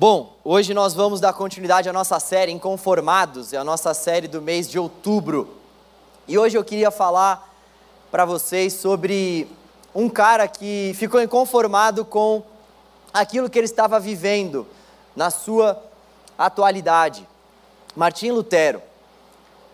Bom, 0.00 0.36
hoje 0.44 0.72
nós 0.72 0.94
vamos 0.94 1.18
dar 1.18 1.32
continuidade 1.32 1.88
à 1.88 1.92
nossa 1.92 2.20
série 2.20 2.52
Inconformados, 2.52 3.52
é 3.52 3.56
a 3.56 3.64
nossa 3.64 3.92
série 3.92 4.28
do 4.28 4.40
mês 4.40 4.70
de 4.70 4.78
outubro. 4.78 5.56
E 6.28 6.38
hoje 6.38 6.56
eu 6.56 6.62
queria 6.62 6.92
falar 6.92 7.52
para 8.08 8.24
vocês 8.24 8.74
sobre 8.74 9.48
um 9.92 10.08
cara 10.08 10.46
que 10.46 10.92
ficou 10.94 11.20
inconformado 11.20 12.04
com 12.04 12.44
aquilo 13.12 13.50
que 13.50 13.58
ele 13.58 13.64
estava 13.64 13.98
vivendo 13.98 14.68
na 15.16 15.30
sua 15.30 15.82
atualidade. 16.38 17.26
Martim 17.96 18.30
Lutero. 18.30 18.80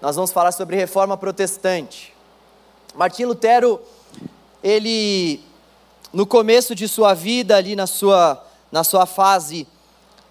Nós 0.00 0.16
vamos 0.16 0.32
falar 0.32 0.52
sobre 0.52 0.75
reforma 0.75 1.18
protestante. 1.18 2.14
Martim 2.95 3.27
Lutero, 3.27 3.79
ele 4.62 5.45
no 6.14 6.27
começo 6.27 6.75
de 6.75 6.88
sua 6.88 7.12
vida, 7.12 7.59
ali 7.59 7.77
na 7.77 7.86
sua, 7.86 8.43
na 8.72 8.82
sua 8.82 9.04
fase 9.04 9.68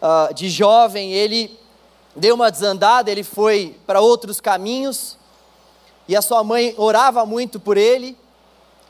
uh, 0.03 0.33
de 0.33 0.49
jovem, 0.49 1.13
ele 1.13 1.57
deu 2.13 2.35
uma 2.35 2.51
desandada, 2.51 3.09
ele 3.09 3.23
foi 3.23 3.77
para 3.87 4.01
outros 4.01 4.41
caminhos, 4.41 5.17
e 6.07 6.15
a 6.15 6.21
sua 6.21 6.43
mãe 6.43 6.75
orava 6.77 7.25
muito 7.25 7.59
por 7.59 7.77
ele. 7.77 8.17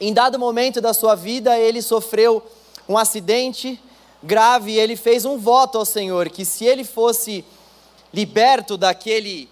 Em 0.02 0.12
dado 0.12 0.40
momento 0.40 0.82
da 0.82 0.94
sua 0.94 1.14
vida, 1.14 1.58
ele 1.58 1.82
sofreu 1.82 2.44
um 2.90 2.98
acidente 2.98 3.80
grave 4.22 4.72
e 4.72 4.80
ele 4.80 4.96
fez 4.96 5.24
um 5.24 5.38
voto 5.38 5.78
ao 5.78 5.86
Senhor 5.86 6.30
que 6.30 6.44
se 6.44 6.66
ele 6.66 6.84
fosse 6.84 7.46
liberto 8.12 8.76
daquele 8.76 9.48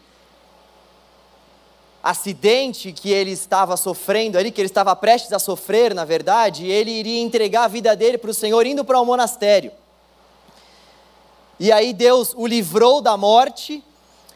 acidente 2.03 2.91
que 2.91 3.11
ele 3.11 3.31
estava 3.31 3.77
sofrendo 3.77 4.37
ali, 4.37 4.51
que 4.51 4.59
ele 4.59 4.67
estava 4.67 4.95
prestes 4.95 5.31
a 5.31 5.39
sofrer, 5.39 5.93
na 5.93 6.03
verdade, 6.03 6.65
ele 6.65 6.89
iria 6.89 7.21
entregar 7.21 7.65
a 7.65 7.67
vida 7.67 7.95
dele 7.95 8.17
para 8.17 8.31
o 8.31 8.33
Senhor 8.33 8.65
indo 8.65 8.83
para 8.83 8.99
o 8.99 9.03
um 9.03 9.05
monastério. 9.05 9.71
E 11.61 11.71
aí 11.71 11.93
Deus 11.93 12.33
o 12.35 12.47
livrou 12.47 13.01
da 13.01 13.15
morte, 13.15 13.83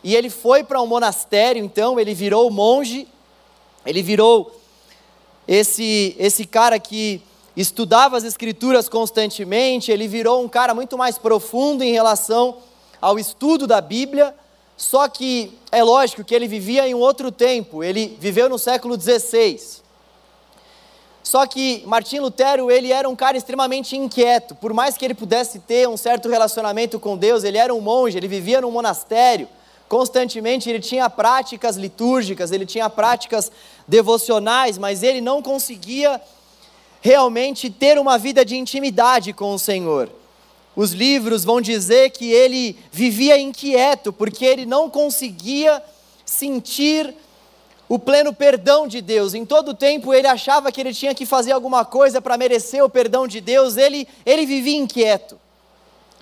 e 0.03 0.15
ele 0.15 0.29
foi 0.29 0.63
para 0.63 0.79
um 0.79 0.85
monastério, 0.85 1.65
então 1.65 1.99
ele 1.99 2.13
virou 2.13 2.51
monge, 2.51 3.07
ele 3.83 4.03
virou 4.03 4.55
esse, 5.47 6.15
esse 6.19 6.45
cara 6.45 6.77
que 6.77 7.19
estudava 7.57 8.15
as 8.15 8.23
escrituras 8.23 8.87
constantemente, 8.87 9.91
ele 9.91 10.07
virou 10.07 10.43
um 10.43 10.47
cara 10.47 10.75
muito 10.75 10.99
mais 10.99 11.17
profundo 11.17 11.83
em 11.83 11.91
relação 11.93 12.57
ao 13.01 13.17
estudo 13.17 13.65
da 13.65 13.81
Bíblia, 13.81 14.35
só 14.77 15.07
que 15.07 15.51
é 15.71 15.83
lógico 15.83 16.23
que 16.23 16.35
ele 16.35 16.47
vivia 16.47 16.87
em 16.87 16.93
um 16.93 16.99
outro 16.99 17.31
tempo, 17.31 17.83
ele 17.83 18.15
viveu 18.19 18.47
no 18.47 18.59
século 18.59 19.01
XVI. 19.01 19.81
Só 21.25 21.47
que 21.47 21.81
Martim 21.87 22.19
Lutero, 22.19 22.69
ele 22.69 22.91
era 22.91 23.09
um 23.09 23.15
cara 23.15 23.35
extremamente 23.35 23.97
inquieto. 23.97 24.53
Por 24.53 24.71
mais 24.73 24.95
que 24.95 25.03
ele 25.03 25.15
pudesse 25.15 25.57
ter 25.57 25.89
um 25.89 25.97
certo 25.97 26.29
relacionamento 26.29 26.99
com 26.99 27.17
Deus, 27.17 27.43
ele 27.43 27.57
era 27.57 27.73
um 27.73 27.81
monge, 27.81 28.15
ele 28.15 28.27
vivia 28.27 28.61
num 28.61 28.69
monastério. 28.69 29.49
Constantemente 29.89 30.69
ele 30.69 30.79
tinha 30.79 31.09
práticas 31.09 31.77
litúrgicas, 31.77 32.51
ele 32.51 32.63
tinha 32.63 32.87
práticas 32.91 33.51
devocionais, 33.87 34.77
mas 34.77 35.01
ele 35.01 35.19
não 35.19 35.41
conseguia 35.41 36.21
realmente 37.01 37.71
ter 37.71 37.97
uma 37.97 38.19
vida 38.19 38.45
de 38.45 38.55
intimidade 38.55 39.33
com 39.33 39.51
o 39.51 39.59
Senhor. 39.59 40.11
Os 40.75 40.91
livros 40.91 41.43
vão 41.43 41.59
dizer 41.59 42.11
que 42.11 42.31
ele 42.31 42.77
vivia 42.91 43.35
inquieto, 43.35 44.13
porque 44.13 44.45
ele 44.45 44.67
não 44.67 44.91
conseguia 44.91 45.81
sentir 46.23 47.15
o 47.87 47.99
pleno 47.99 48.33
perdão 48.33 48.87
de 48.87 49.01
Deus. 49.01 49.33
Em 49.33 49.45
todo 49.45 49.73
tempo 49.73 50.13
ele 50.13 50.27
achava 50.27 50.71
que 50.71 50.81
ele 50.81 50.93
tinha 50.93 51.13
que 51.13 51.25
fazer 51.25 51.51
alguma 51.51 51.85
coisa 51.85 52.21
para 52.21 52.37
merecer 52.37 52.83
o 52.83 52.89
perdão 52.89 53.27
de 53.27 53.39
Deus, 53.39 53.77
ele, 53.77 54.07
ele 54.25 54.45
vivia 54.45 54.77
inquieto. 54.77 55.39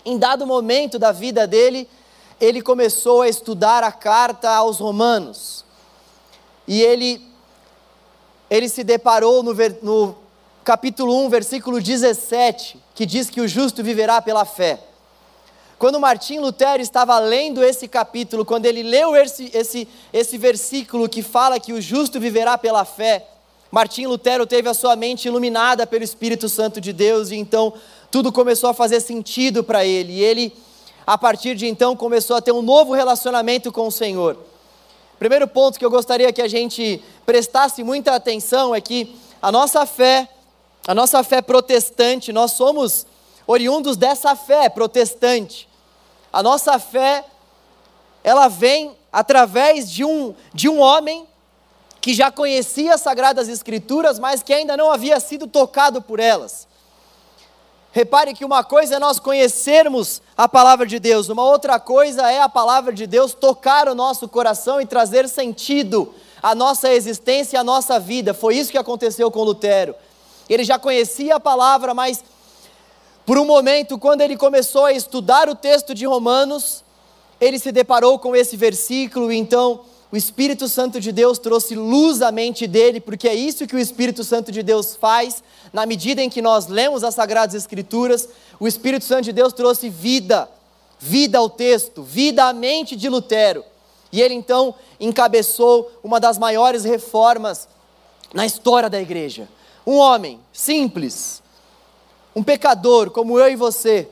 Em 0.06 0.18
dado 0.18 0.46
momento 0.46 1.00
da 1.00 1.12
vida 1.12 1.48
dele, 1.48 1.88
ele 2.40 2.62
começou 2.62 3.22
a 3.22 3.30
estudar 3.30 3.84
a 3.84 3.92
carta 3.92 4.50
aos 4.50 4.80
Romanos. 4.80 5.64
E 6.68 6.82
ele, 6.82 7.26
ele 8.50 8.68
se 8.68 8.84
deparou 8.84 9.42
no, 9.42 9.54
no 9.82 10.16
capítulo 10.64 11.26
1, 11.26 11.30
versículo 11.30 11.82
17, 11.82 12.78
que 12.94 13.06
diz 13.06 13.30
que 13.30 13.40
o 13.40 13.48
justo 13.48 13.82
viverá 13.82 14.22
pela 14.22 14.44
fé. 14.44 14.80
Quando 15.78 16.00
Martim 16.00 16.40
Lutero 16.40 16.82
estava 16.82 17.18
lendo 17.20 17.64
esse 17.64 17.88
capítulo, 17.88 18.46
quando 18.46 18.66
ele 18.66 18.84
leu 18.84 19.16
esse, 19.16 19.52
esse, 19.54 19.88
esse 20.14 20.38
versículo 20.38 21.10
que 21.10 21.22
fala 21.22 21.60
que 21.60 21.74
o 21.74 21.82
justo 21.82 22.20
viverá 22.20 22.58
pela 22.58 22.86
fé, 22.86 23.28
Martim 23.72 24.06
Lutero 24.06 24.46
teve 24.46 24.70
a 24.70 24.74
sua 24.74 24.96
mente 24.96 25.28
iluminada 25.28 25.88
pelo 25.88 26.04
Espírito 26.04 26.48
Santo 26.48 26.80
de 26.80 26.94
Deus 26.94 27.32
e 27.32 27.36
então 27.36 27.74
tudo 28.12 28.32
começou 28.32 28.70
a 28.70 28.74
fazer 28.74 29.02
sentido 29.02 29.64
para 29.64 29.84
ele. 29.84 30.14
E 30.14 30.24
ele, 30.24 30.54
a 31.08 31.18
partir 31.18 31.56
de 31.56 31.66
então, 31.66 31.96
começou 31.96 32.36
a 32.36 32.42
ter 32.42 32.52
um 32.52 32.62
novo 32.62 32.94
relacionamento 32.94 33.72
com 33.72 33.88
o 33.88 33.92
Senhor. 33.92 34.38
Primeiro 35.18 35.48
ponto 35.48 35.80
que 35.80 35.86
eu 35.86 35.90
gostaria 35.90 36.32
que 36.32 36.42
a 36.42 36.48
gente 36.48 37.02
prestasse 37.26 37.84
muita 37.84 38.14
atenção 38.14 38.76
é 38.76 38.80
que 38.80 39.16
a 39.42 39.52
nossa 39.52 39.86
fé, 39.88 40.30
a 40.88 40.94
nossa 40.94 41.24
fé 41.24 41.42
protestante, 41.42 42.32
nós 42.32 42.52
somos 42.52 43.08
oriundos 43.46 43.98
dessa 43.98 44.36
fé 44.36 44.70
protestante. 44.70 45.68
A 46.32 46.42
nossa 46.42 46.80
fé, 46.80 47.26
ela 48.24 48.48
vem 48.48 48.96
através 49.12 49.92
de 49.92 50.04
um, 50.04 50.34
de 50.54 50.68
um 50.68 50.80
homem 50.80 51.28
que 52.02 52.14
já 52.14 52.32
conhecia 52.32 52.96
as 52.96 53.02
Sagradas 53.02 53.48
Escrituras, 53.48 54.20
mas 54.20 54.44
que 54.44 54.54
ainda 54.54 54.76
não 54.76 54.92
havia 54.92 55.20
sido 55.20 55.48
tocado 55.48 56.02
por 56.02 56.20
elas. 56.20 56.68
Repare 57.94 58.34
que 58.34 58.44
uma 58.44 58.64
coisa 58.64 58.96
é 58.96 59.00
nós 59.00 59.20
conhecermos 59.20 60.22
a 60.36 60.50
palavra 60.50 60.86
de 60.86 61.00
Deus, 61.00 61.30
uma 61.30 61.44
outra 61.44 61.80
coisa 61.80 62.30
é 62.32 62.42
a 62.42 62.50
palavra 62.50 62.92
de 62.92 63.06
Deus 63.06 63.36
tocar 63.36 63.88
o 63.88 63.94
nosso 63.94 64.28
coração 64.28 64.82
e 64.82 64.86
trazer 64.86 65.30
sentido 65.30 66.12
à 66.42 66.56
nossa 66.56 66.92
existência 66.92 67.56
e 67.56 67.60
à 67.60 67.64
nossa 67.64 68.00
vida. 68.00 68.34
Foi 68.34 68.58
isso 68.58 68.72
que 68.72 68.78
aconteceu 68.80 69.30
com 69.30 69.44
Lutero. 69.44 69.96
Ele 70.50 70.64
já 70.64 70.80
conhecia 70.80 71.36
a 71.36 71.40
palavra, 71.40 71.94
mas 71.94 72.24
por 73.26 73.38
um 73.38 73.46
momento, 73.46 73.98
quando 73.98 74.22
ele 74.22 74.36
começou 74.36 74.86
a 74.86 74.94
estudar 74.94 75.48
o 75.48 75.56
texto 75.56 75.94
de 75.94 76.06
Romanos, 76.06 76.84
ele 77.40 77.58
se 77.58 77.72
deparou 77.72 78.20
com 78.20 78.36
esse 78.36 78.58
versículo, 78.58 79.32
e 79.32 79.38
então 79.38 79.82
o 80.12 80.18
Espírito 80.18 80.68
Santo 80.68 81.00
de 81.00 81.12
Deus 81.12 81.40
trouxe 81.40 81.74
luz 81.74 82.22
à 82.22 82.32
mente 82.32 82.68
dele, 82.68 83.02
porque 83.02 83.28
é 83.28 83.34
isso 83.34 83.66
que 83.66 83.76
o 83.76 83.80
Espírito 83.80 84.24
Santo 84.24 84.52
de 84.52 84.62
Deus 84.62 84.96
faz, 84.96 85.44
na 85.72 85.86
medida 85.86 86.22
em 86.22 86.30
que 86.30 86.42
nós 86.42 86.68
lemos 86.68 87.04
as 87.04 87.16
Sagradas 87.16 87.56
Escrituras, 87.56 88.30
o 88.60 88.68
Espírito 88.68 89.06
Santo 89.06 89.24
de 89.24 89.34
Deus 89.34 89.54
trouxe 89.54 89.90
vida, 89.90 90.50
vida 91.00 91.38
ao 91.38 91.50
texto, 91.50 92.04
vida 92.04 92.46
à 92.46 92.54
mente 92.54 92.96
de 92.96 93.10
Lutero. 93.10 93.64
E 94.12 94.22
ele 94.22 94.36
então 94.36 94.76
encabeçou 95.00 95.92
uma 96.04 96.20
das 96.20 96.38
maiores 96.38 96.84
reformas 96.84 97.68
na 98.34 98.46
história 98.46 98.90
da 98.90 99.02
igreja. 99.02 99.50
Um 99.86 99.96
homem 99.96 100.40
simples, 100.54 101.43
um 102.36 102.44
pecador 102.44 103.12
como 103.12 103.40
eu 103.40 103.50
e 103.50 103.56
você, 103.56 104.08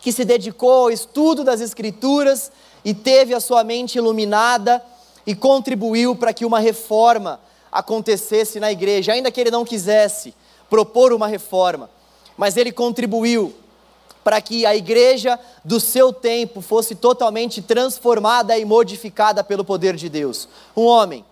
que 0.00 0.12
se 0.12 0.24
dedicou 0.24 0.70
ao 0.84 0.90
estudo 0.90 1.44
das 1.44 1.60
Escrituras 1.60 2.50
e 2.84 2.92
teve 2.92 3.34
a 3.34 3.40
sua 3.40 3.62
mente 3.62 3.98
iluminada 3.98 4.82
e 5.26 5.34
contribuiu 5.34 6.16
para 6.16 6.32
que 6.32 6.44
uma 6.44 6.58
reforma 6.58 7.40
acontecesse 7.70 8.58
na 8.58 8.72
igreja, 8.72 9.12
ainda 9.12 9.30
que 9.30 9.40
ele 9.40 9.50
não 9.50 9.64
quisesse 9.64 10.34
propor 10.68 11.12
uma 11.12 11.28
reforma, 11.28 11.88
mas 12.36 12.56
ele 12.56 12.72
contribuiu 12.72 13.54
para 14.24 14.40
que 14.40 14.64
a 14.64 14.74
igreja 14.74 15.38
do 15.64 15.80
seu 15.80 16.12
tempo 16.12 16.60
fosse 16.60 16.94
totalmente 16.94 17.60
transformada 17.60 18.56
e 18.56 18.64
modificada 18.64 19.42
pelo 19.42 19.64
poder 19.64 19.96
de 19.96 20.08
Deus. 20.08 20.48
Um 20.76 20.84
homem 20.84 21.24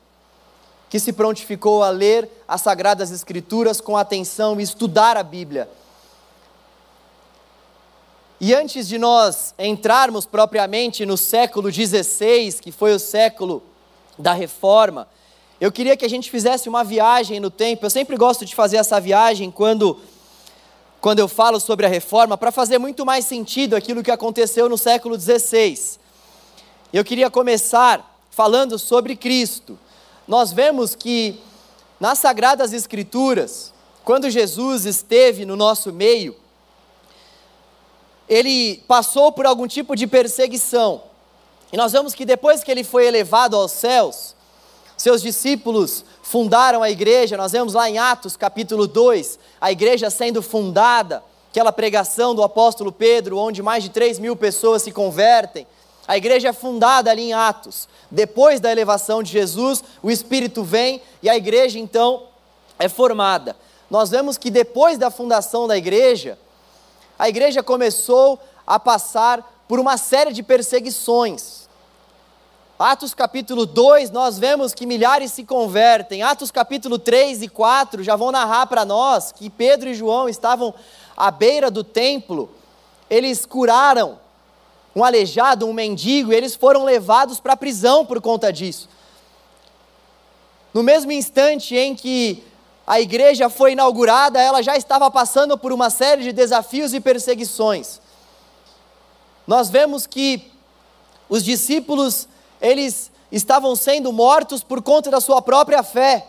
que 0.88 0.98
se 0.98 1.12
prontificou 1.12 1.84
a 1.84 1.90
ler 1.90 2.28
as 2.48 2.62
sagradas 2.62 3.10
escrituras 3.10 3.80
com 3.80 3.96
atenção 3.96 4.60
e 4.60 4.64
estudar 4.64 5.16
a 5.16 5.22
Bíblia 5.22 5.68
e 8.40 8.54
antes 8.54 8.88
de 8.88 8.96
nós 8.96 9.54
entrarmos 9.58 10.24
propriamente 10.24 11.04
no 11.04 11.18
século 11.18 11.70
XVI, 11.70 12.54
que 12.60 12.72
foi 12.72 12.94
o 12.94 12.98
século 12.98 13.62
da 14.18 14.32
reforma, 14.32 15.06
eu 15.60 15.70
queria 15.70 15.94
que 15.94 16.06
a 16.06 16.08
gente 16.08 16.30
fizesse 16.30 16.66
uma 16.66 16.82
viagem 16.82 17.38
no 17.38 17.50
tempo. 17.50 17.84
Eu 17.84 17.90
sempre 17.90 18.16
gosto 18.16 18.46
de 18.46 18.54
fazer 18.54 18.78
essa 18.78 18.98
viagem 18.98 19.50
quando, 19.50 20.00
quando 21.02 21.18
eu 21.18 21.28
falo 21.28 21.60
sobre 21.60 21.84
a 21.84 21.88
reforma, 21.88 22.38
para 22.38 22.50
fazer 22.50 22.78
muito 22.78 23.04
mais 23.04 23.26
sentido 23.26 23.76
aquilo 23.76 24.02
que 24.02 24.10
aconteceu 24.10 24.70
no 24.70 24.78
século 24.78 25.20
XVI. 25.20 25.98
Eu 26.94 27.04
queria 27.04 27.28
começar 27.28 28.18
falando 28.30 28.78
sobre 28.78 29.16
Cristo. 29.16 29.78
Nós 30.26 30.50
vemos 30.50 30.94
que 30.94 31.38
nas 32.00 32.18
Sagradas 32.18 32.72
Escrituras, 32.72 33.70
quando 34.02 34.30
Jesus 34.30 34.86
esteve 34.86 35.44
no 35.44 35.56
nosso 35.56 35.92
meio, 35.92 36.34
ele 38.30 38.76
passou 38.86 39.32
por 39.32 39.44
algum 39.44 39.66
tipo 39.66 39.96
de 39.96 40.06
perseguição. 40.06 41.02
E 41.72 41.76
nós 41.76 41.90
vemos 41.90 42.14
que 42.14 42.24
depois 42.24 42.62
que 42.62 42.70
ele 42.70 42.84
foi 42.84 43.06
elevado 43.06 43.56
aos 43.56 43.72
céus, 43.72 44.36
seus 44.96 45.20
discípulos 45.20 46.04
fundaram 46.22 46.80
a 46.80 46.88
igreja, 46.88 47.36
nós 47.36 47.50
vemos 47.50 47.74
lá 47.74 47.90
em 47.90 47.98
Atos 47.98 48.36
capítulo 48.36 48.86
2, 48.86 49.36
a 49.60 49.72
igreja 49.72 50.08
sendo 50.10 50.40
fundada 50.42 51.24
aquela 51.50 51.72
pregação 51.72 52.32
do 52.32 52.44
apóstolo 52.44 52.92
Pedro, 52.92 53.36
onde 53.36 53.60
mais 53.60 53.82
de 53.82 53.88
3 53.88 54.20
mil 54.20 54.36
pessoas 54.36 54.82
se 54.82 54.92
convertem. 54.92 55.66
A 56.06 56.16
igreja 56.16 56.50
é 56.50 56.52
fundada 56.52 57.10
ali 57.10 57.22
em 57.22 57.32
Atos. 57.32 57.88
Depois 58.08 58.60
da 58.60 58.70
elevação 58.70 59.24
de 59.24 59.32
Jesus, 59.32 59.82
o 60.00 60.10
Espírito 60.10 60.62
vem 60.62 61.02
e 61.20 61.28
a 61.28 61.36
igreja 61.36 61.80
então 61.80 62.24
é 62.78 62.88
formada. 62.88 63.56
Nós 63.90 64.10
vemos 64.10 64.38
que 64.38 64.50
depois 64.50 64.96
da 64.96 65.10
fundação 65.10 65.66
da 65.66 65.76
igreja, 65.76 66.38
a 67.20 67.28
igreja 67.28 67.62
começou 67.62 68.40
a 68.66 68.80
passar 68.80 69.62
por 69.68 69.78
uma 69.78 69.98
série 69.98 70.32
de 70.32 70.42
perseguições. 70.42 71.68
Atos 72.78 73.12
capítulo 73.12 73.66
2, 73.66 74.10
nós 74.10 74.38
vemos 74.38 74.72
que 74.72 74.86
milhares 74.86 75.30
se 75.30 75.44
convertem. 75.44 76.22
Atos 76.22 76.50
capítulo 76.50 76.98
3 76.98 77.42
e 77.42 77.48
4 77.48 78.02
já 78.02 78.16
vão 78.16 78.32
narrar 78.32 78.64
para 78.68 78.86
nós 78.86 79.32
que 79.32 79.50
Pedro 79.50 79.90
e 79.90 79.94
João 79.94 80.30
estavam 80.30 80.72
à 81.14 81.30
beira 81.30 81.70
do 81.70 81.84
templo, 81.84 82.50
eles 83.10 83.44
curaram 83.44 84.18
um 84.96 85.04
aleijado, 85.04 85.66
um 85.66 85.74
mendigo, 85.74 86.32
e 86.32 86.36
eles 86.36 86.54
foram 86.54 86.84
levados 86.84 87.38
para 87.38 87.52
a 87.52 87.56
prisão 87.56 88.06
por 88.06 88.18
conta 88.22 88.50
disso. 88.50 88.88
No 90.72 90.82
mesmo 90.82 91.12
instante 91.12 91.76
em 91.76 91.94
que 91.94 92.42
a 92.90 93.00
igreja 93.00 93.48
foi 93.48 93.70
inaugurada, 93.70 94.42
ela 94.42 94.64
já 94.64 94.76
estava 94.76 95.08
passando 95.12 95.56
por 95.56 95.72
uma 95.72 95.90
série 95.90 96.24
de 96.24 96.32
desafios 96.32 96.92
e 96.92 96.98
perseguições. 96.98 98.00
Nós 99.46 99.70
vemos 99.70 100.08
que 100.08 100.50
os 101.28 101.44
discípulos, 101.44 102.26
eles 102.60 103.12
estavam 103.30 103.76
sendo 103.76 104.12
mortos 104.12 104.64
por 104.64 104.82
conta 104.82 105.08
da 105.08 105.20
sua 105.20 105.40
própria 105.40 105.84
fé. 105.84 106.26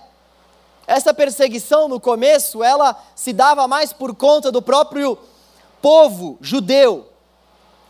Essa 0.85 1.15
perseguição 1.15 1.87
no 1.87 1.99
começo, 1.99 2.63
ela 2.63 2.95
se 3.15 3.33
dava 3.33 3.67
mais 3.67 3.91
por 3.91 4.13
conta 4.13 4.51
do 4.51 4.61
próprio 4.61 5.17
povo 5.81 6.37
judeu. 6.41 7.07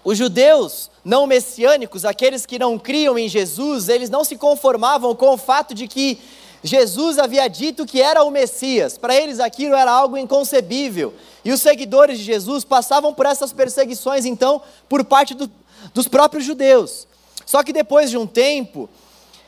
Os 0.02 0.18
judeus 0.18 0.90
não 1.04 1.28
messiânicos, 1.28 2.06
aqueles 2.06 2.46
que 2.46 2.58
não 2.58 2.80
criam 2.80 3.20
em 3.20 3.28
Jesus, 3.28 3.90
eles 3.90 4.10
não 4.10 4.24
se 4.24 4.38
conformavam 4.38 5.14
com 5.14 5.34
o 5.34 5.38
fato 5.38 5.74
de 5.74 5.90
que 5.90 6.22
Jesus 6.64 7.18
havia 7.18 7.48
dito 7.48 7.86
que 7.86 8.02
era 8.02 8.24
o 8.24 8.32
Messias. 8.32 8.98
Para 8.98 9.16
eles 9.16 9.40
aquilo 9.40 9.76
era 9.76 9.92
algo 9.92 10.18
inconcebível. 10.18 11.14
E 11.44 11.52
os 11.52 11.62
seguidores 11.62 12.20
de 12.20 12.24
Jesus 12.24 12.64
passavam 12.64 13.14
por 13.14 13.26
essas 13.26 13.52
perseguições, 13.52 14.26
então, 14.26 14.62
por 14.88 15.04
parte 15.04 15.34
do, 15.34 15.50
dos 15.94 16.08
próprios 16.08 16.46
judeus. 16.46 17.08
Só 17.46 17.64
que 17.64 17.74
depois 17.74 18.10
de 18.10 18.18
um 18.18 18.28
tempo, 18.28 18.88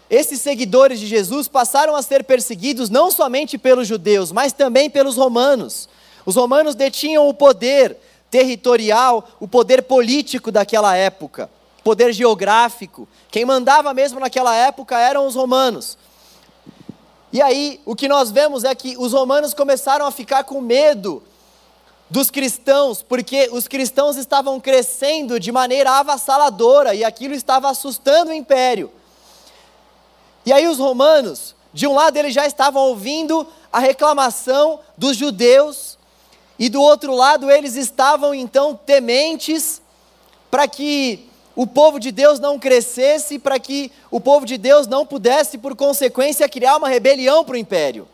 esses 0.09 0.41
seguidores 0.41 0.99
de 0.99 1.07
Jesus 1.07 1.47
passaram 1.47 1.95
a 1.95 2.01
ser 2.01 2.23
perseguidos 2.23 2.89
não 2.89 3.11
somente 3.11 3.57
pelos 3.57 3.87
judeus, 3.87 4.31
mas 4.31 4.51
também 4.51 4.89
pelos 4.89 5.15
romanos. 5.15 5.87
Os 6.25 6.35
romanos 6.35 6.73
detinham 6.73 7.27
o 7.27 7.33
poder 7.33 7.97
territorial, 8.31 9.27
o 9.39 9.47
poder 9.47 9.83
político 9.83 10.51
daquela 10.51 10.95
época, 10.95 11.49
poder 11.83 12.11
geográfico. 12.11 13.07
Quem 13.29 13.45
mandava 13.45 13.93
mesmo 13.93 14.19
naquela 14.19 14.55
época 14.55 14.99
eram 14.99 15.27
os 15.27 15.35
romanos. 15.35 15.97
E 17.33 17.41
aí, 17.41 17.81
o 17.83 17.95
que 17.95 18.07
nós 18.07 18.29
vemos 18.29 18.63
é 18.63 18.75
que 18.75 18.95
os 18.95 19.11
romanos 19.11 19.55
começaram 19.55 20.05
a 20.05 20.11
ficar 20.11 20.43
com 20.43 20.61
medo 20.61 21.23
dos 22.07 22.29
cristãos, 22.29 23.01
porque 23.01 23.49
os 23.51 23.67
cristãos 23.67 24.17
estavam 24.17 24.59
crescendo 24.59 25.39
de 25.39 25.51
maneira 25.51 25.93
avassaladora 25.93 26.93
e 26.93 27.03
aquilo 27.03 27.33
estava 27.33 27.71
assustando 27.71 28.29
o 28.29 28.35
império. 28.35 28.91
E 30.45 30.53
aí 30.53 30.67
os 30.67 30.77
romanos, 30.77 31.55
de 31.73 31.87
um 31.87 31.95
lado 31.95 32.17
eles 32.17 32.35
já 32.35 32.45
estavam 32.45 32.83
ouvindo 32.83 33.47
a 33.71 33.79
reclamação 33.79 34.79
dos 34.95 35.17
judeus, 35.17 35.97
e 36.59 36.69
do 36.69 36.79
outro 36.79 37.15
lado 37.15 37.49
eles 37.49 37.75
estavam 37.75 38.35
então 38.35 38.75
tementes 38.75 39.81
para 40.51 40.67
que 40.67 41.27
o 41.55 41.67
povo 41.67 41.99
de 41.99 42.11
Deus 42.11 42.39
não 42.39 42.57
crescesse, 42.57 43.37
para 43.37 43.59
que 43.59 43.91
o 44.09 44.19
povo 44.19 44.45
de 44.45 44.57
Deus 44.57 44.87
não 44.87 45.05
pudesse, 45.05 45.57
por 45.57 45.75
consequência, 45.75 46.49
criar 46.49 46.77
uma 46.77 46.89
rebelião 46.89 47.43
para 47.43 47.53
o 47.53 47.57
império. 47.57 48.07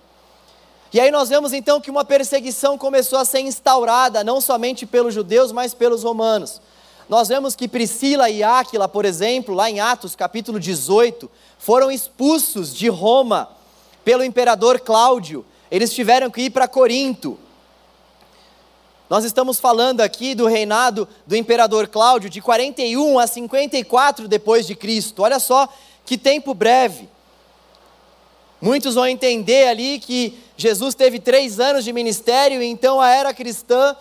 E 0.92 1.00
aí 1.00 1.12
nós 1.12 1.30
vemos 1.30 1.54
então 1.54 1.80
que 1.80 1.92
uma 1.92 2.04
perseguição 2.04 2.78
começou 2.78 3.20
a 3.20 3.26
ser 3.26 3.42
instaurada, 3.42 4.24
não 4.24 4.42
somente 4.42 4.86
pelos 4.86 5.14
judeus, 5.14 5.52
mas 5.52 5.74
pelos 5.74 6.04
romanos. 6.04 6.60
Nós 7.08 7.28
vemos 7.28 7.56
que 7.56 7.68
Priscila 7.68 8.30
e 8.30 8.44
Áquila, 8.44 8.88
por 8.88 9.06
exemplo, 9.06 9.56
lá 9.56 9.70
em 9.70 9.80
Atos 9.80 10.16
capítulo 10.16 10.60
18, 10.60 11.30
foram 11.58 11.92
expulsos 11.92 12.76
de 12.76 12.88
Roma 12.88 13.50
pelo 14.04 14.24
imperador 14.24 14.80
Cláudio. 14.80 15.46
Eles 15.72 15.94
tiveram 15.94 16.30
que 16.30 16.42
ir 16.42 16.50
para 16.50 16.68
Corinto. 16.68 17.38
Nós 19.10 19.26
estamos 19.26 19.60
falando 19.60 20.02
aqui 20.02 20.36
do 20.36 20.46
reinado 20.46 21.08
do 21.26 21.36
imperador 21.36 21.88
Cláudio 21.88 22.30
de 22.30 22.40
41 22.42 23.18
a 23.18 23.26
54 23.26 24.28
depois 24.28 24.68
de 24.68 24.76
Cristo. 24.76 25.24
Olha 25.24 25.40
só 25.40 25.68
que 26.06 26.16
tempo 26.16 26.54
breve. 26.54 27.10
Muitos 28.62 28.94
vão 28.94 29.08
entender 29.08 29.68
ali 29.68 30.00
que 30.00 30.38
Jesus 30.56 30.94
teve 30.94 31.20
três 31.20 31.60
anos 31.60 31.84
de 31.84 31.92
ministério, 31.92 32.62
então 32.62 33.02
a 33.02 33.10
era 33.10 33.34
cristã 33.34 33.96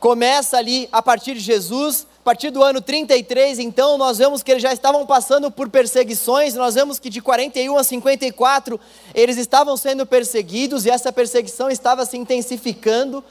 começa 0.00 0.56
ali 0.56 0.88
a 0.90 1.00
partir 1.00 1.34
de 1.34 1.40
Jesus, 1.40 2.06
a 2.20 2.24
partir 2.24 2.50
do 2.50 2.64
ano 2.64 2.80
33, 2.80 3.58
então 3.58 3.98
nós 3.98 4.18
vemos 4.18 4.42
que 4.42 4.50
eles 4.50 4.62
já 4.62 4.72
estavam 4.72 5.06
passando 5.06 5.50
por 5.50 5.68
perseguições, 5.68 6.54
nós 6.54 6.74
vemos 6.74 6.98
que 6.98 7.10
de 7.10 7.20
41 7.20 7.76
a 7.76 7.84
54 7.84 8.80
eles 9.14 9.36
estavam 9.36 9.76
sendo 9.76 10.06
perseguidos 10.06 10.86
e 10.86 10.90
essa 10.90 11.12
perseguição 11.12 11.70
estava 11.70 12.04
se 12.04 12.16
intensificando. 12.16 13.22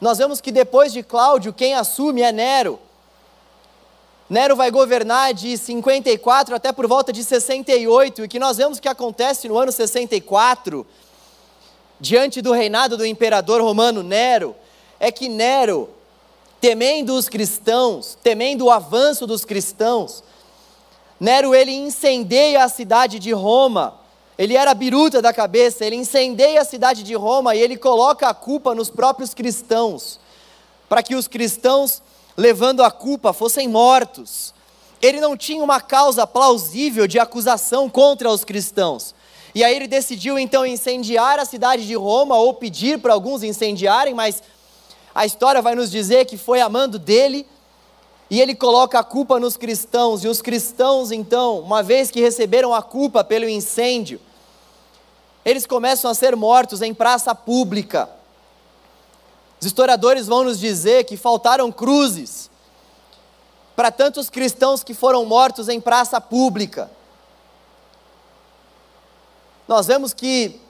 Nós 0.00 0.18
vemos 0.18 0.40
que 0.40 0.52
depois 0.52 0.92
de 0.92 1.02
Cláudio, 1.02 1.52
quem 1.52 1.74
assume 1.74 2.22
é 2.22 2.30
Nero. 2.30 2.78
Nero 4.30 4.54
vai 4.54 4.70
governar 4.70 5.32
de 5.32 5.56
54 5.56 6.54
até 6.54 6.70
por 6.70 6.86
volta 6.86 7.12
de 7.12 7.24
68, 7.24 8.24
e 8.24 8.28
que 8.28 8.38
nós 8.38 8.58
vemos 8.58 8.78
que 8.78 8.88
acontece 8.88 9.48
no 9.48 9.58
ano 9.58 9.72
64, 9.72 10.86
diante 11.98 12.42
do 12.42 12.52
reinado 12.52 12.96
do 12.96 13.06
imperador 13.06 13.62
romano 13.62 14.02
Nero, 14.02 14.54
é 15.00 15.10
que 15.10 15.28
Nero, 15.28 15.88
temendo 16.60 17.14
os 17.14 17.28
cristãos, 17.28 18.16
temendo 18.22 18.66
o 18.66 18.70
avanço 18.70 19.26
dos 19.26 19.44
cristãos, 19.44 20.22
Nero 21.18 21.54
ele 21.54 21.72
incendeia 21.72 22.62
a 22.62 22.68
cidade 22.68 23.18
de 23.18 23.32
Roma. 23.32 23.98
Ele 24.38 24.56
era 24.56 24.72
biruta 24.72 25.20
da 25.20 25.32
cabeça, 25.32 25.84
ele 25.84 25.96
incendeia 25.96 26.60
a 26.60 26.64
cidade 26.64 27.02
de 27.02 27.12
Roma 27.14 27.56
e 27.56 27.60
ele 27.60 27.76
coloca 27.76 28.28
a 28.28 28.32
culpa 28.32 28.72
nos 28.72 28.88
próprios 28.88 29.34
cristãos, 29.34 30.20
para 30.88 31.02
que 31.02 31.16
os 31.16 31.26
cristãos, 31.26 32.00
levando 32.36 32.84
a 32.84 32.90
culpa, 32.90 33.32
fossem 33.32 33.66
mortos. 33.66 34.54
Ele 35.02 35.20
não 35.20 35.36
tinha 35.36 35.62
uma 35.62 35.80
causa 35.80 36.24
plausível 36.24 37.08
de 37.08 37.18
acusação 37.18 37.90
contra 37.90 38.30
os 38.30 38.44
cristãos. 38.44 39.12
E 39.52 39.64
aí 39.64 39.74
ele 39.74 39.88
decidiu 39.88 40.38
então 40.38 40.64
incendiar 40.64 41.40
a 41.40 41.44
cidade 41.44 41.84
de 41.84 41.94
Roma, 41.94 42.36
ou 42.36 42.54
pedir 42.54 43.00
para 43.00 43.12
alguns 43.12 43.42
incendiarem, 43.42 44.14
mas 44.14 44.40
a 45.12 45.26
história 45.26 45.60
vai 45.60 45.74
nos 45.74 45.90
dizer 45.90 46.26
que 46.26 46.36
foi 46.36 46.60
amando 46.60 46.96
dele, 46.96 47.44
e 48.30 48.40
ele 48.40 48.54
coloca 48.54 49.00
a 49.00 49.02
culpa 49.02 49.40
nos 49.40 49.56
cristãos, 49.56 50.22
e 50.22 50.28
os 50.28 50.40
cristãos, 50.40 51.10
então, 51.10 51.58
uma 51.58 51.82
vez 51.82 52.08
que 52.08 52.20
receberam 52.20 52.72
a 52.72 52.82
culpa 52.82 53.24
pelo 53.24 53.48
incêndio, 53.48 54.20
eles 55.48 55.66
começam 55.66 56.10
a 56.10 56.14
ser 56.14 56.36
mortos 56.36 56.82
em 56.82 56.92
praça 56.92 57.34
pública. 57.34 58.06
Os 59.58 59.66
historiadores 59.66 60.26
vão 60.26 60.44
nos 60.44 60.60
dizer 60.60 61.04
que 61.04 61.16
faltaram 61.16 61.72
cruzes 61.72 62.50
para 63.74 63.90
tantos 63.90 64.28
cristãos 64.28 64.84
que 64.84 64.92
foram 64.92 65.24
mortos 65.24 65.70
em 65.70 65.80
praça 65.80 66.20
pública. 66.20 66.90
Nós 69.66 69.86
vemos 69.86 70.12
que 70.12 70.60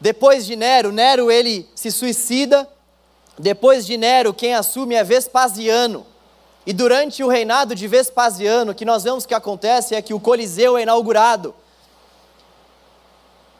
depois 0.00 0.46
de 0.46 0.56
Nero, 0.56 0.90
Nero 0.90 1.30
ele 1.30 1.68
se 1.74 1.90
suicida, 1.90 2.66
depois 3.38 3.84
de 3.84 3.98
Nero, 3.98 4.32
quem 4.32 4.54
assume 4.54 4.94
é 4.94 5.04
Vespasiano. 5.04 6.06
E 6.64 6.72
durante 6.72 7.22
o 7.22 7.28
reinado 7.28 7.74
de 7.74 7.86
Vespasiano, 7.86 8.72
o 8.72 8.74
que 8.74 8.86
nós 8.86 9.04
vemos 9.04 9.26
que 9.26 9.34
acontece 9.34 9.94
é 9.94 10.00
que 10.00 10.14
o 10.14 10.20
Coliseu 10.20 10.78
é 10.78 10.82
inaugurado. 10.82 11.54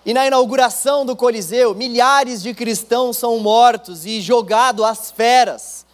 E 0.04 0.12
na 0.12 0.26
inauguração 0.26 1.06
do 1.06 1.14
Coliseu, 1.14 1.75
milhares 1.75 2.42
de 2.42 2.52
cristãos 2.54 3.16
são 3.16 3.38
mortos 3.38 4.04
e 4.04 4.21
jogados 4.21 4.85
às 4.85 5.11
feras. 5.11 5.87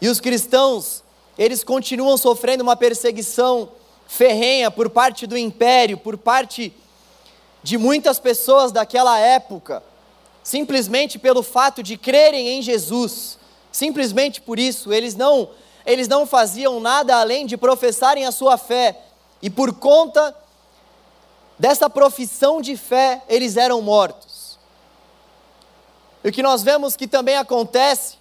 E 0.00 0.08
os 0.08 0.20
cristãos, 0.20 1.02
eles 1.38 1.64
continuam 1.64 2.16
sofrendo 2.16 2.62
uma 2.62 2.76
perseguição 2.76 3.70
ferrenha 4.06 4.70
por 4.70 4.90
parte 4.90 5.26
do 5.26 5.36
império, 5.36 5.96
por 5.96 6.18
parte 6.18 6.72
de 7.62 7.78
muitas 7.78 8.18
pessoas 8.18 8.70
daquela 8.70 9.18
época 9.18 9.82
simplesmente 10.46 11.18
pelo 11.18 11.42
fato 11.42 11.82
de 11.82 11.96
crerem 11.96 12.46
em 12.50 12.62
Jesus, 12.62 13.36
simplesmente 13.72 14.40
por 14.40 14.60
isso, 14.60 14.92
eles 14.92 15.16
não, 15.16 15.50
eles 15.84 16.06
não 16.06 16.24
faziam 16.24 16.78
nada 16.78 17.16
além 17.16 17.44
de 17.44 17.56
professarem 17.56 18.24
a 18.24 18.30
sua 18.30 18.56
fé, 18.56 18.96
e 19.42 19.50
por 19.50 19.74
conta 19.74 20.32
dessa 21.58 21.88
profissão 21.88 22.60
de 22.60 22.76
fé, 22.76 23.22
eles 23.28 23.56
eram 23.56 23.80
mortos. 23.80 24.58
E 26.22 26.28
o 26.28 26.32
que 26.32 26.42
nós 26.42 26.62
vemos 26.62 26.96
que 26.96 27.06
também 27.06 27.36
acontece 27.36 28.16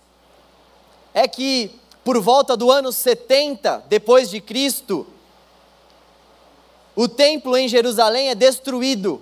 é 1.14 1.28
que 1.28 1.80
por 2.04 2.20
volta 2.22 2.56
do 2.56 2.72
ano 2.72 2.92
70 2.92 3.86
depois 3.90 4.30
de 4.30 4.40
Cristo, 4.40 5.08
o 6.96 7.08
templo 7.08 7.58
em 7.58 7.68
Jerusalém 7.68 8.30
é 8.30 8.36
destruído. 8.36 9.22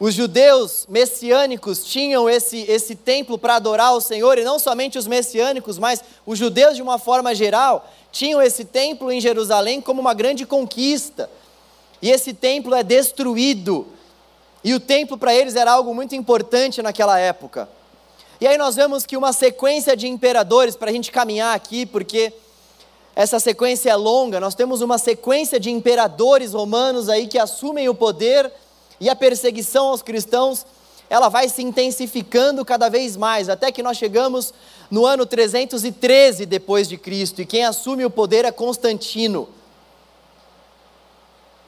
Os 0.00 0.14
judeus 0.14 0.86
messiânicos 0.88 1.84
tinham 1.84 2.28
esse, 2.28 2.62
esse 2.62 2.94
templo 2.94 3.38
para 3.38 3.56
adorar 3.56 3.94
o 3.94 4.00
Senhor, 4.00 4.38
e 4.38 4.44
não 4.44 4.58
somente 4.58 4.98
os 4.98 5.06
messiânicos, 5.06 5.78
mas 5.78 6.02
os 6.24 6.38
judeus 6.38 6.74
de 6.74 6.82
uma 6.82 6.98
forma 6.98 7.34
geral, 7.34 7.86
tinham 8.10 8.40
esse 8.40 8.64
templo 8.64 9.12
em 9.12 9.20
Jerusalém 9.20 9.80
como 9.80 10.00
uma 10.00 10.14
grande 10.14 10.46
conquista. 10.46 11.30
E 12.02 12.10
esse 12.10 12.32
templo 12.32 12.74
é 12.74 12.82
destruído. 12.82 13.86
E 14.62 14.74
o 14.74 14.80
templo 14.80 15.16
para 15.16 15.34
eles 15.34 15.56
era 15.56 15.72
algo 15.72 15.94
muito 15.94 16.14
importante 16.14 16.82
naquela 16.82 17.18
época. 17.18 17.68
E 18.40 18.46
aí 18.46 18.56
nós 18.56 18.74
vemos 18.74 19.04
que 19.04 19.16
uma 19.16 19.32
sequência 19.32 19.96
de 19.96 20.08
imperadores, 20.08 20.74
para 20.74 20.90
a 20.90 20.92
gente 20.92 21.12
caminhar 21.12 21.54
aqui, 21.54 21.84
porque 21.84 22.32
essa 23.14 23.38
sequência 23.38 23.90
é 23.90 23.96
longa, 23.96 24.40
nós 24.40 24.54
temos 24.54 24.80
uma 24.80 24.96
sequência 24.96 25.60
de 25.60 25.70
imperadores 25.70 26.54
romanos 26.54 27.08
aí 27.08 27.26
que 27.26 27.38
assumem 27.38 27.88
o 27.88 27.94
poder 27.94 28.50
e 28.98 29.10
a 29.10 29.16
perseguição 29.16 29.88
aos 29.88 30.00
cristãos, 30.00 30.64
ela 31.10 31.28
vai 31.28 31.48
se 31.48 31.62
intensificando 31.62 32.64
cada 32.64 32.88
vez 32.88 33.16
mais, 33.16 33.48
até 33.48 33.72
que 33.72 33.82
nós 33.82 33.96
chegamos 33.96 34.54
no 34.90 35.04
ano 35.04 35.26
313 35.26 36.46
depois 36.46 36.88
de 36.88 36.96
Cristo, 36.96 37.42
e 37.42 37.46
quem 37.46 37.64
assume 37.64 38.04
o 38.04 38.10
poder 38.10 38.44
é 38.44 38.52
Constantino. 38.52 39.48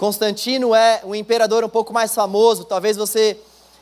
Constantino 0.02 0.74
é 0.74 1.00
um 1.04 1.14
imperador 1.14 1.62
um 1.62 1.68
pouco 1.68 1.92
mais 1.92 2.12
famoso, 2.12 2.64
talvez 2.64 2.96
você 2.96 3.38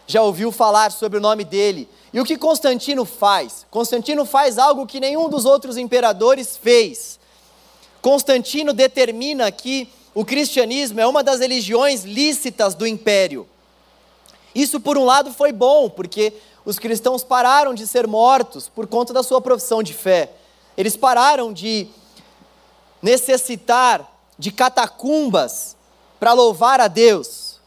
já 0.06 0.20
ouviu 0.20 0.52
falar 0.52 0.92
sobre 0.92 1.16
o 1.16 1.20
nome 1.20 1.44
dele. 1.44 1.88
E 2.12 2.20
o 2.20 2.26
que 2.26 2.36
Constantino 2.36 3.06
faz? 3.06 3.64
Constantino 3.70 4.26
faz 4.26 4.58
algo 4.58 4.86
que 4.86 5.00
nenhum 5.00 5.30
dos 5.30 5.46
outros 5.46 5.78
imperadores 5.78 6.58
fez. 6.58 7.18
Constantino 8.02 8.74
determina 8.74 9.50
que 9.50 9.88
o 10.14 10.22
cristianismo 10.22 11.00
é 11.00 11.06
uma 11.06 11.24
das 11.24 11.40
religiões 11.40 12.04
lícitas 12.04 12.74
do 12.74 12.86
império. 12.86 13.48
Isso, 14.54 14.78
por 14.78 14.98
um 14.98 15.06
lado, 15.06 15.32
foi 15.32 15.52
bom, 15.52 15.88
porque 15.88 16.34
os 16.66 16.78
cristãos 16.78 17.24
pararam 17.24 17.72
de 17.72 17.86
ser 17.86 18.06
mortos 18.06 18.68
por 18.68 18.86
conta 18.86 19.14
da 19.14 19.22
sua 19.22 19.40
profissão 19.40 19.82
de 19.82 19.94
fé. 19.94 20.30
Eles 20.76 20.98
pararam 20.98 21.50
de 21.50 21.86
necessitar 23.00 24.06
de 24.38 24.50
catacumbas 24.50 25.79
para 26.20 26.34
louvar 26.34 26.80
a 26.80 26.86
Deus. 26.86 27.58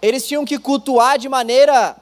Eles 0.00 0.26
tinham 0.26 0.44
que 0.44 0.56
cultuar 0.56 1.18
de 1.18 1.28
maneira 1.28 1.96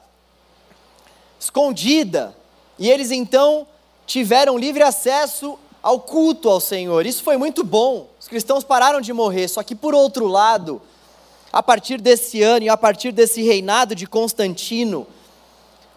escondida, 1.39 2.35
e 2.77 2.89
eles 2.89 3.09
então 3.09 3.67
tiveram 4.05 4.57
livre 4.57 4.83
acesso 4.83 5.57
ao 5.81 5.99
culto 5.99 6.47
ao 6.47 6.59
Senhor. 6.59 7.05
Isso 7.05 7.23
foi 7.23 7.35
muito 7.35 7.63
bom. 7.63 8.07
Os 8.19 8.27
cristãos 8.27 8.63
pararam 8.63 9.01
de 9.01 9.11
morrer, 9.11 9.47
só 9.47 9.63
que 9.63 9.75
por 9.75 9.95
outro 9.95 10.27
lado, 10.27 10.79
a 11.51 11.63
partir 11.63 11.99
desse 11.99 12.43
ano 12.43 12.65
e 12.65 12.69
a 12.69 12.77
partir 12.77 13.11
desse 13.11 13.41
reinado 13.41 13.95
de 13.95 14.05
Constantino, 14.05 15.07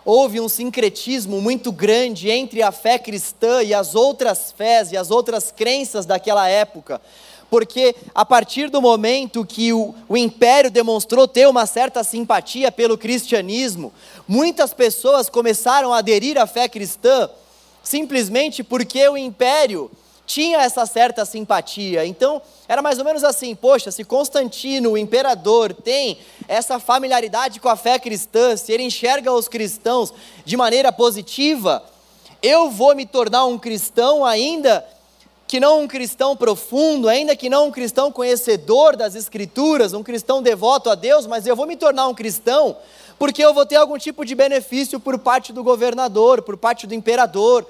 houve 0.02 0.40
um 0.40 0.48
sincretismo 0.48 1.42
muito 1.42 1.70
grande 1.70 2.30
entre 2.30 2.62
a 2.62 2.72
fé 2.72 2.98
cristã 2.98 3.62
e 3.62 3.74
as 3.74 3.94
outras 3.94 4.50
fés 4.52 4.92
e 4.92 4.96
as 4.96 5.10
outras 5.10 5.52
crenças 5.52 6.06
daquela 6.06 6.48
época 6.48 7.00
porque 7.50 7.96
a 8.14 8.24
partir 8.24 8.70
do 8.70 8.80
momento 8.80 9.44
que 9.44 9.72
o, 9.72 9.94
o 10.08 10.16
império 10.16 10.70
demonstrou 10.70 11.26
ter 11.26 11.48
uma 11.48 11.66
certa 11.66 12.04
simpatia 12.04 12.70
pelo 12.70 12.96
cristianismo, 12.96 13.92
muitas 14.26 14.72
pessoas 14.72 15.28
começaram 15.28 15.92
a 15.92 15.98
aderir 15.98 16.38
à 16.38 16.46
fé 16.46 16.68
cristã 16.68 17.28
simplesmente 17.82 18.62
porque 18.62 19.06
o 19.08 19.16
império 19.16 19.90
tinha 20.26 20.58
essa 20.58 20.86
certa 20.86 21.24
simpatia. 21.24 22.06
Então, 22.06 22.40
era 22.68 22.80
mais 22.80 22.98
ou 23.00 23.04
menos 23.04 23.24
assim: 23.24 23.52
poxa, 23.54 23.90
se 23.90 24.04
Constantino, 24.04 24.92
o 24.92 24.98
imperador, 24.98 25.74
tem 25.74 26.18
essa 26.46 26.78
familiaridade 26.78 27.58
com 27.58 27.68
a 27.68 27.74
fé 27.74 27.98
cristã, 27.98 28.56
se 28.56 28.72
ele 28.72 28.84
enxerga 28.84 29.32
os 29.32 29.48
cristãos 29.48 30.14
de 30.44 30.56
maneira 30.56 30.92
positiva, 30.92 31.82
eu 32.40 32.70
vou 32.70 32.94
me 32.94 33.04
tornar 33.04 33.44
um 33.46 33.58
cristão 33.58 34.24
ainda 34.24 34.86
que 35.50 35.58
não 35.58 35.82
um 35.82 35.88
cristão 35.88 36.36
profundo, 36.36 37.08
ainda 37.08 37.34
que 37.34 37.50
não 37.50 37.66
um 37.66 37.70
cristão 37.72 38.12
conhecedor 38.12 38.94
das 38.94 39.16
Escrituras, 39.16 39.92
um 39.92 40.00
cristão 40.00 40.40
devoto 40.40 40.88
a 40.88 40.94
Deus, 40.94 41.26
mas 41.26 41.44
eu 41.44 41.56
vou 41.56 41.66
me 41.66 41.76
tornar 41.76 42.06
um 42.06 42.14
cristão 42.14 42.76
porque 43.18 43.44
eu 43.44 43.52
vou 43.52 43.66
ter 43.66 43.74
algum 43.74 43.98
tipo 43.98 44.24
de 44.24 44.36
benefício 44.36 45.00
por 45.00 45.18
parte 45.18 45.52
do 45.52 45.64
governador, 45.64 46.40
por 46.42 46.56
parte 46.56 46.86
do 46.86 46.94
imperador. 46.94 47.66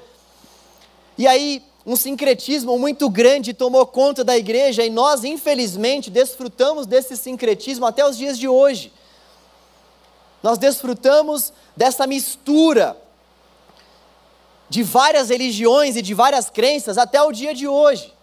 E 1.17 1.27
aí, 1.27 1.63
um 1.87 1.97
sincretismo 1.97 2.79
muito 2.79 3.09
grande 3.09 3.55
tomou 3.55 3.87
conta 3.87 4.23
da 4.23 4.37
igreja 4.37 4.85
e 4.85 4.91
nós, 4.91 5.25
infelizmente, 5.25 6.11
desfrutamos 6.11 6.85
desse 6.85 7.17
sincretismo 7.17 7.87
até 7.87 8.07
os 8.07 8.15
dias 8.15 8.39
de 8.39 8.47
hoje. 8.47 8.93
Nós 10.43 10.59
desfrutamos 10.59 11.51
dessa 11.75 12.07
mistura 12.07 12.95
de 14.71 14.85
várias 14.85 15.29
religiões 15.29 15.97
e 15.97 16.03
de 16.03 16.15
várias 16.15 16.49
crenças 16.49 16.97
até 16.97 17.21
o 17.21 17.33
dia 17.33 17.53
de 17.53 17.67
hoje. 17.67 18.15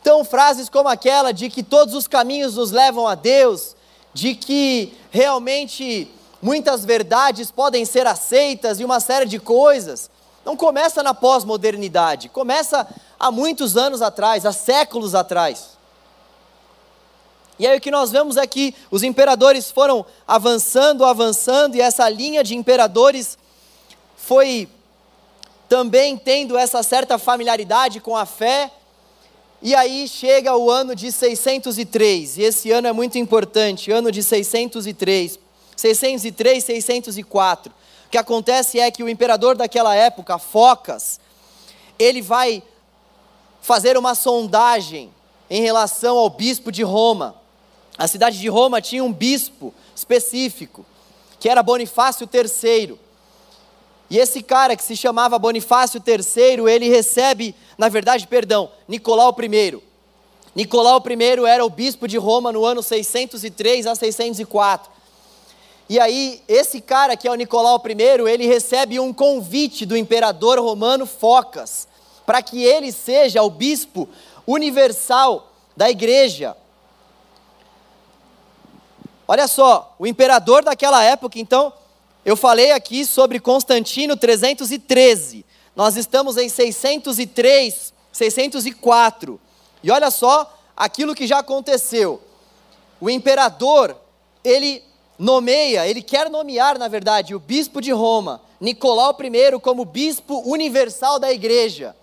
Então, 0.00 0.24
frases 0.24 0.68
como 0.68 0.88
aquela 0.88 1.30
de 1.30 1.48
que 1.48 1.62
todos 1.62 1.94
os 1.94 2.08
caminhos 2.08 2.56
nos 2.56 2.72
levam 2.72 3.06
a 3.06 3.14
Deus, 3.14 3.76
de 4.12 4.34
que 4.34 4.92
realmente 5.12 6.10
muitas 6.42 6.84
verdades 6.84 7.52
podem 7.52 7.84
ser 7.84 8.08
aceitas 8.08 8.80
e 8.80 8.84
uma 8.84 8.98
série 8.98 9.26
de 9.26 9.38
coisas, 9.38 10.10
não 10.44 10.56
começa 10.56 11.00
na 11.00 11.14
pós-modernidade, 11.14 12.28
começa 12.28 12.84
há 13.20 13.30
muitos 13.30 13.76
anos 13.76 14.02
atrás, 14.02 14.44
há 14.44 14.52
séculos 14.52 15.14
atrás. 15.14 15.78
E 17.56 17.64
aí 17.64 17.78
o 17.78 17.80
que 17.80 17.92
nós 17.92 18.10
vemos 18.10 18.36
é 18.36 18.44
que 18.44 18.74
os 18.90 19.04
imperadores 19.04 19.70
foram 19.70 20.04
avançando, 20.26 21.04
avançando, 21.04 21.76
e 21.76 21.80
essa 21.80 22.08
linha 22.08 22.42
de 22.42 22.56
imperadores 22.56 23.38
foi 24.24 24.68
também 25.68 26.16
tendo 26.16 26.56
essa 26.56 26.80
certa 26.84 27.18
familiaridade 27.18 27.98
com 27.98 28.16
a 28.16 28.24
fé, 28.24 28.70
e 29.60 29.74
aí 29.74 30.06
chega 30.06 30.56
o 30.56 30.70
ano 30.70 30.94
de 30.94 31.10
603, 31.10 32.38
e 32.38 32.42
esse 32.42 32.70
ano 32.70 32.86
é 32.86 32.92
muito 32.92 33.18
importante, 33.18 33.90
ano 33.90 34.12
de 34.12 34.22
603, 34.22 35.40
603, 35.76 36.64
604. 36.64 37.72
O 38.06 38.10
que 38.10 38.16
acontece 38.16 38.78
é 38.78 38.92
que 38.92 39.02
o 39.02 39.08
imperador 39.08 39.56
daquela 39.56 39.94
época, 39.94 40.38
Focas, 40.38 41.18
ele 41.98 42.22
vai 42.22 42.62
fazer 43.60 43.98
uma 43.98 44.14
sondagem 44.14 45.12
em 45.50 45.62
relação 45.62 46.16
ao 46.16 46.30
bispo 46.30 46.70
de 46.70 46.84
Roma. 46.84 47.34
A 47.98 48.06
cidade 48.06 48.38
de 48.38 48.48
Roma 48.48 48.80
tinha 48.80 49.02
um 49.02 49.12
bispo 49.12 49.74
específico, 49.96 50.86
que 51.40 51.48
era 51.48 51.62
Bonifácio 51.62 52.28
III. 52.32 53.01
E 54.12 54.18
esse 54.18 54.42
cara 54.42 54.76
que 54.76 54.84
se 54.84 54.94
chamava 54.94 55.38
Bonifácio 55.38 55.98
III, 56.06 56.70
ele 56.70 56.86
recebe, 56.90 57.54
na 57.78 57.88
verdade, 57.88 58.26
perdão, 58.26 58.70
Nicolau 58.86 59.34
I. 59.40 59.82
Nicolau 60.54 61.02
I 61.02 61.46
era 61.48 61.64
o 61.64 61.70
bispo 61.70 62.06
de 62.06 62.18
Roma 62.18 62.52
no 62.52 62.62
ano 62.62 62.82
603 62.82 63.86
a 63.86 63.94
604. 63.94 64.92
E 65.88 65.98
aí, 65.98 66.42
esse 66.46 66.82
cara 66.82 67.16
que 67.16 67.26
é 67.26 67.30
o 67.30 67.34
Nicolau 67.34 67.82
I, 67.86 68.30
ele 68.30 68.46
recebe 68.46 69.00
um 69.00 69.14
convite 69.14 69.86
do 69.86 69.96
imperador 69.96 70.60
romano 70.60 71.06
Focas, 71.06 71.88
para 72.26 72.42
que 72.42 72.62
ele 72.62 72.92
seja 72.92 73.42
o 73.42 73.48
bispo 73.48 74.06
universal 74.46 75.50
da 75.74 75.88
igreja. 75.88 76.54
Olha 79.26 79.48
só, 79.48 79.94
o 79.98 80.06
imperador 80.06 80.62
daquela 80.62 81.02
época, 81.02 81.38
então, 81.38 81.72
eu 82.24 82.36
falei 82.36 82.70
aqui 82.70 83.04
sobre 83.04 83.40
Constantino 83.40 84.16
313. 84.16 85.44
Nós 85.74 85.96
estamos 85.96 86.36
em 86.36 86.48
603, 86.48 87.92
604. 88.12 89.40
E 89.82 89.90
olha 89.90 90.10
só 90.10 90.56
aquilo 90.76 91.14
que 91.14 91.26
já 91.26 91.38
aconteceu. 91.38 92.22
O 93.00 93.10
imperador, 93.10 93.96
ele 94.44 94.84
nomeia, 95.18 95.86
ele 95.88 96.00
quer 96.02 96.30
nomear, 96.30 96.78
na 96.78 96.86
verdade, 96.86 97.34
o 97.34 97.40
bispo 97.40 97.80
de 97.80 97.90
Roma, 97.90 98.40
Nicolau 98.60 99.16
I, 99.20 99.58
como 99.60 99.84
bispo 99.84 100.40
universal 100.48 101.18
da 101.18 101.32
igreja. 101.32 101.96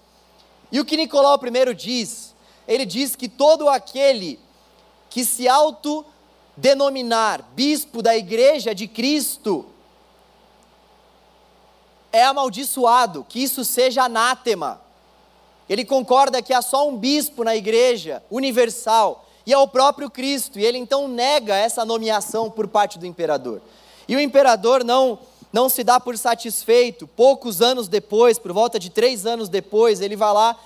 E 0.69 0.79
o 0.79 0.85
que 0.85 0.97
Nicolau 0.97 1.39
I 1.41 1.73
diz? 1.73 2.35
Ele 2.67 2.85
diz 2.85 3.15
que 3.15 3.29
todo 3.29 3.69
aquele 3.69 4.37
que 5.09 5.23
se 5.23 5.47
autodenominar 5.47 7.43
bispo 7.55 8.01
da 8.01 8.17
igreja 8.17 8.75
de 8.75 8.85
Cristo 8.87 9.65
é 12.11 12.23
amaldiçoado, 12.23 13.25
que 13.27 13.41
isso 13.41 13.63
seja 13.63 14.03
anátema. 14.03 14.81
Ele 15.69 15.85
concorda 15.85 16.41
que 16.41 16.53
há 16.53 16.61
só 16.61 16.87
um 16.87 16.97
bispo 16.97 17.43
na 17.43 17.55
igreja 17.55 18.23
universal, 18.31 19.25
e 19.45 19.53
é 19.53 19.57
o 19.57 19.67
próprio 19.67 20.09
Cristo, 20.09 20.59
e 20.59 20.65
ele 20.65 20.77
então 20.77 21.07
nega 21.07 21.55
essa 21.55 21.85
nomeação 21.85 22.49
por 22.49 22.67
parte 22.67 22.97
do 22.99 23.05
imperador. 23.05 23.61
E 24.07 24.15
o 24.15 24.19
imperador 24.19 24.83
não, 24.83 25.19
não 25.53 25.69
se 25.69 25.83
dá 25.83 25.99
por 25.99 26.17
satisfeito. 26.17 27.07
Poucos 27.07 27.61
anos 27.61 27.87
depois, 27.87 28.39
por 28.39 28.51
volta 28.51 28.79
de 28.79 28.89
três 28.89 29.25
anos 29.25 29.49
depois, 29.49 30.01
ele 30.01 30.15
vai 30.15 30.33
lá 30.33 30.57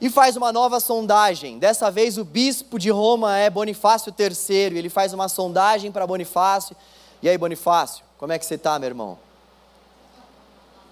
e 0.00 0.10
faz 0.10 0.36
uma 0.36 0.52
nova 0.52 0.78
sondagem. 0.78 1.58
Dessa 1.58 1.90
vez, 1.90 2.18
o 2.18 2.24
bispo 2.24 2.78
de 2.78 2.90
Roma 2.90 3.36
é 3.38 3.48
Bonifácio 3.48 4.14
III. 4.18 4.76
Ele 4.76 4.90
faz 4.90 5.14
uma 5.14 5.28
sondagem 5.28 5.90
para 5.90 6.06
Bonifácio. 6.06 6.76
E 7.22 7.28
aí, 7.28 7.38
Bonifácio, 7.38 8.04
como 8.18 8.32
é 8.32 8.38
que 8.38 8.44
você 8.44 8.56
está, 8.56 8.78
meu 8.78 8.88
irmão? 8.88 9.25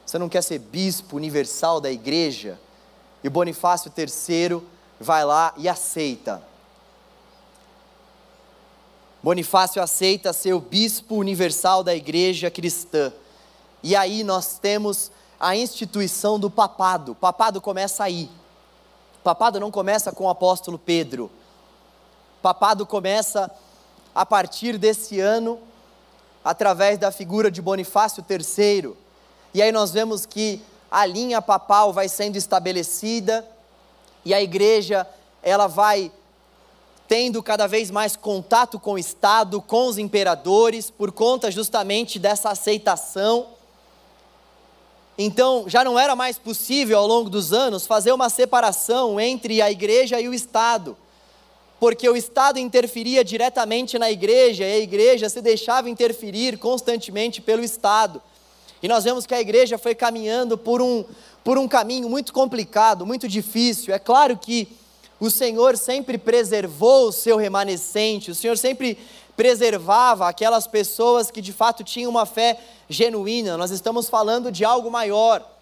Você 0.04 0.18
não 0.18 0.28
quer 0.28 0.42
ser 0.42 0.58
bispo 0.58 1.16
universal 1.16 1.80
da 1.80 1.90
igreja? 1.90 2.58
E 3.23 3.28
Bonifácio 3.28 3.90
III 3.96 4.62
vai 5.00 5.25
lá 5.25 5.54
e 5.56 5.68
aceita. 5.68 6.42
Bonifácio 9.23 9.82
aceita 9.82 10.34
ser 10.34 10.52
o 10.52 10.61
bispo 10.61 11.14
universal 11.16 11.82
da 11.82 11.94
igreja 11.94 12.50
cristã. 12.50 13.11
E 13.82 13.96
aí 13.96 14.23
nós 14.23 14.58
temos 14.58 15.11
a 15.40 15.56
instituição 15.56 16.38
do 16.38 16.50
papado. 16.50 17.14
Papado 17.14 17.61
começa 17.61 18.04
aí. 18.04 18.30
Papado 19.23 19.58
não 19.58 19.70
começa 19.70 20.12
com 20.12 20.25
o 20.25 20.28
apóstolo 20.28 20.78
Pedro. 20.78 21.30
Papado 22.42 22.84
começa 22.84 23.50
a 24.14 24.26
partir 24.26 24.76
desse 24.76 25.18
ano, 25.18 25.58
através 26.44 26.99
da 26.99 27.11
figura 27.11 27.50
de 27.50 27.62
Bonifácio 27.62 28.23
III. 28.28 28.94
E 29.54 29.62
aí 29.62 29.70
nós 29.70 29.92
vemos 29.92 30.26
que 30.26 30.61
a 30.90 31.06
linha 31.06 31.40
papal 31.40 31.92
vai 31.92 32.08
sendo 32.08 32.37
estabelecida 32.37 33.49
e 34.25 34.34
a 34.34 34.42
igreja 34.42 35.06
ela 35.42 35.68
vai 35.68 36.11
tendo 37.06 37.40
cada 37.40 37.68
vez 37.68 37.88
mais 37.88 38.16
contato 38.16 38.80
com 38.80 38.94
o 38.94 38.99
Estado, 38.99 39.62
com 39.62 39.87
os 39.87 39.96
imperadores, 39.96 40.90
por 40.90 41.12
conta 41.12 41.52
justamente 41.52 42.18
dessa 42.18 42.50
aceitação. 42.50 43.46
Então, 45.16 45.66
já 45.68 45.84
não 45.84 45.96
era 45.96 46.16
mais 46.16 46.37
possível 46.37 46.99
ao 46.99 47.06
longo 47.06 47.30
dos 47.30 47.52
anos 47.52 47.87
fazer 47.87 48.11
uma 48.12 48.28
separação 48.28 49.20
entre 49.20 49.62
a 49.62 49.70
igreja 49.70 50.20
e 50.20 50.28
o 50.28 50.34
Estado, 50.34 50.96
porque 51.78 52.08
o 52.08 52.16
Estado 52.16 52.58
interferia 52.58 53.23
diretamente 53.23 54.00
na 54.00 54.11
igreja 54.11 54.64
e 54.64 54.73
a 54.73 54.78
igreja 54.78 55.28
se 55.28 55.40
deixava 55.40 55.88
interferir 55.88 56.58
constantemente 56.58 57.40
pelo 57.40 57.62
Estado. 57.62 58.20
E 58.84 58.88
nós 58.88 59.02
vemos 59.02 59.24
que 59.24 59.32
a 59.32 59.40
igreja 59.40 59.78
foi 59.78 59.94
caminhando 59.94 60.58
por 60.58 60.82
um, 60.82 61.06
por 61.42 61.56
um 61.56 61.66
caminho 61.66 62.06
muito 62.06 62.34
complicado, 62.34 63.06
muito 63.06 63.26
difícil. 63.26 63.94
É 63.94 63.98
claro 63.98 64.36
que 64.36 64.68
o 65.18 65.30
Senhor 65.30 65.78
sempre 65.78 66.18
preservou 66.18 67.08
o 67.08 67.12
seu 67.12 67.38
remanescente, 67.38 68.30
o 68.30 68.34
Senhor 68.34 68.58
sempre 68.58 68.98
preservava 69.34 70.28
aquelas 70.28 70.66
pessoas 70.66 71.30
que 71.30 71.40
de 71.40 71.50
fato 71.50 71.82
tinham 71.82 72.10
uma 72.10 72.26
fé 72.26 72.60
genuína. 72.86 73.56
Nós 73.56 73.70
estamos 73.70 74.10
falando 74.10 74.52
de 74.52 74.66
algo 74.66 74.90
maior. 74.90 75.53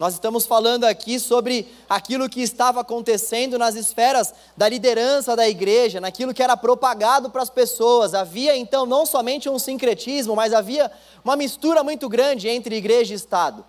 Nós 0.00 0.14
estamos 0.14 0.46
falando 0.46 0.84
aqui 0.84 1.20
sobre 1.20 1.70
aquilo 1.86 2.26
que 2.26 2.40
estava 2.40 2.80
acontecendo 2.80 3.58
nas 3.58 3.74
esferas 3.74 4.32
da 4.56 4.66
liderança 4.66 5.36
da 5.36 5.46
igreja, 5.46 6.00
naquilo 6.00 6.32
que 6.32 6.42
era 6.42 6.56
propagado 6.56 7.28
para 7.28 7.42
as 7.42 7.50
pessoas. 7.50 8.14
Havia 8.14 8.56
então 8.56 8.86
não 8.86 9.04
somente 9.04 9.46
um 9.46 9.58
sincretismo, 9.58 10.34
mas 10.34 10.54
havia 10.54 10.90
uma 11.22 11.36
mistura 11.36 11.84
muito 11.84 12.08
grande 12.08 12.48
entre 12.48 12.76
igreja 12.76 13.12
e 13.12 13.16
Estado. 13.16 13.62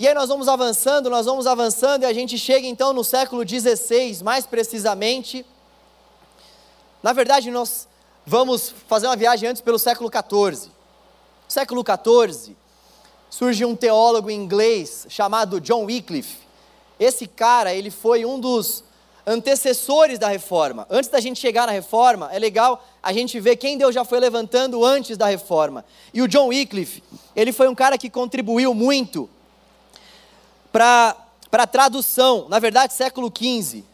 E 0.00 0.08
aí 0.08 0.14
nós 0.14 0.28
vamos 0.28 0.48
avançando, 0.48 1.08
nós 1.08 1.26
vamos 1.26 1.46
avançando 1.46 2.02
e 2.02 2.06
a 2.06 2.12
gente 2.12 2.36
chega 2.36 2.66
então 2.66 2.92
no 2.92 3.04
século 3.04 3.48
XVI, 3.48 4.20
mais 4.24 4.46
precisamente. 4.46 5.46
Na 7.00 7.12
verdade, 7.12 7.52
nós 7.52 7.86
vamos 8.26 8.74
fazer 8.88 9.06
uma 9.06 9.14
viagem 9.14 9.48
antes 9.48 9.62
pelo 9.62 9.78
século 9.78 10.10
XIV. 10.10 10.72
Século 11.46 11.84
XIV, 11.84 12.56
surge 13.30 13.64
um 13.64 13.76
teólogo 13.76 14.30
inglês 14.30 15.06
chamado 15.08 15.60
John 15.60 15.84
Wycliffe. 15.84 16.38
Esse 16.98 17.26
cara, 17.26 17.72
ele 17.72 17.90
foi 17.90 18.26
um 18.26 18.38
dos 18.38 18.84
antecessores 19.26 20.18
da 20.18 20.28
reforma. 20.28 20.86
Antes 20.90 21.08
da 21.08 21.20
gente 21.20 21.38
chegar 21.38 21.66
na 21.66 21.72
reforma, 21.72 22.28
é 22.32 22.38
legal 22.38 22.84
a 23.02 23.12
gente 23.12 23.38
ver 23.38 23.56
quem 23.56 23.78
Deus 23.78 23.94
já 23.94 24.04
foi 24.04 24.18
levantando 24.18 24.84
antes 24.84 25.16
da 25.16 25.26
reforma. 25.26 25.84
E 26.12 26.20
o 26.20 26.28
John 26.28 26.48
Wycliffe, 26.48 27.02
ele 27.34 27.52
foi 27.52 27.68
um 27.68 27.74
cara 27.74 27.96
que 27.96 28.10
contribuiu 28.10 28.74
muito 28.74 29.30
para 30.72 31.16
a 31.52 31.66
tradução, 31.66 32.48
na 32.48 32.58
verdade, 32.58 32.92
século 32.92 33.32
XV. 33.34 33.84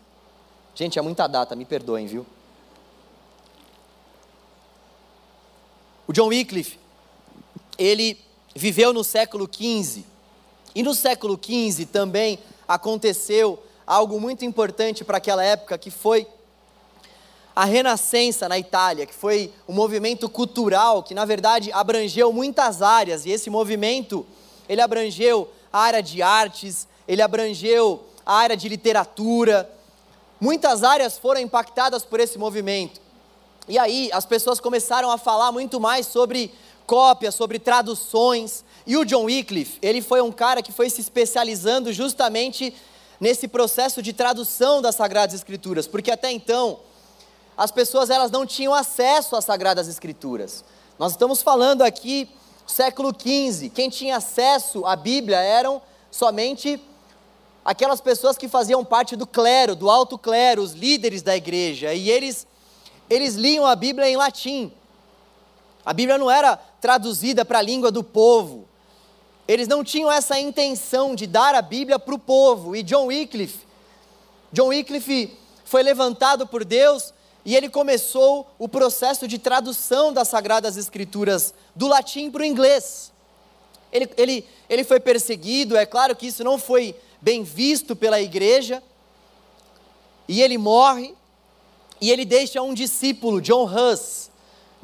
Gente, 0.75 0.99
é 0.99 1.03
muita 1.03 1.27
data, 1.27 1.55
me 1.55 1.65
perdoem, 1.65 2.07
viu? 2.07 2.27
O 6.09 6.13
John 6.13 6.29
Wycliffe, 6.29 6.79
ele 7.79 8.19
viveu 8.57 8.93
no 8.93 9.05
século 9.05 9.49
XV. 9.51 10.05
E 10.75 10.83
no 10.83 10.95
século 10.95 11.39
XV 11.41 11.87
também 11.87 12.39
aconteceu 12.67 13.63
algo 13.87 14.21
muito 14.21 14.45
importante 14.45 15.05
para 15.05 15.19
aquela 15.19 15.45
época, 15.45 15.79
que 15.79 15.91
foi 15.91 16.27
a 17.55 17.65
Renascença 17.65 18.49
na 18.49 18.59
Itália, 18.59 19.07
que 19.07 19.15
foi 19.15 19.53
um 19.67 19.73
movimento 19.73 20.29
cultural 20.29 21.03
que, 21.03 21.15
na 21.15 21.25
verdade, 21.25 21.73
abrangeu 21.73 22.33
muitas 22.33 22.83
áreas. 22.83 23.25
E 23.25 23.31
esse 23.31 23.49
movimento, 23.49 24.27
ele 24.69 24.81
abrangeu 24.81 25.49
a 25.73 25.79
área 25.81 26.03
de 26.03 26.21
artes, 26.21 26.87
ele 27.09 27.23
abrangeu 27.23 28.05
a 28.27 28.35
área 28.35 28.57
de 28.57 28.69
literatura. 28.69 29.71
Muitas 30.39 30.83
áreas 30.83 31.17
foram 31.17 31.41
impactadas 31.41 32.05
por 32.05 32.21
esse 32.21 32.37
movimento. 32.37 33.01
E 33.69 33.79
aí 33.79 34.11
as 34.13 34.27
pessoas 34.27 34.61
começaram 34.61 35.11
a 35.11 35.17
falar 35.17 35.51
muito 35.51 35.81
mais 35.81 36.07
sobre 36.07 36.53
cópias, 36.87 37.35
sobre 37.35 37.59
traduções. 37.59 38.65
E 38.87 38.97
o 38.97 39.05
John 39.05 39.25
Wycliffe, 39.25 39.79
ele 39.83 40.01
foi 40.01 40.21
um 40.21 40.33
cara 40.33 40.63
que 40.63 40.73
foi 40.73 40.89
se 40.89 41.01
especializando 41.01 41.93
justamente 41.93 42.75
nesse 43.21 43.49
processo 43.49 44.01
de 44.01 44.13
tradução 44.13 44.81
das 44.81 44.95
Sagradas 44.95 45.35
Escrituras, 45.35 45.87
porque 45.87 46.11
até 46.11 46.31
então 46.31 46.81
as 47.57 47.71
pessoas 47.71 48.11
elas 48.11 48.31
não 48.31 48.47
tinham 48.47 48.75
acesso 48.75 49.35
às 49.35 49.45
Sagradas 49.45 49.89
Escrituras. 49.89 50.65
Nós 50.99 51.13
estamos 51.13 51.43
falando 51.43 51.83
aqui 51.83 52.29
século 52.67 53.11
XV, 53.11 53.71
quem 53.71 53.89
tinha 53.89 54.17
acesso 54.17 54.85
à 54.85 54.97
Bíblia 54.97 55.39
eram 55.39 55.81
somente 56.11 56.81
aquelas 57.65 58.01
pessoas 58.01 58.37
que 58.37 58.49
faziam 58.49 58.85
parte 58.85 59.17
do 59.17 59.27
clero, 59.27 59.75
do 59.75 59.89
alto 59.91 60.19
clero, 60.19 60.63
os 60.63 60.73
líderes 60.73 61.23
da 61.23 61.37
igreja, 61.37 61.95
e 61.95 62.11
eles 62.11 62.47
eles 63.09 63.35
liam 63.35 63.65
a 63.65 63.77
Bíblia 63.77 64.09
em 64.09 64.17
latim. 64.17 64.73
A 65.85 65.93
Bíblia 65.93 66.19
não 66.19 66.29
era 66.31 66.59
traduzida 66.87 67.45
para 67.45 67.59
a 67.59 67.63
língua 67.63 67.91
do 67.91 68.05
povo. 68.05 68.65
Eles 69.49 69.67
não 69.67 69.83
tinham 69.83 70.11
essa 70.11 70.39
intenção 70.39 71.17
de 71.17 71.27
dar 71.27 71.53
a 71.53 71.61
Bíblia 71.61 71.99
para 71.99 72.15
o 72.15 72.19
povo. 72.19 72.77
E 72.77 72.83
John 72.85 73.07
Wycliffe, 73.07 73.67
John 74.53 74.69
Wycliffe 74.69 75.37
foi 75.65 75.83
levantado 75.83 76.47
por 76.47 76.65
Deus 76.65 77.13
e 77.45 77.57
ele 77.57 77.69
começou 77.69 78.47
o 78.57 78.69
processo 78.69 79.27
de 79.27 79.37
tradução 79.37 80.13
das 80.13 80.29
Sagradas 80.29 80.77
Escrituras 80.77 81.53
do 81.75 81.89
latim 81.89 82.31
para 82.31 82.43
o 82.43 82.45
inglês. 82.45 83.11
Ele, 83.91 84.09
ele, 84.17 84.45
ele 84.69 84.85
foi 84.85 85.01
perseguido, 85.01 85.77
é 85.77 85.87
claro 85.87 86.15
que 86.15 86.29
isso 86.29 86.45
não 86.45 86.57
foi 86.57 86.95
bem 87.21 87.43
visto 87.43 87.97
pela 87.97 88.21
igreja, 88.21 88.81
e 90.29 90.41
ele 90.41 90.57
morre, 90.57 91.17
e 92.01 92.13
ele 92.13 92.25
deixa 92.25 92.63
um 92.63 92.73
discípulo, 92.73 93.41
John 93.41 93.65
Hus, 93.65 94.31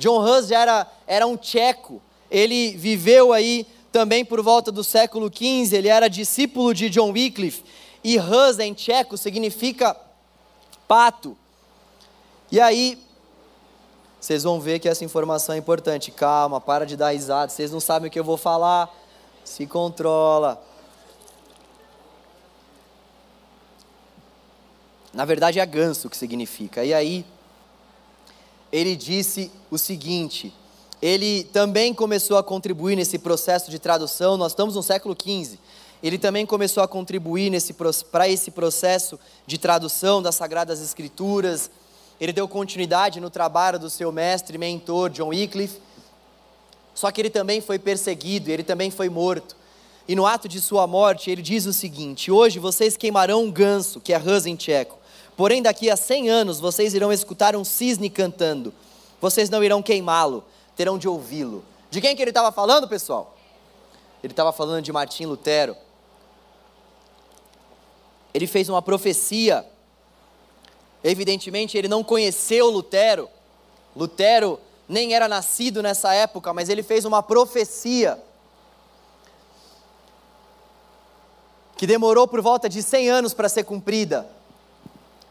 John 0.02 0.18
Hus 0.20 0.50
era, 0.50 0.84
era 1.06 1.24
um 1.28 1.36
tcheco, 1.36 2.02
ele 2.28 2.76
viveu 2.76 3.32
aí 3.32 3.64
também 3.92 4.24
por 4.24 4.42
volta 4.42 4.72
do 4.72 4.82
século 4.82 5.30
XV, 5.32 5.76
ele 5.76 5.86
era 5.86 6.08
discípulo 6.08 6.74
de 6.74 6.90
John 6.90 7.12
Wycliffe, 7.12 7.62
e 8.02 8.18
Hus 8.18 8.58
em 8.58 8.74
tcheco 8.74 9.16
significa 9.16 9.96
pato. 10.88 11.36
E 12.50 12.60
aí, 12.60 12.98
vocês 14.20 14.42
vão 14.42 14.60
ver 14.60 14.80
que 14.80 14.88
essa 14.88 15.04
informação 15.04 15.54
é 15.54 15.58
importante. 15.58 16.10
Calma, 16.10 16.60
para 16.60 16.84
de 16.84 16.96
dar 16.96 17.10
risada, 17.10 17.52
vocês 17.52 17.70
não 17.70 17.78
sabem 17.78 18.08
o 18.08 18.10
que 18.10 18.18
eu 18.18 18.24
vou 18.24 18.36
falar. 18.36 18.92
Se 19.44 19.68
controla. 19.68 20.60
Na 25.14 25.24
verdade 25.24 25.60
é 25.60 25.66
ganso 25.66 26.10
que 26.10 26.16
significa. 26.16 26.84
E 26.84 26.92
aí, 26.92 27.24
ele 28.72 28.96
disse 28.96 29.52
o 29.70 29.76
seguinte: 29.76 30.52
ele 31.02 31.44
também 31.44 31.92
começou 31.92 32.38
a 32.38 32.42
contribuir 32.42 32.96
nesse 32.96 33.18
processo 33.18 33.70
de 33.70 33.78
tradução, 33.78 34.36
nós 34.36 34.52
estamos 34.52 34.76
no 34.76 34.82
século 34.82 35.16
XV. 35.20 35.58
Ele 36.02 36.18
também 36.18 36.44
começou 36.44 36.82
a 36.82 36.88
contribuir 36.88 37.52
para 38.10 38.28
esse 38.28 38.50
processo 38.50 39.20
de 39.46 39.56
tradução 39.56 40.20
das 40.20 40.34
Sagradas 40.34 40.80
Escrituras. 40.80 41.70
Ele 42.20 42.32
deu 42.32 42.48
continuidade 42.48 43.20
no 43.20 43.30
trabalho 43.30 43.78
do 43.78 43.88
seu 43.88 44.10
mestre 44.10 44.56
e 44.56 44.58
mentor, 44.58 45.10
John 45.10 45.28
Wycliffe. 45.28 45.80
Só 46.94 47.10
que 47.10 47.20
ele 47.20 47.30
também 47.30 47.60
foi 47.60 47.78
perseguido, 47.78 48.50
ele 48.50 48.64
também 48.64 48.90
foi 48.90 49.08
morto. 49.08 49.56
E 50.08 50.16
no 50.16 50.26
ato 50.26 50.48
de 50.48 50.60
sua 50.60 50.86
morte, 50.86 51.30
ele 51.30 51.42
diz 51.42 51.66
o 51.66 51.72
seguinte: 51.72 52.30
Hoje 52.30 52.58
vocês 52.58 52.96
queimarão 52.96 53.44
um 53.44 53.50
ganso, 53.50 54.00
que 54.00 54.12
é 54.12 54.18
Hus 54.18 54.46
em 54.46 54.56
tcheco. 54.56 55.01
Porém, 55.36 55.62
daqui 55.62 55.90
a 55.90 55.96
cem 55.96 56.28
anos 56.28 56.60
vocês 56.60 56.94
irão 56.94 57.12
escutar 57.12 57.56
um 57.56 57.64
cisne 57.64 58.10
cantando. 58.10 58.72
Vocês 59.20 59.48
não 59.48 59.62
irão 59.62 59.82
queimá-lo, 59.82 60.44
terão 60.76 60.98
de 60.98 61.08
ouvi-lo. 61.08 61.64
De 61.90 62.00
quem 62.00 62.14
que 62.14 62.22
ele 62.22 62.30
estava 62.30 62.50
falando, 62.52 62.88
pessoal? 62.88 63.36
Ele 64.22 64.32
estava 64.32 64.52
falando 64.52 64.82
de 64.82 64.92
Martim 64.92 65.26
Lutero. 65.26 65.76
Ele 68.32 68.46
fez 68.46 68.68
uma 68.68 68.80
profecia. 68.80 69.66
Evidentemente, 71.02 71.76
ele 71.76 71.88
não 71.88 72.04
conheceu 72.04 72.70
Lutero. 72.70 73.28
Lutero 73.94 74.58
nem 74.88 75.14
era 75.14 75.28
nascido 75.28 75.82
nessa 75.82 76.14
época, 76.14 76.52
mas 76.52 76.68
ele 76.68 76.82
fez 76.82 77.04
uma 77.04 77.22
profecia 77.22 78.22
que 81.76 81.86
demorou 81.86 82.28
por 82.28 82.40
volta 82.40 82.68
de 82.68 82.82
100 82.82 83.10
anos 83.10 83.34
para 83.34 83.48
ser 83.48 83.64
cumprida. 83.64 84.28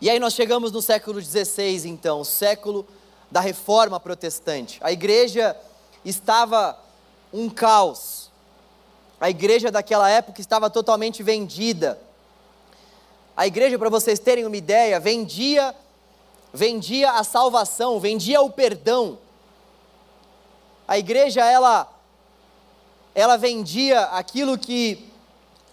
E 0.02 0.10
aí 0.10 0.20
nós 0.20 0.34
chegamos 0.34 0.72
no 0.72 0.82
século 0.82 1.22
XVI, 1.22 1.88
então, 1.88 2.24
século 2.24 2.88
da 3.30 3.40
reforma 3.40 4.00
protestante. 4.00 4.80
A 4.82 4.92
igreja 4.92 5.56
estava 6.04 6.76
um 7.32 7.48
caos. 7.48 8.32
A 9.20 9.30
igreja 9.30 9.70
daquela 9.70 10.10
época 10.10 10.42
estava 10.42 10.72
totalmente 10.72 11.22
vendida. 11.22 12.02
A 13.38 13.46
igreja, 13.46 13.78
para 13.78 13.90
vocês 13.90 14.18
terem 14.18 14.44
uma 14.46 14.58
ideia, 14.58 15.00
vendia 15.00 15.76
vendia 16.54 17.12
a 17.12 17.24
salvação, 17.24 18.00
vendia 18.00 18.42
o 18.42 18.50
perdão. 18.50 19.20
A 20.88 20.98
igreja 20.98 21.46
ela 21.46 21.88
ela 23.14 23.38
vendia 23.38 24.02
aquilo 24.06 24.58
que 24.58 25.08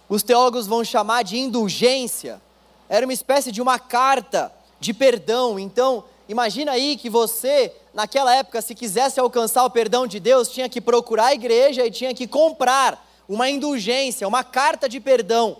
os 0.07 0.21
teólogos 0.21 0.67
vão 0.67 0.83
chamar 0.83 1.23
de 1.23 1.37
indulgência. 1.37 2.41
Era 2.89 3.05
uma 3.05 3.13
espécie 3.13 3.51
de 3.51 3.61
uma 3.61 3.77
carta 3.77 4.51
de 4.79 4.93
perdão. 4.93 5.59
Então, 5.59 6.03
imagina 6.27 6.71
aí 6.71 6.97
que 6.97 7.09
você, 7.09 7.71
naquela 7.93 8.35
época, 8.35 8.61
se 8.61 8.73
quisesse 8.73 9.19
alcançar 9.19 9.63
o 9.63 9.69
perdão 9.69 10.07
de 10.07 10.19
Deus, 10.19 10.49
tinha 10.49 10.67
que 10.67 10.81
procurar 10.81 11.27
a 11.27 11.33
igreja 11.33 11.85
e 11.85 11.91
tinha 11.91 12.13
que 12.13 12.27
comprar 12.27 13.07
uma 13.27 13.47
indulgência, 13.47 14.27
uma 14.27 14.43
carta 14.43 14.89
de 14.89 14.99
perdão. 14.99 15.57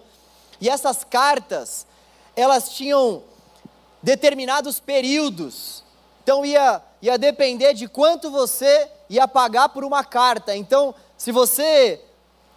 E 0.60 0.68
essas 0.68 1.04
cartas, 1.04 1.86
elas 2.36 2.70
tinham 2.70 3.22
determinados 4.02 4.80
períodos. 4.80 5.84
Então 6.24 6.44
ia, 6.46 6.82
ia 7.02 7.18
depender 7.18 7.74
de 7.74 7.88
quanto 7.88 8.32
você 8.32 8.90
ia 9.10 9.28
pagar 9.28 9.70
por 9.70 9.84
uma 9.84 10.04
carta. 10.04 10.56
Então, 10.56 10.96
se 11.18 11.32
você 11.32 12.02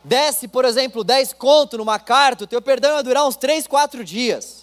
desse, 0.05 0.49
por 0.49 0.65
exemplo, 0.65 1.05
10 1.05 1.33
conto 1.35 1.79
numa 1.79 1.99
carta, 1.99 2.45
o 2.45 2.47
teu 2.47 2.61
perdão 2.61 2.97
ia 2.97 3.03
durar 3.03 3.27
uns 3.27 3.37
3, 3.37 3.67
4 3.67 4.05
dias. 4.05 4.62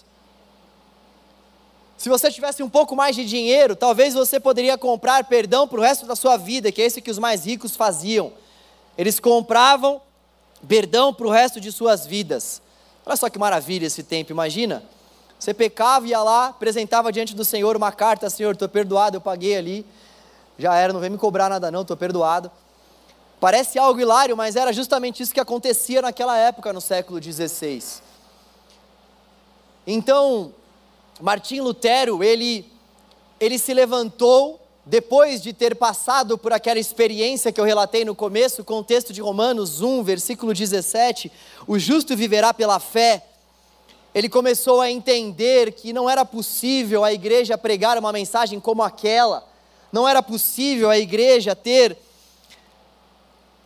Se 2.00 2.08
você 2.08 2.30
tivesse 2.30 2.62
um 2.62 2.68
pouco 2.70 2.96
mais 2.96 3.14
de 3.14 3.26
dinheiro, 3.26 3.76
talvez 3.76 4.14
você 4.14 4.40
poderia 4.40 4.78
comprar 4.78 5.22
perdão 5.24 5.68
para 5.68 5.78
o 5.78 5.82
resto 5.82 6.06
da 6.06 6.16
sua 6.16 6.38
vida, 6.38 6.72
que 6.72 6.80
é 6.80 6.86
esse 6.86 7.02
que 7.02 7.10
os 7.10 7.18
mais 7.18 7.44
ricos 7.44 7.76
faziam. 7.76 8.32
Eles 8.96 9.20
compravam 9.20 10.00
perdão 10.66 11.12
para 11.12 11.26
o 11.26 11.30
resto 11.30 11.60
de 11.60 11.70
suas 11.70 12.06
vidas. 12.06 12.62
Olha 13.04 13.16
só 13.16 13.28
que 13.28 13.38
maravilha 13.38 13.84
esse 13.84 14.02
tempo, 14.02 14.32
imagina. 14.32 14.82
Você 15.38 15.52
pecava, 15.52 16.06
ia 16.06 16.22
lá, 16.22 16.46
apresentava 16.46 17.12
diante 17.12 17.34
do 17.34 17.44
Senhor 17.44 17.76
uma 17.76 17.92
carta, 17.92 18.30
Senhor, 18.30 18.52
estou 18.54 18.66
perdoado, 18.66 19.18
eu 19.18 19.20
paguei 19.20 19.54
ali, 19.58 19.84
já 20.58 20.74
era, 20.74 20.94
não 20.94 21.00
vem 21.00 21.10
me 21.10 21.18
cobrar 21.18 21.50
nada 21.50 21.70
não, 21.70 21.82
estou 21.82 21.98
perdoado. 21.98 22.50
Parece 23.38 23.78
algo 23.78 24.00
hilário, 24.00 24.34
mas 24.34 24.56
era 24.56 24.72
justamente 24.72 25.22
isso 25.22 25.34
que 25.34 25.40
acontecia 25.40 26.00
naquela 26.00 26.34
época, 26.34 26.72
no 26.72 26.80
século 26.80 27.22
XVI. 27.22 28.00
Então, 29.86 30.54
Martim 31.20 31.60
Lutero, 31.60 32.24
ele, 32.24 32.64
ele 33.38 33.58
se 33.58 33.74
levantou 33.74 34.58
depois 34.86 35.42
de 35.42 35.52
ter 35.52 35.76
passado 35.76 36.38
por 36.38 36.52
aquela 36.52 36.80
experiência 36.80 37.52
que 37.52 37.60
eu 37.60 37.64
relatei 37.64 38.04
no 38.04 38.14
começo, 38.14 38.64
com 38.64 38.78
o 38.78 38.84
texto 38.84 39.12
de 39.12 39.20
Romanos 39.20 39.82
1, 39.82 40.02
versículo 40.02 40.54
17: 40.54 41.30
o 41.66 41.78
justo 41.78 42.16
viverá 42.16 42.54
pela 42.54 42.80
fé. 42.80 43.24
Ele 44.14 44.28
começou 44.28 44.80
a 44.80 44.90
entender 44.90 45.72
que 45.72 45.92
não 45.92 46.08
era 46.08 46.24
possível 46.24 47.04
a 47.04 47.12
igreja 47.12 47.56
pregar 47.58 47.98
uma 47.98 48.12
mensagem 48.12 48.58
como 48.58 48.82
aquela, 48.82 49.46
não 49.92 50.08
era 50.08 50.22
possível 50.22 50.88
a 50.90 50.98
igreja 50.98 51.54
ter 51.54 51.96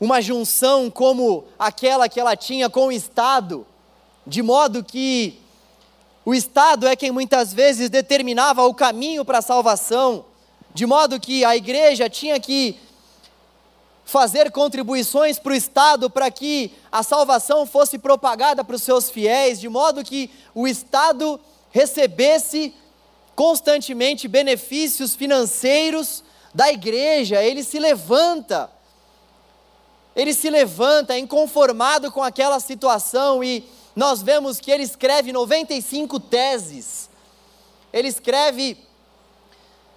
uma 0.00 0.20
junção 0.20 0.90
como 0.90 1.44
aquela 1.58 2.08
que 2.08 2.20
ela 2.20 2.36
tinha 2.36 2.68
com 2.68 2.88
o 2.88 2.92
Estado, 2.92 3.66
de 4.26 4.42
modo 4.42 4.82
que 4.82 5.40
o 6.24 6.34
Estado 6.34 6.86
é 6.86 6.96
quem 6.96 7.10
muitas 7.10 7.52
vezes 7.52 7.90
determinava 7.90 8.64
o 8.64 8.74
caminho 8.74 9.24
para 9.24 9.38
a 9.38 9.42
salvação, 9.42 10.24
de 10.72 10.86
modo 10.86 11.20
que 11.20 11.44
a 11.44 11.56
igreja 11.56 12.08
tinha 12.08 12.40
que 12.40 12.78
fazer 14.04 14.50
contribuições 14.50 15.38
para 15.38 15.52
o 15.52 15.56
Estado 15.56 16.10
para 16.10 16.30
que 16.30 16.72
a 16.90 17.02
salvação 17.02 17.66
fosse 17.66 17.98
propagada 17.98 18.64
para 18.64 18.76
os 18.76 18.82
seus 18.82 19.10
fiéis, 19.10 19.60
de 19.60 19.68
modo 19.68 20.04
que 20.04 20.30
o 20.54 20.66
Estado 20.66 21.40
recebesse 21.70 22.74
constantemente 23.34 24.28
benefícios 24.28 25.14
financeiros 25.14 26.22
da 26.54 26.72
igreja, 26.72 27.42
ele 27.42 27.64
se 27.64 27.78
levanta 27.78 28.70
ele 30.16 30.32
se 30.32 30.48
levanta 30.48 31.18
inconformado 31.18 32.12
com 32.12 32.22
aquela 32.22 32.60
situação 32.60 33.42
e 33.42 33.64
nós 33.94 34.22
vemos 34.22 34.60
que 34.60 34.70
ele 34.70 34.82
escreve 34.82 35.32
95 35.32 36.18
teses. 36.18 37.08
Ele 37.92 38.08
escreve 38.08 38.76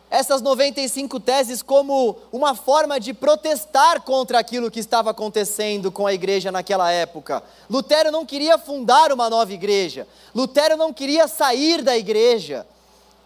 essas 0.10 0.42
95 0.42 1.20
teses 1.20 1.62
como 1.62 2.18
uma 2.32 2.56
forma 2.56 3.00
de 3.00 3.14
protestar 3.14 4.02
contra 4.02 4.40
aquilo 4.40 4.72
que 4.72 4.80
estava 4.80 5.10
acontecendo 5.10 5.92
com 5.92 6.08
a 6.08 6.14
igreja 6.14 6.52
naquela 6.52 6.90
época. 6.92 7.44
Lutero 7.70 8.12
não 8.12 8.26
queria 8.26 8.58
fundar 8.58 9.12
uma 9.12 9.30
nova 9.30 9.52
igreja. 9.52 10.08
Lutero 10.34 10.78
não 10.78 10.94
queria 10.94 11.28
sair 11.28 11.82
da 11.82 11.98
igreja. 11.98 12.66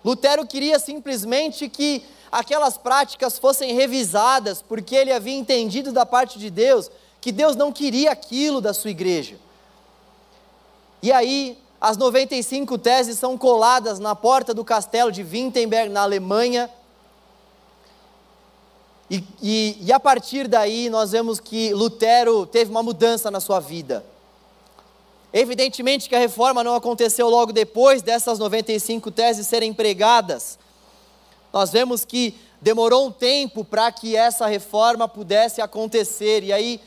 Lutero 0.03 0.47
queria 0.47 0.79
simplesmente 0.79 1.69
que 1.69 2.03
aquelas 2.31 2.77
práticas 2.77 3.37
fossem 3.37 3.75
revisadas, 3.75 4.61
porque 4.61 4.95
ele 4.95 5.11
havia 5.11 5.35
entendido 5.35 5.91
da 5.91 6.05
parte 6.05 6.39
de 6.39 6.49
Deus 6.49 6.89
que 7.19 7.31
Deus 7.31 7.55
não 7.55 7.71
queria 7.71 8.11
aquilo 8.11 8.59
da 8.59 8.73
sua 8.73 8.89
igreja. 8.89 9.35
E 11.01 11.11
aí, 11.11 11.57
as 11.79 11.97
95 11.97 12.77
teses 12.77 13.17
são 13.17 13.37
coladas 13.37 13.97
na 13.97 14.15
porta 14.15 14.53
do 14.53 14.63
castelo 14.63 15.11
de 15.11 15.23
Wittenberg, 15.23 15.89
na 15.89 16.03
Alemanha. 16.03 16.69
E, 19.09 19.23
e, 19.41 19.77
e, 19.81 19.91
a 19.91 19.99
partir 19.99 20.47
daí 20.47 20.89
nós 20.89 21.11
vemos 21.11 21.39
que 21.39 21.73
Lutero 21.73 22.45
teve 22.45 22.71
uma 22.71 22.83
mudança 22.83 23.31
na 23.31 23.39
sua 23.39 23.59
vida. 23.59 24.05
Evidentemente 25.33 26.07
que 26.07 26.15
a 26.15 26.19
reforma 26.19 26.63
não 26.63 26.75
aconteceu 26.75 27.27
logo 27.29 27.51
depois 27.51 28.01
dessas 28.01 28.37
95 28.37 29.09
teses 29.11 29.47
serem 29.47 29.73
pregadas, 29.73 30.59
nós 31.51 31.71
vemos 31.71 32.05
que 32.05 32.35
demorou 32.61 33.07
um 33.07 33.11
tempo 33.11 33.65
para 33.65 33.91
que 33.91 34.15
essa 34.15 34.45
reforma 34.45 35.07
pudesse 35.07 35.61
acontecer. 35.61 36.43
E 36.43 36.53
aí, 36.53 36.79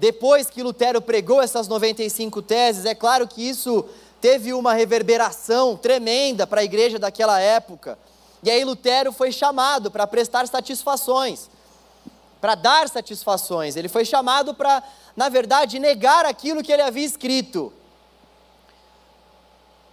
depois 0.00 0.48
que 0.48 0.62
Lutero 0.62 1.00
pregou 1.00 1.40
essas 1.40 1.68
95 1.68 2.40
teses, 2.40 2.86
é 2.86 2.94
claro 2.94 3.28
que 3.28 3.46
isso 3.46 3.84
teve 4.20 4.52
uma 4.52 4.72
reverberação 4.72 5.76
tremenda 5.76 6.46
para 6.46 6.62
a 6.62 6.64
igreja 6.64 6.98
daquela 6.98 7.38
época. 7.38 7.98
E 8.42 8.50
aí 8.50 8.64
Lutero 8.64 9.12
foi 9.12 9.30
chamado 9.30 9.90
para 9.90 10.06
prestar 10.06 10.48
satisfações, 10.48 11.50
para 12.40 12.54
dar 12.54 12.88
satisfações. 12.88 13.76
Ele 13.76 13.88
foi 13.88 14.06
chamado 14.06 14.54
para, 14.54 14.82
na 15.14 15.28
verdade, 15.28 15.78
negar 15.78 16.24
aquilo 16.24 16.62
que 16.62 16.72
ele 16.72 16.80
havia 16.80 17.04
escrito. 17.04 17.70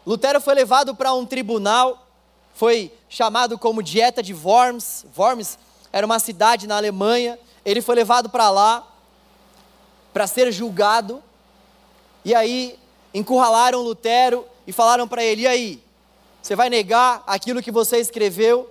Lutero 0.05 0.39
foi 0.39 0.55
levado 0.55 0.95
para 0.95 1.13
um 1.13 1.25
tribunal 1.25 2.07
foi 2.57 2.91
chamado 3.07 3.55
como 3.55 3.83
Dieta 3.83 4.23
de 4.23 4.33
Worms. 4.33 5.05
Worms 5.15 5.59
era 5.93 6.03
uma 6.03 6.17
cidade 6.17 6.65
na 6.65 6.75
Alemanha. 6.75 7.37
Ele 7.63 7.83
foi 7.83 7.93
levado 7.93 8.29
para 8.29 8.49
lá 8.49 8.96
para 10.17 10.25
ser 10.25 10.51
julgado. 10.51 11.21
E 12.25 12.33
aí 12.33 12.75
encurralaram 13.13 13.83
Lutero 13.83 14.47
e 14.65 14.71
falaram 14.71 15.07
para 15.07 15.23
ele: 15.23 15.43
"E 15.43 15.47
aí? 15.47 15.83
Você 16.41 16.55
vai 16.55 16.71
negar 16.71 17.23
aquilo 17.27 17.61
que 17.61 17.69
você 17.71 17.99
escreveu 17.99 18.67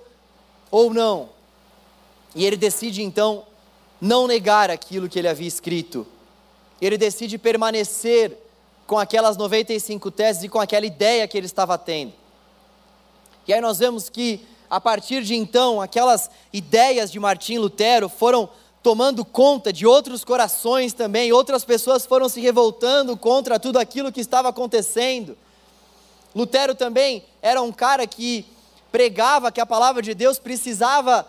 ou 0.73 0.93
não?" 0.93 1.29
E 2.35 2.45
ele 2.45 2.57
decide 2.57 3.01
então 3.01 3.47
não 4.01 4.27
negar 4.27 4.73
aquilo 4.73 5.09
que 5.09 5.21
ele 5.21 5.29
havia 5.29 5.47
escrito. 5.47 6.05
Ele 6.83 6.99
decide 6.99 7.39
permanecer 7.39 8.37
com 8.85 8.99
aquelas 8.99 9.37
95 9.37 10.11
teses 10.11 10.43
e 10.43 10.49
com 10.49 10.59
aquela 10.59 10.85
ideia 10.85 11.29
que 11.29 11.39
ele 11.39 11.47
estava 11.47 11.79
tendo. 11.79 12.13
E 13.47 13.55
aí 13.55 13.61
nós 13.61 13.79
vemos 13.79 14.09
que, 14.09 14.45
a 14.69 14.81
partir 14.81 15.23
de 15.23 15.37
então, 15.37 15.81
aquelas 15.81 16.29
ideias 16.53 17.09
de 17.13 17.21
Martim 17.21 17.59
Lutero 17.59 18.09
foram 18.09 18.51
tomando 18.87 19.25
conta 19.25 19.72
de 19.72 19.85
outros 19.85 20.22
corações 20.22 20.92
também, 20.92 21.33
outras 21.33 21.64
pessoas 21.64 22.07
foram 22.07 22.29
se 22.29 22.40
revoltando 22.40 23.16
contra 23.16 23.59
tudo 23.59 23.81
aquilo 23.81 24.12
que 24.12 24.20
estava 24.20 24.51
acontecendo. 24.51 25.37
Lutero 26.33 26.72
também 26.72 27.25
era 27.42 27.61
um 27.61 27.72
cara 27.72 28.07
que 28.07 28.46
pregava 28.92 29.51
que 29.51 29.61
a 29.61 29.66
palavra 29.66 30.01
de 30.01 30.14
Deus 30.14 30.38
precisava 30.38 31.27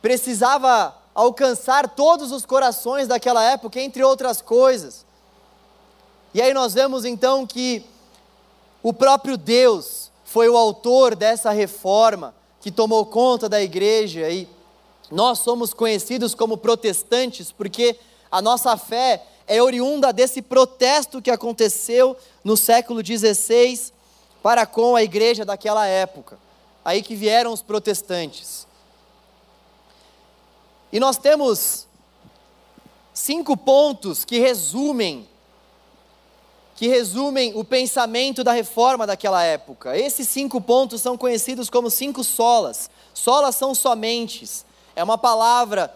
precisava 0.00 0.96
alcançar 1.14 1.90
todos 1.90 2.32
os 2.32 2.46
corações 2.46 3.06
daquela 3.06 3.44
época, 3.44 3.78
entre 3.78 4.02
outras 4.02 4.40
coisas. 4.40 5.04
E 6.32 6.40
aí 6.40 6.54
nós 6.54 6.72
vemos 6.72 7.04
então 7.04 7.46
que 7.46 7.84
o 8.82 8.94
próprio 8.94 9.36
Deus 9.36 10.10
foi 10.24 10.48
o 10.48 10.56
autor 10.56 11.14
dessa 11.14 11.50
reforma 11.50 12.34
que 12.62 12.70
tomou 12.70 13.04
conta 13.04 13.50
da 13.50 13.60
igreja 13.60 14.30
e 14.30 14.48
nós 15.12 15.40
somos 15.40 15.74
conhecidos 15.74 16.34
como 16.34 16.56
protestantes 16.56 17.52
porque 17.52 17.96
a 18.30 18.40
nossa 18.40 18.74
fé 18.78 19.22
é 19.46 19.62
oriunda 19.62 20.10
desse 20.10 20.40
protesto 20.40 21.20
que 21.20 21.30
aconteceu 21.30 22.16
no 22.42 22.56
século 22.56 23.04
XVI 23.04 23.92
para 24.42 24.64
com 24.64 24.96
a 24.96 25.02
igreja 25.02 25.44
daquela 25.44 25.86
época. 25.86 26.38
Aí 26.82 27.02
que 27.02 27.14
vieram 27.14 27.52
os 27.52 27.60
protestantes. 27.60 28.66
E 30.90 30.98
nós 30.98 31.18
temos 31.18 31.86
cinco 33.12 33.54
pontos 33.54 34.24
que 34.24 34.38
resumem 34.38 35.28
que 36.74 36.88
resumem 36.88 37.52
o 37.54 37.62
pensamento 37.62 38.42
da 38.42 38.50
reforma 38.50 39.06
daquela 39.06 39.44
época. 39.44 39.96
Esses 39.96 40.26
cinco 40.26 40.58
pontos 40.58 41.02
são 41.02 41.18
conhecidos 41.18 41.68
como 41.68 41.90
cinco 41.90 42.24
solas. 42.24 42.90
Solas 43.12 43.54
são 43.54 43.74
somentes. 43.74 44.64
É 44.94 45.02
uma 45.02 45.16
palavra 45.16 45.94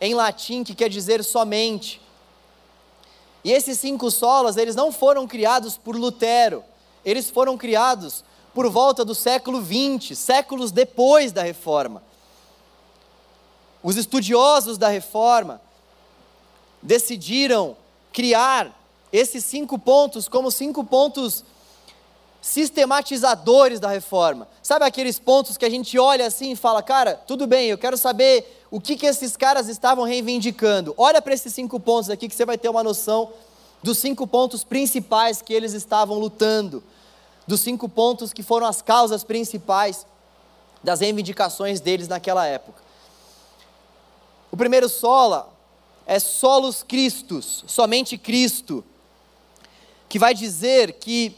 em 0.00 0.14
latim 0.14 0.64
que 0.64 0.74
quer 0.74 0.88
dizer 0.88 1.22
somente. 1.24 2.00
E 3.44 3.52
esses 3.52 3.78
cinco 3.78 4.10
solas, 4.10 4.56
eles 4.56 4.74
não 4.74 4.90
foram 4.90 5.26
criados 5.26 5.76
por 5.76 5.96
Lutero. 5.96 6.64
Eles 7.04 7.30
foram 7.30 7.56
criados 7.56 8.24
por 8.54 8.68
volta 8.68 9.04
do 9.04 9.14
século 9.14 9.64
XX, 9.64 10.18
séculos 10.18 10.72
depois 10.72 11.32
da 11.32 11.42
reforma. 11.42 12.02
Os 13.82 13.96
estudiosos 13.96 14.76
da 14.76 14.88
reforma 14.88 15.60
decidiram 16.82 17.76
criar 18.12 18.76
esses 19.12 19.44
cinco 19.44 19.78
pontos 19.78 20.28
como 20.28 20.50
cinco 20.50 20.84
pontos 20.84 21.44
sistematizadores 22.40 23.80
da 23.80 23.88
reforma. 23.88 24.48
Sabe 24.62 24.84
aqueles 24.84 25.18
pontos 25.18 25.56
que 25.56 25.64
a 25.64 25.70
gente 25.70 25.98
olha 25.98 26.26
assim 26.26 26.52
e 26.52 26.56
fala, 26.56 26.82
cara, 26.82 27.14
tudo 27.14 27.46
bem, 27.46 27.68
eu 27.68 27.78
quero 27.78 27.96
saber 27.96 28.64
o 28.70 28.80
que, 28.80 28.96
que 28.96 29.06
esses 29.06 29.36
caras 29.36 29.68
estavam 29.68 30.04
reivindicando. 30.04 30.94
Olha 30.96 31.20
para 31.20 31.34
esses 31.34 31.52
cinco 31.52 31.80
pontos 31.80 32.10
aqui 32.10 32.28
que 32.28 32.34
você 32.34 32.44
vai 32.44 32.56
ter 32.56 32.68
uma 32.68 32.82
noção 32.82 33.32
dos 33.82 33.98
cinco 33.98 34.26
pontos 34.26 34.64
principais 34.64 35.42
que 35.42 35.52
eles 35.52 35.72
estavam 35.72 36.18
lutando, 36.18 36.82
dos 37.46 37.60
cinco 37.60 37.88
pontos 37.88 38.32
que 38.32 38.42
foram 38.42 38.66
as 38.66 38.82
causas 38.82 39.24
principais 39.24 40.06
das 40.82 41.00
reivindicações 41.00 41.80
deles 41.80 42.08
naquela 42.08 42.46
época. 42.46 42.82
O 44.50 44.56
primeiro 44.56 44.88
sola 44.88 45.50
é 46.06 46.18
solos 46.18 46.82
Christus, 46.82 47.64
somente 47.66 48.16
Cristo 48.16 48.84
que 50.08 50.18
vai 50.18 50.32
dizer 50.32 50.94
que 50.94 51.36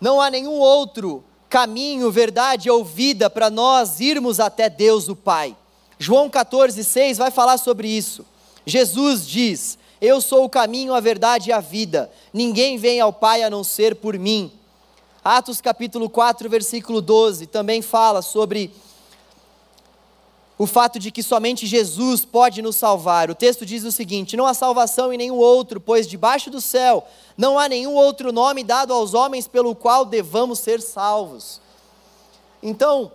não 0.00 0.20
há 0.20 0.30
nenhum 0.30 0.58
outro 0.58 1.24
caminho, 1.48 2.10
verdade 2.10 2.70
ou 2.70 2.84
vida 2.84 3.28
para 3.30 3.50
nós 3.50 4.00
irmos 4.00 4.38
até 4.38 4.68
Deus 4.68 5.08
o 5.08 5.16
Pai. 5.16 5.56
João 5.98 6.30
14,6 6.30 7.16
vai 7.16 7.30
falar 7.30 7.58
sobre 7.58 7.88
isso. 7.88 8.24
Jesus 8.64 9.26
diz: 9.26 9.78
Eu 10.00 10.20
sou 10.20 10.44
o 10.44 10.48
caminho, 10.48 10.94
a 10.94 11.00
verdade 11.00 11.50
e 11.50 11.52
a 11.52 11.60
vida. 11.60 12.10
Ninguém 12.32 12.76
vem 12.78 13.00
ao 13.00 13.12
Pai 13.12 13.42
a 13.42 13.50
não 13.50 13.64
ser 13.64 13.96
por 13.96 14.18
mim. 14.18 14.52
Atos 15.24 15.60
capítulo 15.60 16.08
4, 16.08 16.48
versículo 16.48 17.00
12 17.00 17.46
também 17.46 17.82
fala 17.82 18.22
sobre 18.22 18.70
o 20.58 20.66
fato 20.66 20.98
de 20.98 21.12
que 21.12 21.22
somente 21.22 21.66
Jesus 21.66 22.24
pode 22.24 22.60
nos 22.60 22.74
salvar. 22.74 23.30
O 23.30 23.34
texto 23.34 23.64
diz 23.64 23.84
o 23.84 23.92
seguinte: 23.92 24.36
Não 24.36 24.44
há 24.44 24.52
salvação 24.52 25.12
em 25.12 25.16
nenhum 25.16 25.36
outro, 25.36 25.80
pois 25.80 26.06
debaixo 26.08 26.50
do 26.50 26.60
céu 26.60 27.06
não 27.36 27.56
há 27.56 27.68
nenhum 27.68 27.94
outro 27.94 28.32
nome 28.32 28.64
dado 28.64 28.92
aos 28.92 29.14
homens 29.14 29.46
pelo 29.46 29.74
qual 29.74 30.04
devamos 30.04 30.58
ser 30.58 30.82
salvos. 30.82 31.60
Então, 32.60 33.12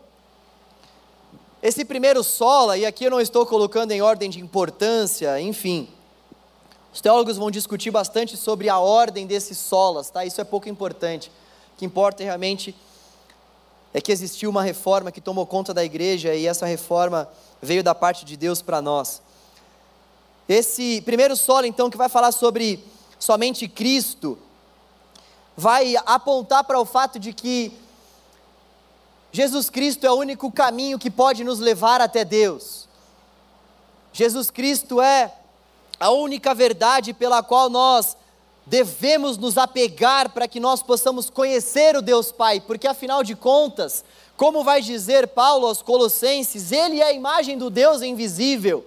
esse 1.61 1.83
primeiro 1.83 2.23
sola, 2.23 2.77
e 2.77 2.85
aqui 2.85 3.03
eu 3.03 3.11
não 3.11 3.19
estou 3.19 3.45
colocando 3.45 3.91
em 3.91 4.01
ordem 4.01 4.29
de 4.29 4.39
importância, 4.39 5.39
enfim, 5.41 5.89
os 6.93 7.01
teólogos 7.01 7.37
vão 7.37 7.51
discutir 7.51 7.91
bastante 7.91 8.37
sobre 8.37 8.69
a 8.69 8.79
ordem 8.79 9.27
desses 9.27 9.57
solas, 9.57 10.09
tá? 10.09 10.23
Isso 10.23 10.39
é 10.39 10.43
pouco 10.45 10.69
importante. 10.69 11.29
O 11.73 11.77
que 11.77 11.85
importa 11.85 12.23
realmente 12.23 12.73
é 13.93 14.01
que 14.01 14.11
existiu 14.11 14.49
uma 14.49 14.63
reforma 14.63 15.11
que 15.11 15.21
tomou 15.21 15.45
conta 15.45 15.73
da 15.73 15.83
igreja 15.83 16.33
e 16.33 16.47
essa 16.47 16.65
reforma 16.65 17.29
veio 17.61 17.83
da 17.83 17.93
parte 17.93 18.25
de 18.25 18.35
Deus 18.35 18.61
para 18.61 18.81
nós. 18.81 19.21
Esse 20.49 20.99
primeiro 21.01 21.37
solo, 21.37 21.65
então, 21.65 21.89
que 21.89 21.97
vai 21.97 22.09
falar 22.09 22.31
sobre 22.31 22.83
somente 23.19 23.67
Cristo, 23.67 24.37
vai 25.55 25.95
apontar 26.05 26.63
para 26.63 26.79
o 26.79 26.85
fato 26.85 27.19
de 27.19 27.31
que 27.31 27.71
Jesus 29.31 29.69
Cristo 29.69 30.05
é 30.05 30.11
o 30.11 30.15
único 30.15 30.51
caminho 30.51 30.99
que 30.99 31.09
pode 31.09 31.43
nos 31.43 31.59
levar 31.59 32.01
até 32.01 32.25
Deus. 32.25 32.87
Jesus 34.11 34.51
Cristo 34.51 35.01
é 35.01 35.33
a 35.99 36.09
única 36.09 36.53
verdade 36.53 37.13
pela 37.13 37.41
qual 37.41 37.69
nós 37.69 38.17
devemos 38.65 39.37
nos 39.37 39.57
apegar 39.57 40.29
para 40.29 40.47
que 40.47 40.59
nós 40.59 40.81
possamos 40.81 41.29
conhecer 41.29 41.95
o 41.95 42.01
Deus 42.01 42.31
Pai, 42.31 42.61
porque 42.61 42.87
afinal 42.87 43.23
de 43.23 43.35
contas, 43.35 44.03
como 44.37 44.63
vai 44.63 44.81
dizer 44.81 45.27
Paulo 45.27 45.67
aos 45.67 45.81
Colossenses, 45.81 46.71
ele 46.71 46.99
é 46.99 47.03
a 47.03 47.13
imagem 47.13 47.57
do 47.57 47.69
Deus 47.69 48.01
invisível. 48.01 48.85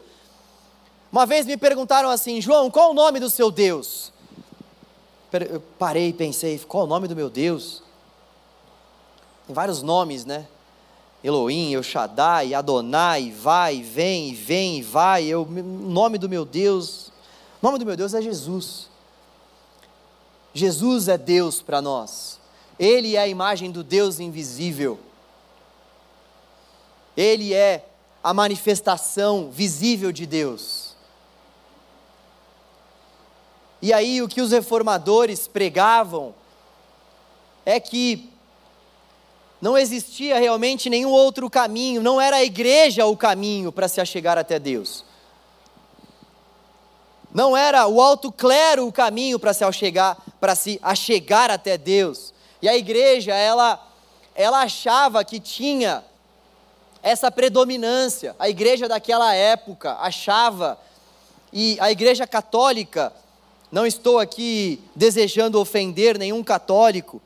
Uma 1.12 1.24
vez 1.24 1.46
me 1.46 1.56
perguntaram 1.56 2.10
assim, 2.10 2.40
João, 2.40 2.70
qual 2.70 2.90
o 2.90 2.94
nome 2.94 3.20
do 3.20 3.30
seu 3.30 3.50
Deus? 3.50 4.12
Eu 5.32 5.62
parei 5.78 6.08
e 6.08 6.12
pensei, 6.12 6.58
qual 6.58 6.84
o 6.84 6.86
nome 6.86 7.06
do 7.06 7.16
meu 7.16 7.28
Deus? 7.28 7.82
Tem 9.46 9.54
vários 9.54 9.82
nomes, 9.82 10.24
né? 10.24 10.46
Elohim, 11.22 11.74
El 11.74 11.82
Shaddai, 11.82 12.54
Adonai, 12.54 13.30
vai, 13.30 13.82
vem, 13.82 14.34
vem, 14.34 14.82
vai. 14.82 15.34
O 15.34 15.44
nome 15.44 16.18
do 16.18 16.28
meu 16.28 16.44
Deus, 16.44 17.08
o 17.60 17.66
nome 17.66 17.78
do 17.78 17.86
meu 17.86 17.96
Deus 17.96 18.14
é 18.14 18.22
Jesus. 18.22 18.88
Jesus 20.56 21.08
é 21.08 21.18
Deus 21.18 21.62
para 21.62 21.82
nós. 21.82 22.40
Ele 22.78 23.16
é 23.16 23.20
a 23.20 23.28
imagem 23.28 23.70
do 23.70 23.84
Deus 23.84 24.18
invisível. 24.20 24.98
Ele 27.16 27.54
é 27.54 27.84
a 28.22 28.34
manifestação 28.34 29.50
visível 29.50 30.10
de 30.10 30.26
Deus. 30.26 30.96
E 33.80 33.92
aí 33.92 34.20
o 34.20 34.28
que 34.28 34.40
os 34.40 34.50
reformadores 34.50 35.46
pregavam 35.46 36.34
é 37.64 37.78
que 37.78 38.30
não 39.60 39.78
existia 39.78 40.38
realmente 40.38 40.90
nenhum 40.90 41.10
outro 41.10 41.48
caminho, 41.48 42.02
não 42.02 42.20
era 42.20 42.36
a 42.36 42.44
igreja 42.44 43.06
o 43.06 43.16
caminho 43.16 43.72
para 43.72 43.88
se 43.88 44.00
achegar 44.00 44.36
até 44.36 44.58
Deus. 44.58 45.04
Não 47.32 47.56
era 47.56 47.86
o 47.86 48.00
alto 48.00 48.32
clero 48.32 48.86
o 48.86 48.92
caminho 48.92 49.38
para 49.38 49.52
se 49.52 49.64
achegar, 49.64 50.16
para 50.40 50.54
se 50.54 50.78
achegar 50.82 51.50
até 51.50 51.76
Deus. 51.76 52.32
E 52.62 52.68
a 52.68 52.76
igreja, 52.76 53.34
ela, 53.34 53.84
ela 54.34 54.62
achava 54.62 55.24
que 55.24 55.38
tinha 55.38 56.04
essa 57.02 57.30
predominância. 57.30 58.34
A 58.38 58.48
igreja 58.48 58.88
daquela 58.88 59.34
época 59.34 59.96
achava, 60.00 60.78
e 61.52 61.76
a 61.80 61.90
igreja 61.90 62.26
católica, 62.26 63.12
não 63.70 63.86
estou 63.86 64.18
aqui 64.18 64.82
desejando 64.94 65.60
ofender 65.60 66.18
nenhum 66.18 66.42
católico, 66.42 67.20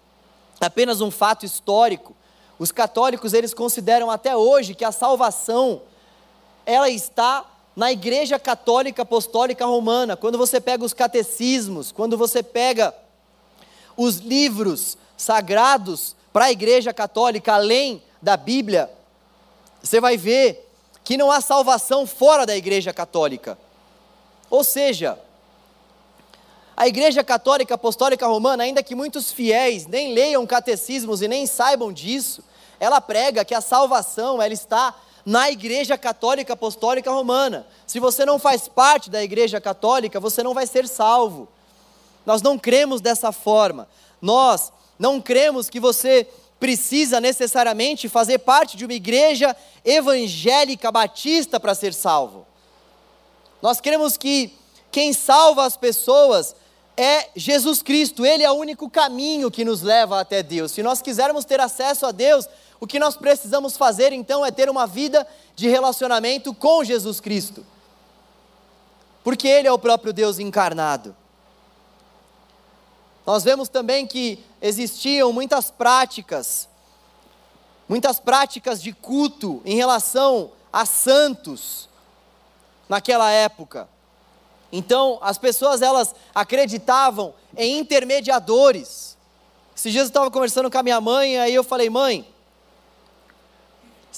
apenas 0.61 1.01
um 1.01 1.11
fato 1.11 1.47
histórico. 1.47 2.15
Os 2.59 2.71
católicos, 2.71 3.33
eles 3.33 3.55
consideram 3.55 4.11
até 4.11 4.37
hoje 4.37 4.75
que 4.75 4.85
a 4.85 4.93
salvação, 4.93 5.81
ela 6.67 6.91
está 6.91 7.45
na 7.81 7.91
Igreja 7.91 8.39
Católica 8.39 9.01
Apostólica 9.01 9.65
Romana, 9.65 10.15
quando 10.15 10.37
você 10.37 10.61
pega 10.61 10.85
os 10.85 10.93
catecismos, 10.93 11.91
quando 11.91 12.15
você 12.15 12.43
pega 12.43 12.95
os 13.97 14.17
livros 14.19 14.99
sagrados 15.17 16.15
para 16.31 16.45
a 16.45 16.51
Igreja 16.53 16.93
Católica, 16.93 17.55
além 17.55 18.03
da 18.21 18.37
Bíblia, 18.37 18.91
você 19.83 19.99
vai 19.99 20.19
ver 20.19 20.71
que 21.03 21.17
não 21.17 21.33
há 21.33 21.41
salvação 21.41 22.07
fora 22.07 22.45
da 22.45 22.55
Igreja 22.55 22.93
Católica. 22.93 23.57
Ou 24.51 24.63
seja, 24.63 25.19
a 26.77 26.87
Igreja 26.87 27.25
Católica 27.25 27.77
Apostólica 27.77 28.27
Romana, 28.27 28.63
ainda 28.63 28.83
que 28.83 28.95
muitos 28.95 29.33
fiéis 29.33 29.87
nem 29.87 30.13
leiam 30.13 30.47
catecismos 30.47 31.23
e 31.23 31.29
nem 31.29 31.47
saibam 31.47 31.91
disso, 31.91 32.45
ela 32.79 33.01
prega 33.01 33.43
que 33.43 33.55
a 33.55 33.63
salvação 33.63 34.43
ela 34.43 34.53
está 34.53 34.95
na 35.25 35.51
Igreja 35.51 35.97
Católica 35.99 36.55
Apostólica 36.55 37.11
Romana. 37.11 37.67
Se 37.87 38.01
você 38.01 38.25
não 38.25 38.39
faz 38.39 38.69
parte 38.69 39.11
da 39.11 39.23
Igreja 39.23 39.61
Católica, 39.61 40.21
você 40.21 40.43
não 40.43 40.55
vai 40.55 40.67
ser 40.67 40.89
salvo. 40.89 41.49
Nós 42.25 42.43
não 42.43 42.59
cremos 42.59 43.01
dessa 43.01 43.33
forma. 43.33 43.89
Nós 44.21 44.73
não 44.99 45.21
cremos 45.21 45.71
que 45.71 45.81
você 45.81 46.29
precisa 46.59 47.21
necessariamente 47.21 48.09
fazer 48.09 48.39
parte 48.39 48.77
de 48.77 48.85
uma 48.85 48.93
igreja 48.93 49.57
evangélica 49.83 50.93
batista 50.93 51.59
para 51.59 51.75
ser 51.75 51.95
salvo. 51.95 52.47
Nós 53.63 53.81
cremos 53.81 54.19
que 54.19 54.53
quem 54.93 55.13
salva 55.15 55.65
as 55.65 55.77
pessoas 55.77 56.55
é 56.97 57.31
Jesus 57.35 57.81
Cristo, 57.81 58.27
Ele 58.27 58.43
é 58.43 58.51
o 58.51 58.57
único 58.57 58.91
caminho 58.91 59.51
que 59.51 59.65
nos 59.65 59.81
leva 59.81 60.21
até 60.21 60.43
Deus. 60.43 60.73
Se 60.73 60.83
nós 60.83 61.01
quisermos 61.01 61.47
ter 61.47 61.59
acesso 61.59 62.05
a 62.05 62.13
Deus, 62.13 62.47
o 62.81 62.87
que 62.87 62.99
nós 62.99 63.15
precisamos 63.15 63.77
fazer 63.77 64.11
então 64.13 64.45
é 64.45 64.51
ter 64.51 64.71
uma 64.71 64.87
vida 64.87 65.27
de 65.55 65.69
relacionamento 65.69 66.55
com 66.55 66.83
Jesus 66.83 67.21
Cristo, 67.21 67.65
porque 69.23 69.47
Ele 69.47 69.69
é 69.69 69.73
o 69.73 69.79
próprio 69.79 70.15
Deus 70.15 70.39
encarnado. 70.39 71.15
Nós 73.27 73.45
vemos 73.45 73.69
também 73.69 74.07
que 74.07 74.43
existiam 74.63 75.31
muitas 75.31 75.71
práticas, 75.71 76.69
muitas 77.87 78.19
práticas 78.19 78.83
de 78.83 78.93
culto 78.93 79.61
em 79.65 79.77
relação 79.77 80.51
a 80.73 80.87
santos 80.87 81.89
naquela 82.89 83.31
época. 83.31 83.89
Então, 84.73 85.19
as 85.21 85.37
pessoas 85.37 85.83
elas 85.83 86.15
acreditavam 86.35 87.35
em 87.57 87.79
intermediadores. 87.79 89.17
Dias 89.83 89.95
eu 89.97 90.05
estava 90.05 90.31
conversando 90.31 90.71
com 90.71 90.79
a 90.79 90.83
minha 90.83 91.01
mãe, 91.01 91.39
aí 91.39 91.55
eu 91.55 91.65
falei: 91.65 91.89
"Mãe, 91.89 92.27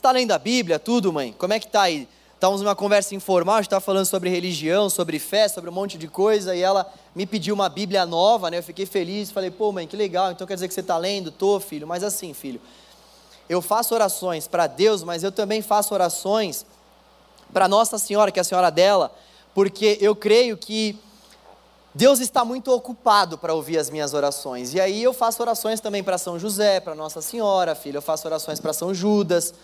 está 0.02 0.12
lendo 0.12 0.32
a 0.32 0.38
Bíblia, 0.38 0.78
tudo, 0.78 1.12
mãe? 1.12 1.34
Como 1.38 1.52
é 1.52 1.58
que 1.58 1.66
está 1.66 1.82
aí?" 1.82 2.08
Estávamos 2.42 2.60
numa 2.60 2.74
conversa 2.74 3.14
informal, 3.14 3.54
a 3.54 3.58
gente 3.58 3.68
estava 3.68 3.80
falando 3.80 4.04
sobre 4.04 4.28
religião, 4.28 4.90
sobre 4.90 5.20
fé, 5.20 5.46
sobre 5.46 5.70
um 5.70 5.72
monte 5.72 5.96
de 5.96 6.08
coisa, 6.08 6.56
e 6.56 6.60
ela 6.60 6.92
me 7.14 7.24
pediu 7.24 7.54
uma 7.54 7.68
Bíblia 7.68 8.04
nova, 8.04 8.50
né? 8.50 8.58
Eu 8.58 8.64
fiquei 8.64 8.84
feliz, 8.84 9.30
falei, 9.30 9.48
pô, 9.48 9.70
mãe, 9.70 9.86
que 9.86 9.96
legal, 9.96 10.32
então 10.32 10.44
quer 10.44 10.54
dizer 10.54 10.66
que 10.66 10.74
você 10.74 10.80
está 10.80 10.98
lendo? 10.98 11.30
Tô, 11.30 11.60
filho, 11.60 11.86
mas 11.86 12.02
assim, 12.02 12.34
filho, 12.34 12.60
eu 13.48 13.62
faço 13.62 13.94
orações 13.94 14.48
para 14.48 14.66
Deus, 14.66 15.04
mas 15.04 15.22
eu 15.22 15.30
também 15.30 15.62
faço 15.62 15.94
orações 15.94 16.66
para 17.52 17.68
Nossa 17.68 17.96
Senhora, 17.96 18.32
que 18.32 18.40
é 18.40 18.42
a 18.42 18.44
senhora 18.44 18.70
dela, 18.70 19.14
porque 19.54 19.96
eu 20.00 20.16
creio 20.16 20.56
que 20.56 20.98
Deus 21.94 22.18
está 22.18 22.44
muito 22.44 22.72
ocupado 22.72 23.38
para 23.38 23.54
ouvir 23.54 23.78
as 23.78 23.88
minhas 23.88 24.14
orações. 24.14 24.74
E 24.74 24.80
aí 24.80 25.00
eu 25.00 25.12
faço 25.12 25.40
orações 25.42 25.78
também 25.78 26.02
para 26.02 26.18
São 26.18 26.40
José, 26.40 26.80
para 26.80 26.96
Nossa 26.96 27.22
Senhora, 27.22 27.76
filho, 27.76 27.98
eu 27.98 28.02
faço 28.02 28.26
orações 28.26 28.58
para 28.58 28.72
São 28.72 28.92
Judas. 28.92 29.54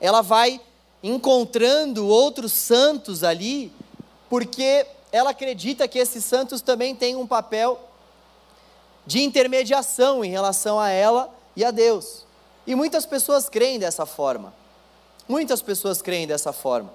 Ela 0.00 0.22
vai 0.22 0.60
encontrando 1.02 2.06
outros 2.06 2.52
santos 2.52 3.24
ali, 3.24 3.72
porque 4.28 4.86
ela 5.12 5.30
acredita 5.30 5.88
que 5.88 5.98
esses 5.98 6.24
santos 6.24 6.60
também 6.60 6.94
têm 6.94 7.16
um 7.16 7.26
papel 7.26 7.80
de 9.06 9.22
intermediação 9.22 10.24
em 10.24 10.30
relação 10.30 10.78
a 10.78 10.88
ela 10.88 11.32
e 11.56 11.64
a 11.64 11.70
Deus. 11.70 12.24
E 12.66 12.74
muitas 12.74 13.06
pessoas 13.06 13.48
creem 13.48 13.78
dessa 13.78 14.06
forma. 14.06 14.52
Muitas 15.28 15.62
pessoas 15.62 16.00
creem 16.02 16.26
dessa 16.26 16.52
forma. 16.52 16.92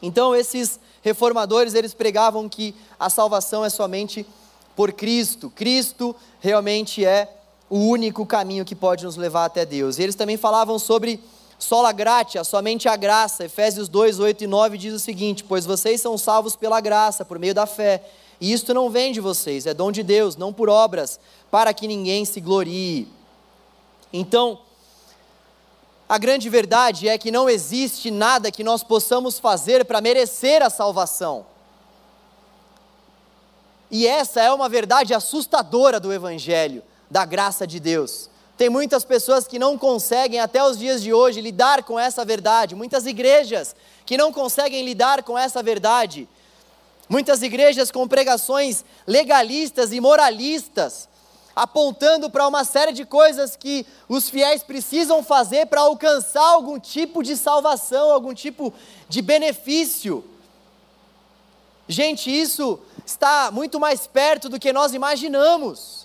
Então 0.00 0.34
esses 0.34 0.78
reformadores, 1.02 1.74
eles 1.74 1.92
pregavam 1.92 2.48
que 2.48 2.74
a 2.98 3.10
salvação 3.10 3.64
é 3.64 3.70
somente 3.70 4.26
por 4.74 4.92
Cristo. 4.92 5.50
Cristo 5.50 6.14
realmente 6.40 7.04
é 7.04 7.30
o 7.68 7.78
único 7.78 8.24
caminho 8.24 8.64
que 8.64 8.74
pode 8.74 9.04
nos 9.04 9.16
levar 9.16 9.44
até 9.44 9.66
Deus. 9.66 9.98
E 9.98 10.02
eles 10.02 10.14
também 10.14 10.36
falavam 10.36 10.78
sobre 10.78 11.20
sola 11.58 11.92
gratia, 11.92 12.44
somente 12.44 12.88
a 12.88 12.96
graça. 12.96 13.44
Efésios 13.44 13.88
2, 13.88 14.18
8 14.18 14.44
e 14.44 14.46
9 14.46 14.78
diz 14.78 14.94
o 14.94 14.98
seguinte: 14.98 15.44
Pois 15.44 15.64
vocês 15.64 16.00
são 16.00 16.18
salvos 16.18 16.56
pela 16.56 16.80
graça, 16.80 17.24
por 17.24 17.38
meio 17.38 17.54
da 17.54 17.66
fé. 17.66 18.02
E 18.40 18.52
isto 18.52 18.74
não 18.74 18.90
vem 18.90 19.12
de 19.12 19.20
vocês, 19.20 19.66
é 19.66 19.72
dom 19.72 19.92
de 19.92 20.02
Deus, 20.02 20.36
não 20.36 20.52
por 20.52 20.68
obras, 20.68 21.18
para 21.50 21.72
que 21.72 21.86
ninguém 21.86 22.24
se 22.24 22.40
glorie. 22.40 23.08
Então, 24.12 24.58
a 26.08 26.18
grande 26.18 26.50
verdade 26.50 27.08
é 27.08 27.16
que 27.16 27.30
não 27.30 27.48
existe 27.48 28.10
nada 28.10 28.50
que 28.50 28.62
nós 28.62 28.82
possamos 28.82 29.38
fazer 29.38 29.84
para 29.84 30.00
merecer 30.00 30.62
a 30.62 30.68
salvação. 30.68 31.46
E 33.90 34.06
essa 34.06 34.42
é 34.42 34.52
uma 34.52 34.68
verdade 34.68 35.14
assustadora 35.14 35.98
do 36.00 36.12
Evangelho, 36.12 36.82
da 37.10 37.24
graça 37.24 37.66
de 37.66 37.78
Deus. 37.78 38.28
Tem 38.56 38.70
muitas 38.70 39.04
pessoas 39.04 39.48
que 39.48 39.58
não 39.58 39.76
conseguem, 39.76 40.38
até 40.38 40.62
os 40.62 40.78
dias 40.78 41.02
de 41.02 41.12
hoje, 41.12 41.40
lidar 41.40 41.82
com 41.82 41.98
essa 41.98 42.24
verdade. 42.24 42.74
Muitas 42.76 43.04
igrejas 43.04 43.74
que 44.06 44.16
não 44.16 44.32
conseguem 44.32 44.84
lidar 44.84 45.24
com 45.24 45.36
essa 45.36 45.62
verdade. 45.62 46.28
Muitas 47.08 47.42
igrejas 47.42 47.90
com 47.90 48.06
pregações 48.06 48.84
legalistas 49.06 49.92
e 49.92 50.00
moralistas, 50.00 51.08
apontando 51.54 52.30
para 52.30 52.46
uma 52.46 52.64
série 52.64 52.92
de 52.92 53.04
coisas 53.04 53.56
que 53.56 53.84
os 54.08 54.30
fiéis 54.30 54.62
precisam 54.62 55.22
fazer 55.22 55.66
para 55.66 55.82
alcançar 55.82 56.46
algum 56.46 56.78
tipo 56.78 57.22
de 57.24 57.36
salvação, 57.36 58.12
algum 58.12 58.32
tipo 58.32 58.72
de 59.08 59.20
benefício. 59.20 60.24
Gente, 61.88 62.30
isso 62.30 62.78
está 63.04 63.50
muito 63.50 63.80
mais 63.80 64.06
perto 64.06 64.48
do 64.48 64.60
que 64.60 64.72
nós 64.72 64.94
imaginamos 64.94 66.03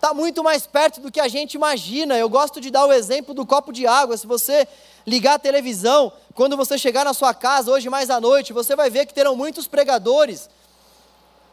está 0.00 0.14
muito 0.14 0.42
mais 0.42 0.66
perto 0.66 0.98
do 0.98 1.12
que 1.12 1.20
a 1.20 1.28
gente 1.28 1.54
imagina. 1.54 2.16
Eu 2.16 2.26
gosto 2.26 2.58
de 2.58 2.70
dar 2.70 2.86
o 2.86 2.92
exemplo 2.92 3.34
do 3.34 3.44
copo 3.44 3.70
de 3.70 3.86
água. 3.86 4.16
Se 4.16 4.26
você 4.26 4.66
ligar 5.06 5.34
a 5.34 5.38
televisão, 5.38 6.10
quando 6.34 6.56
você 6.56 6.78
chegar 6.78 7.04
na 7.04 7.12
sua 7.12 7.34
casa 7.34 7.70
hoje 7.70 7.90
mais 7.90 8.08
à 8.08 8.18
noite, 8.18 8.50
você 8.54 8.74
vai 8.74 8.88
ver 8.88 9.04
que 9.04 9.12
terão 9.12 9.36
muitos 9.36 9.68
pregadores. 9.68 10.48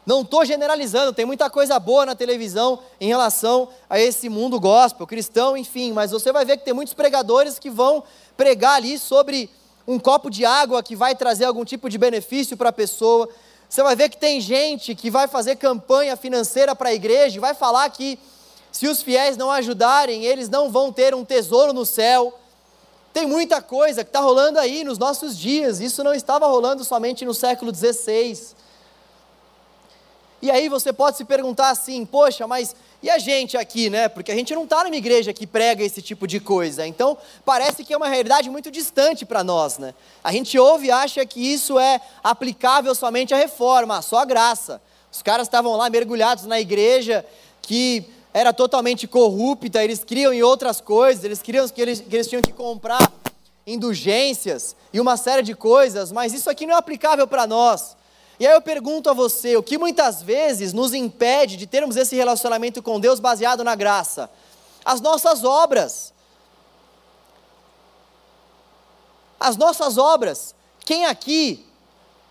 Não 0.06 0.22
estou 0.22 0.46
generalizando, 0.46 1.12
tem 1.12 1.26
muita 1.26 1.50
coisa 1.50 1.78
boa 1.78 2.06
na 2.06 2.14
televisão 2.14 2.78
em 2.98 3.06
relação 3.06 3.68
a 3.90 4.00
esse 4.00 4.30
mundo 4.30 4.58
gospel, 4.58 5.06
cristão, 5.06 5.54
enfim, 5.54 5.92
mas 5.92 6.10
você 6.10 6.32
vai 6.32 6.46
ver 6.46 6.56
que 6.56 6.64
tem 6.64 6.72
muitos 6.72 6.94
pregadores 6.94 7.58
que 7.58 7.68
vão 7.68 8.02
pregar 8.34 8.76
ali 8.76 8.98
sobre 8.98 9.50
um 9.86 9.98
copo 9.98 10.30
de 10.30 10.46
água 10.46 10.82
que 10.82 10.96
vai 10.96 11.14
trazer 11.14 11.44
algum 11.44 11.66
tipo 11.66 11.90
de 11.90 11.98
benefício 11.98 12.56
para 12.56 12.70
a 12.70 12.72
pessoa. 12.72 13.28
Você 13.68 13.82
vai 13.82 13.94
ver 13.94 14.08
que 14.08 14.16
tem 14.16 14.40
gente 14.40 14.94
que 14.94 15.10
vai 15.10 15.28
fazer 15.28 15.56
campanha 15.56 16.16
financeira 16.16 16.74
para 16.74 16.88
a 16.88 16.94
igreja 16.94 17.36
e 17.36 17.40
vai 17.40 17.52
falar 17.52 17.90
que 17.90 18.18
se 18.72 18.86
os 18.86 19.02
fiéis 19.02 19.36
não 19.36 19.50
ajudarem, 19.50 20.24
eles 20.24 20.48
não 20.48 20.70
vão 20.70 20.92
ter 20.92 21.14
um 21.14 21.24
tesouro 21.24 21.72
no 21.72 21.84
céu. 21.84 22.38
Tem 23.12 23.26
muita 23.26 23.60
coisa 23.60 24.04
que 24.04 24.10
está 24.10 24.20
rolando 24.20 24.58
aí 24.58 24.84
nos 24.84 24.98
nossos 24.98 25.36
dias, 25.36 25.80
isso 25.80 26.04
não 26.04 26.14
estava 26.14 26.46
rolando 26.46 26.84
somente 26.84 27.24
no 27.24 27.34
século 27.34 27.74
XVI. 27.74 28.56
E 30.40 30.50
aí 30.50 30.68
você 30.68 30.92
pode 30.92 31.16
se 31.16 31.24
perguntar 31.24 31.70
assim: 31.70 32.04
poxa, 32.06 32.46
mas 32.46 32.74
e 33.02 33.08
a 33.08 33.18
gente 33.18 33.56
aqui, 33.56 33.88
né? 33.88 34.08
Porque 34.08 34.32
a 34.32 34.34
gente 34.34 34.54
não 34.54 34.64
está 34.64 34.82
numa 34.82 34.96
igreja 34.96 35.32
que 35.32 35.46
prega 35.46 35.84
esse 35.84 36.02
tipo 36.02 36.26
de 36.26 36.40
coisa. 36.40 36.84
Então, 36.86 37.16
parece 37.44 37.84
que 37.84 37.92
é 37.92 37.96
uma 37.96 38.08
realidade 38.08 38.50
muito 38.50 38.70
distante 38.72 39.24
para 39.24 39.44
nós, 39.44 39.78
né? 39.78 39.94
A 40.22 40.32
gente 40.32 40.58
ouve 40.58 40.88
e 40.88 40.90
acha 40.90 41.24
que 41.24 41.40
isso 41.40 41.78
é 41.78 42.00
aplicável 42.24 42.94
somente 42.94 43.32
à 43.32 43.36
reforma, 43.36 44.02
só 44.02 44.18
a 44.18 44.24
graça. 44.24 44.82
Os 45.12 45.22
caras 45.22 45.46
estavam 45.46 45.76
lá 45.76 45.88
mergulhados 45.88 46.44
na 46.44 46.60
igreja 46.60 47.24
que 47.62 48.04
era 48.32 48.52
totalmente 48.52 49.06
corrupta, 49.06 49.82
eles 49.82 50.04
criam 50.04 50.32
em 50.32 50.42
outras 50.42 50.80
coisas, 50.80 51.24
eles 51.24 51.40
criam 51.40 51.68
que 51.68 51.80
eles, 51.80 52.00
que 52.00 52.14
eles 52.14 52.28
tinham 52.28 52.42
que 52.42 52.52
comprar 52.52 53.10
indulgências 53.66 54.74
e 54.92 55.00
uma 55.00 55.16
série 55.16 55.42
de 55.42 55.54
coisas, 55.54 56.10
mas 56.12 56.32
isso 56.32 56.48
aqui 56.48 56.66
não 56.66 56.74
é 56.74 56.78
aplicável 56.78 57.26
para 57.26 57.46
nós. 57.46 57.96
E 58.40 58.46
aí 58.46 58.54
eu 58.54 58.62
pergunto 58.62 59.10
a 59.10 59.12
você, 59.12 59.56
o 59.56 59.62
que 59.62 59.76
muitas 59.76 60.22
vezes 60.22 60.72
nos 60.72 60.94
impede 60.94 61.56
de 61.56 61.66
termos 61.66 61.96
esse 61.96 62.14
relacionamento 62.14 62.82
com 62.82 63.00
Deus 63.00 63.18
baseado 63.18 63.64
na 63.64 63.74
graça? 63.74 64.30
As 64.84 65.00
nossas 65.00 65.42
obras. 65.42 66.12
As 69.40 69.56
nossas 69.56 69.98
obras. 69.98 70.54
Quem 70.80 71.04
aqui 71.04 71.66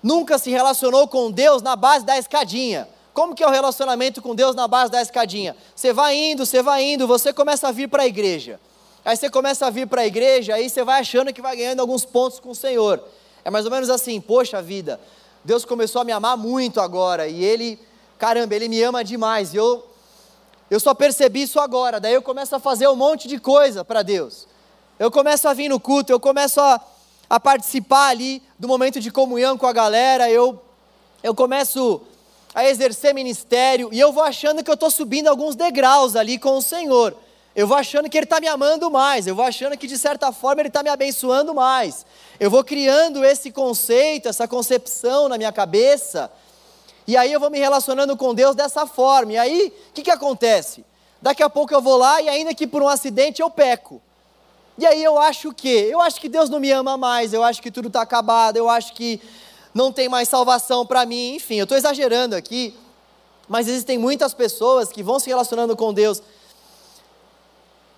nunca 0.02 0.38
se 0.38 0.50
relacionou 0.50 1.08
com 1.08 1.30
Deus 1.30 1.62
na 1.62 1.76
base 1.76 2.06
da 2.06 2.18
escadinha? 2.18 2.88
Como 3.18 3.34
que 3.34 3.44
é 3.44 3.48
o 3.48 3.50
relacionamento 3.50 4.22
com 4.22 4.36
Deus 4.36 4.56
na 4.56 4.68
base 4.68 4.92
da 4.92 5.02
escadinha? 5.02 5.56
Você 5.76 5.92
vai 5.92 6.16
indo, 6.16 6.46
você 6.46 6.62
vai 6.62 6.84
indo, 6.84 7.08
você 7.08 7.34
começa 7.34 7.68
a 7.68 7.72
vir 7.72 7.90
para 7.90 8.04
a 8.04 8.06
igreja. 8.06 8.60
Aí 9.04 9.18
você 9.18 9.28
começa 9.28 9.66
a 9.66 9.72
vir 9.72 9.88
para 9.88 10.02
a 10.02 10.06
igreja, 10.06 10.54
aí 10.54 10.70
você 10.70 10.84
vai 10.84 11.02
achando 11.02 11.34
que 11.34 11.42
vai 11.42 11.56
ganhando 11.56 11.80
alguns 11.80 12.06
pontos 12.06 12.40
com 12.40 12.52
o 12.52 12.56
Senhor. 12.56 13.04
É 13.44 13.50
mais 13.50 13.66
ou 13.66 13.72
menos 13.72 13.90
assim, 13.90 14.22
poxa 14.22 14.62
vida, 14.62 15.00
Deus 15.44 15.66
começou 15.66 16.04
a 16.04 16.06
me 16.06 16.12
amar 16.12 16.38
muito 16.38 16.80
agora, 16.80 17.28
e 17.28 17.44
Ele, 17.44 17.80
caramba, 18.20 18.54
Ele 18.54 18.70
me 18.70 18.84
ama 18.84 19.04
demais, 19.04 19.52
e 19.52 19.58
eu, 19.58 19.84
eu 20.70 20.80
só 20.80 20.94
percebi 20.94 21.42
isso 21.42 21.60
agora, 21.60 22.00
daí 22.00 22.14
eu 22.14 22.22
começo 22.22 22.56
a 22.56 22.60
fazer 22.60 22.88
um 22.88 22.96
monte 22.96 23.28
de 23.28 23.40
coisa 23.40 23.84
para 23.84 24.04
Deus. 24.04 24.48
Eu 25.00 25.10
começo 25.10 25.48
a 25.48 25.56
vir 25.56 25.70
no 25.70 25.80
culto, 25.80 26.12
eu 26.12 26.20
começo 26.20 26.62
a, 26.62 26.80
a 27.28 27.40
participar 27.40 28.10
ali 28.10 28.44
do 28.60 28.68
momento 28.68 29.00
de 29.00 29.10
comunhão 29.10 29.58
com 29.58 29.66
a 29.66 29.74
galera, 29.74 30.30
eu, 30.30 30.62
eu 31.24 31.34
começo 31.34 32.06
a 32.58 32.68
exercer 32.68 33.14
ministério, 33.14 33.90
e 33.92 34.00
eu 34.00 34.12
vou 34.12 34.24
achando 34.24 34.64
que 34.64 34.72
eu 34.72 34.74
estou 34.74 34.90
subindo 34.90 35.28
alguns 35.28 35.56
degraus 35.56 36.16
ali 36.16 36.40
com 36.40 36.58
o 36.58 36.62
Senhor. 36.62 37.16
Eu 37.56 37.68
vou 37.68 37.78
achando 37.78 38.10
que 38.10 38.18
Ele 38.18 38.24
está 38.24 38.40
me 38.40 38.48
amando 38.48 38.90
mais, 38.90 39.28
eu 39.28 39.36
vou 39.36 39.46
achando 39.46 39.78
que 39.78 39.86
de 39.86 39.96
certa 39.96 40.32
forma 40.32 40.64
Ele 40.64 40.70
está 40.70 40.82
me 40.82 40.90
abençoando 40.90 41.54
mais. 41.54 42.04
Eu 42.40 42.50
vou 42.50 42.64
criando 42.64 43.24
esse 43.24 43.52
conceito, 43.52 44.28
essa 44.28 44.48
concepção 44.48 45.30
na 45.30 45.38
minha 45.38 45.52
cabeça, 45.52 46.32
e 47.06 47.16
aí 47.16 47.32
eu 47.32 47.40
vou 47.40 47.52
me 47.52 47.60
relacionando 47.60 48.18
com 48.18 48.34
Deus 48.34 48.56
dessa 48.56 48.88
forma. 48.88 49.34
E 49.34 49.38
aí, 49.38 49.72
o 49.90 49.94
que, 49.94 50.02
que 50.02 50.10
acontece? 50.10 50.84
Daqui 51.22 51.44
a 51.44 51.50
pouco 51.52 51.76
eu 51.76 51.82
vou 51.82 51.96
lá 51.96 52.24
e 52.24 52.28
ainda 52.28 52.56
que 52.56 52.66
por 52.66 52.82
um 52.82 52.88
acidente 52.88 53.40
eu 53.40 53.52
peco. 53.52 54.02
E 54.80 54.86
aí 54.88 55.04
eu 55.04 55.20
acho 55.20 55.50
o 55.50 55.54
quê? 55.54 55.90
Eu 55.92 56.02
acho 56.02 56.20
que 56.20 56.28
Deus 56.28 56.50
não 56.50 56.60
me 56.60 56.72
ama 56.72 56.98
mais, 56.98 57.34
eu 57.34 57.44
acho 57.44 57.62
que 57.62 57.70
tudo 57.70 57.88
está 57.88 58.02
acabado, 58.02 58.58
eu 58.58 58.68
acho 58.68 58.94
que 58.94 59.22
não 59.78 59.92
tem 59.92 60.10
mais 60.10 60.28
salvação 60.28 60.86
para 60.86 61.06
mim, 61.06 61.36
enfim, 61.36 61.56
eu 61.56 61.64
estou 61.64 61.78
exagerando 61.78 62.36
aqui, 62.36 62.76
mas 63.48 63.68
existem 63.68 63.98
muitas 63.98 64.34
pessoas 64.34 64.90
que 64.90 65.04
vão 65.04 65.20
se 65.20 65.30
relacionando 65.30 65.78
com 65.78 65.94
Deus 65.94 66.22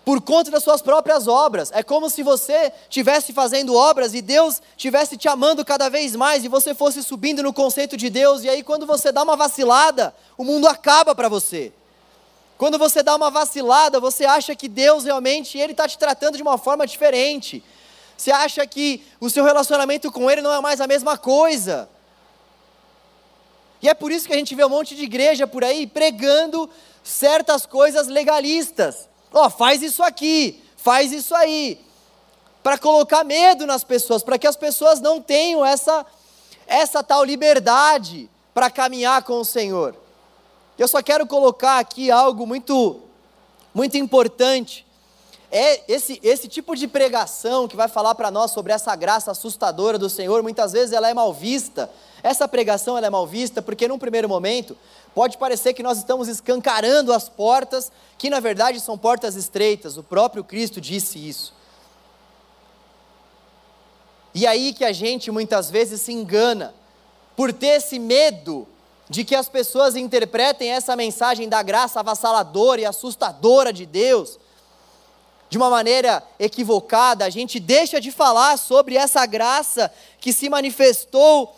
por 0.04 0.22
conta 0.22 0.52
das 0.52 0.64
suas 0.64 0.82
próprias 0.82 1.28
obras. 1.28 1.72
É 1.72 1.82
como 1.82 2.10
se 2.10 2.22
você 2.22 2.74
estivesse 2.84 3.32
fazendo 3.32 3.76
obras 3.76 4.14
e 4.14 4.22
Deus 4.22 4.62
estivesse 4.72 5.16
te 5.16 5.30
amando 5.30 5.64
cada 5.64 5.88
vez 5.90 6.16
mais 6.16 6.44
e 6.44 6.48
você 6.50 6.76
fosse 6.76 7.02
subindo 7.02 7.42
no 7.42 7.54
conceito 7.54 7.96
de 7.96 8.10
Deus, 8.10 8.44
e 8.44 8.50
aí 8.50 8.62
quando 8.62 8.86
você 8.86 9.12
dá 9.12 9.24
uma 9.24 9.38
vacilada, 9.38 10.14
o 10.38 10.44
mundo 10.44 10.68
acaba 10.68 11.16
para 11.16 11.30
você. 11.30 11.72
Quando 12.58 12.78
você 12.78 13.02
dá 13.02 13.16
uma 13.16 13.32
vacilada, 13.32 14.02
você 14.02 14.26
acha 14.26 14.54
que 14.54 14.68
Deus 14.68 15.06
realmente 15.06 15.58
ele 15.58 15.72
está 15.72 15.88
te 15.88 15.98
tratando 15.98 16.36
de 16.36 16.42
uma 16.42 16.58
forma 16.58 16.86
diferente. 16.86 17.64
Você 18.20 18.32
acha 18.32 18.68
que 18.68 19.02
o 19.18 19.30
seu 19.30 19.46
relacionamento 19.46 20.12
com 20.12 20.30
Ele 20.30 20.42
não 20.42 20.52
é 20.52 20.60
mais 20.60 20.82
a 20.82 20.88
mesma 20.88 21.18
coisa. 21.18 21.90
E 23.82 23.88
é 23.88 23.94
por 23.94 24.12
isso 24.12 24.28
que 24.28 24.34
a 24.34 24.36
gente 24.36 24.54
vê 24.54 24.66
um 24.66 24.70
monte 24.70 24.94
de 24.94 25.04
igreja 25.04 25.48
por 25.48 25.64
aí 25.64 25.88
pregando 25.88 26.70
certas 27.02 27.66
coisas 27.66 28.08
legalistas. 28.08 29.08
Ó, 29.32 29.46
oh, 29.46 29.50
faz 29.50 29.82
isso 29.82 30.04
aqui, 30.04 30.62
faz 30.76 31.14
isso 31.14 31.34
aí. 31.34 31.80
Para 32.62 32.78
colocar 32.78 33.24
medo 33.24 33.66
nas 33.66 33.86
pessoas, 33.86 34.22
para 34.22 34.38
que 34.38 34.48
as 34.48 34.58
pessoas 34.58 35.00
não 35.00 35.22
tenham 35.22 35.66
essa, 35.66 36.06
essa 36.68 37.02
tal 37.02 37.24
liberdade 37.24 38.30
para 38.54 38.70
caminhar 38.70 39.24
com 39.24 39.40
o 39.40 39.46
Senhor. 39.46 39.96
Eu 40.78 40.90
só 40.90 41.02
quero 41.02 41.26
colocar 41.26 41.80
aqui 41.80 42.12
algo 42.12 42.46
muito, 42.46 43.00
muito 43.74 43.96
importante. 43.96 44.86
É 45.52 45.82
esse, 45.92 46.20
esse 46.22 46.48
tipo 46.48 46.76
de 46.76 46.88
pregação 46.88 47.68
que 47.68 47.76
vai 47.76 47.88
falar 47.88 48.14
para 48.14 48.30
nós 48.30 48.52
sobre 48.52 48.72
essa 48.72 48.96
graça 48.96 49.32
assustadora 49.32 49.98
do 49.98 50.08
Senhor, 50.08 50.44
muitas 50.44 50.74
vezes 50.74 50.94
ela 50.94 51.10
é 51.10 51.14
mal 51.14 51.34
vista. 51.34 51.90
Essa 52.22 52.48
pregação 52.48 52.96
ela 52.98 53.08
é 53.08 53.10
mal 53.10 53.26
vista 53.26 53.60
porque, 53.60 53.88
num 53.88 53.98
primeiro 53.98 54.30
momento, 54.30 54.78
pode 55.16 55.38
parecer 55.38 55.74
que 55.74 55.82
nós 55.82 55.98
estamos 55.98 56.28
escancarando 56.28 57.12
as 57.12 57.28
portas, 57.28 57.92
que 58.18 58.30
na 58.30 58.40
verdade 58.40 58.80
são 58.80 58.96
portas 58.96 59.36
estreitas, 59.36 59.98
o 59.98 60.04
próprio 60.04 60.44
Cristo 60.44 60.80
disse 60.80 61.18
isso. 61.18 61.54
E 64.36 64.46
aí 64.46 64.72
que 64.72 64.86
a 64.86 64.92
gente 64.92 65.32
muitas 65.32 65.72
vezes 65.72 66.02
se 66.02 66.14
engana, 66.14 66.76
por 67.36 67.52
ter 67.52 67.78
esse 67.78 67.98
medo 67.98 68.68
de 69.10 69.24
que 69.24 69.34
as 69.34 69.50
pessoas 69.50 69.96
interpretem 69.96 70.70
essa 70.70 70.96
mensagem 70.96 71.50
da 71.50 71.64
graça 71.64 72.02
avassaladora 72.02 72.82
e 72.82 72.86
assustadora 72.86 73.74
de 73.74 73.88
Deus 73.88 74.38
de 75.50 75.58
uma 75.58 75.70
maneira 75.70 76.24
equivocada, 76.40 77.26
a 77.26 77.30
gente 77.30 77.60
deixa 77.60 78.00
de 78.00 78.12
falar 78.12 78.58
sobre 78.58 78.96
essa 78.96 79.26
graça 79.26 79.92
que 80.20 80.32
se 80.32 80.48
manifestou 80.48 81.56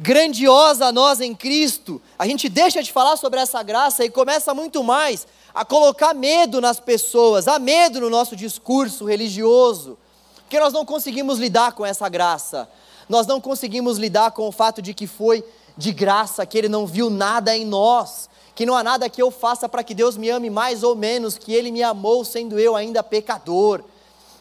grandiosa 0.00 0.86
a 0.86 0.92
nós 0.92 1.20
em 1.20 1.32
Cristo, 1.32 2.02
a 2.18 2.26
gente 2.26 2.48
deixa 2.48 2.82
de 2.82 2.92
falar 2.92 3.16
sobre 3.16 3.38
essa 3.38 3.62
graça 3.62 4.04
e 4.04 4.10
começa 4.10 4.52
muito 4.52 4.82
mais 4.82 5.26
a 5.54 5.64
colocar 5.64 6.12
medo 6.12 6.60
nas 6.60 6.80
pessoas, 6.80 7.46
há 7.46 7.58
medo 7.58 8.00
no 8.00 8.10
nosso 8.10 8.34
discurso 8.34 9.04
religioso, 9.04 9.96
porque 10.34 10.58
nós 10.58 10.72
não 10.72 10.84
conseguimos 10.84 11.38
lidar 11.38 11.72
com 11.72 11.86
essa 11.86 12.08
graça, 12.08 12.68
nós 13.08 13.28
não 13.28 13.40
conseguimos 13.40 13.96
lidar 13.96 14.32
com 14.32 14.48
o 14.48 14.52
fato 14.52 14.82
de 14.82 14.92
que 14.92 15.06
foi 15.06 15.44
de 15.76 15.92
graça, 15.92 16.44
que 16.44 16.58
Ele 16.58 16.68
não 16.68 16.84
viu 16.84 17.08
nada 17.08 17.56
em 17.56 17.64
nós, 17.64 18.28
que 18.54 18.66
não 18.66 18.74
há 18.74 18.82
nada 18.82 19.08
que 19.08 19.22
eu 19.22 19.30
faça 19.30 19.68
para 19.68 19.82
que 19.82 19.94
Deus 19.94 20.16
me 20.16 20.28
ame 20.28 20.50
mais 20.50 20.82
ou 20.82 20.94
menos, 20.94 21.38
que 21.38 21.54
Ele 21.54 21.70
me 21.70 21.82
amou 21.82 22.24
sendo 22.24 22.58
eu 22.58 22.76
ainda 22.76 23.02
pecador, 23.02 23.82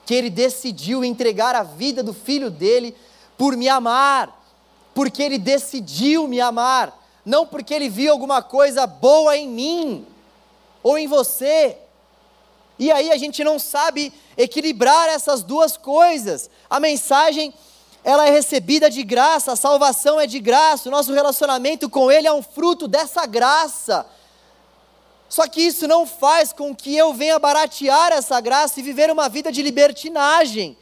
que 0.06 0.14
Ele 0.14 0.30
decidiu 0.30 1.04
entregar 1.04 1.56
a 1.56 1.64
vida 1.64 2.04
do 2.04 2.14
Filho 2.14 2.50
dele 2.50 2.96
por 3.38 3.56
me 3.56 3.70
amar 3.70 4.42
porque 4.94 5.24
Ele 5.24 5.38
decidiu 5.38 6.28
me 6.28 6.40
amar, 6.42 6.98
não 7.26 7.46
porque 7.46 7.74
Ele 7.74 7.90
viu 7.90 8.12
alguma 8.12 8.42
coisa 8.42 8.86
boa 8.86 9.38
em 9.38 9.48
mim 9.48 10.06
ou 10.84 10.98
em 10.98 11.08
você. 11.08 11.78
E 12.78 12.92
aí 12.92 13.12
a 13.12 13.18
gente 13.18 13.44
não 13.44 13.60
sabe 13.60 14.12
equilibrar 14.36 15.08
essas 15.08 15.44
duas 15.44 15.78
coisas. 15.78 16.50
A 16.70 16.80
mensagem 16.80 17.54
ela 18.04 18.28
é 18.28 18.32
recebida 18.32 18.90
de 18.90 19.04
graça, 19.04 19.52
a 19.52 19.56
salvação 19.56 20.20
é 20.20 20.26
de 20.26 20.40
graça, 20.40 20.90
o 20.90 20.92
nosso 20.92 21.14
relacionamento 21.14 21.90
com 21.90 22.12
Ele 22.12 22.28
é 22.28 22.34
um 22.34 22.42
fruto 22.42 22.88
dessa 22.88 23.26
graça. 23.26 24.06
Só 25.30 25.48
que 25.48 25.62
isso 25.62 25.88
não 25.88 26.06
faz 26.06 26.52
com 26.52 26.76
que 26.76 26.96
eu 26.96 27.14
venha 27.14 27.38
baratear 27.38 28.12
essa 28.12 28.42
graça 28.42 28.80
e 28.80 28.84
viver 28.84 29.12
uma 29.12 29.30
vida 29.30 29.52
de 29.52 29.62
libertinagem, 29.62 30.76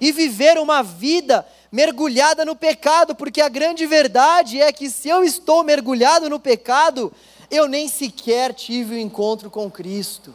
e 0.00 0.12
viver 0.12 0.58
uma 0.58 0.82
vida 0.82 1.44
mergulhada 1.72 2.44
no 2.44 2.54
pecado, 2.54 3.14
porque 3.14 3.40
a 3.40 3.48
grande 3.48 3.86
verdade 3.86 4.60
é 4.60 4.70
que 4.72 4.90
se 4.90 5.08
eu 5.08 5.24
estou 5.24 5.64
mergulhado 5.64 6.28
no 6.28 6.38
pecado, 6.38 7.12
eu 7.50 7.66
nem 7.66 7.88
sequer 7.88 8.54
tive 8.54 8.94
o 8.94 8.98
encontro 8.98 9.50
com 9.50 9.70
Cristo. 9.70 10.34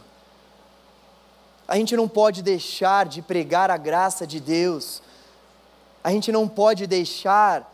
A 1.67 1.77
gente 1.77 1.95
não 1.95 2.07
pode 2.07 2.41
deixar 2.41 3.05
de 3.05 3.21
pregar 3.21 3.71
a 3.71 3.77
graça 3.77 4.27
de 4.27 4.39
Deus, 4.39 5.01
a 6.03 6.11
gente 6.11 6.31
não 6.31 6.47
pode 6.47 6.85
deixar 6.85 7.71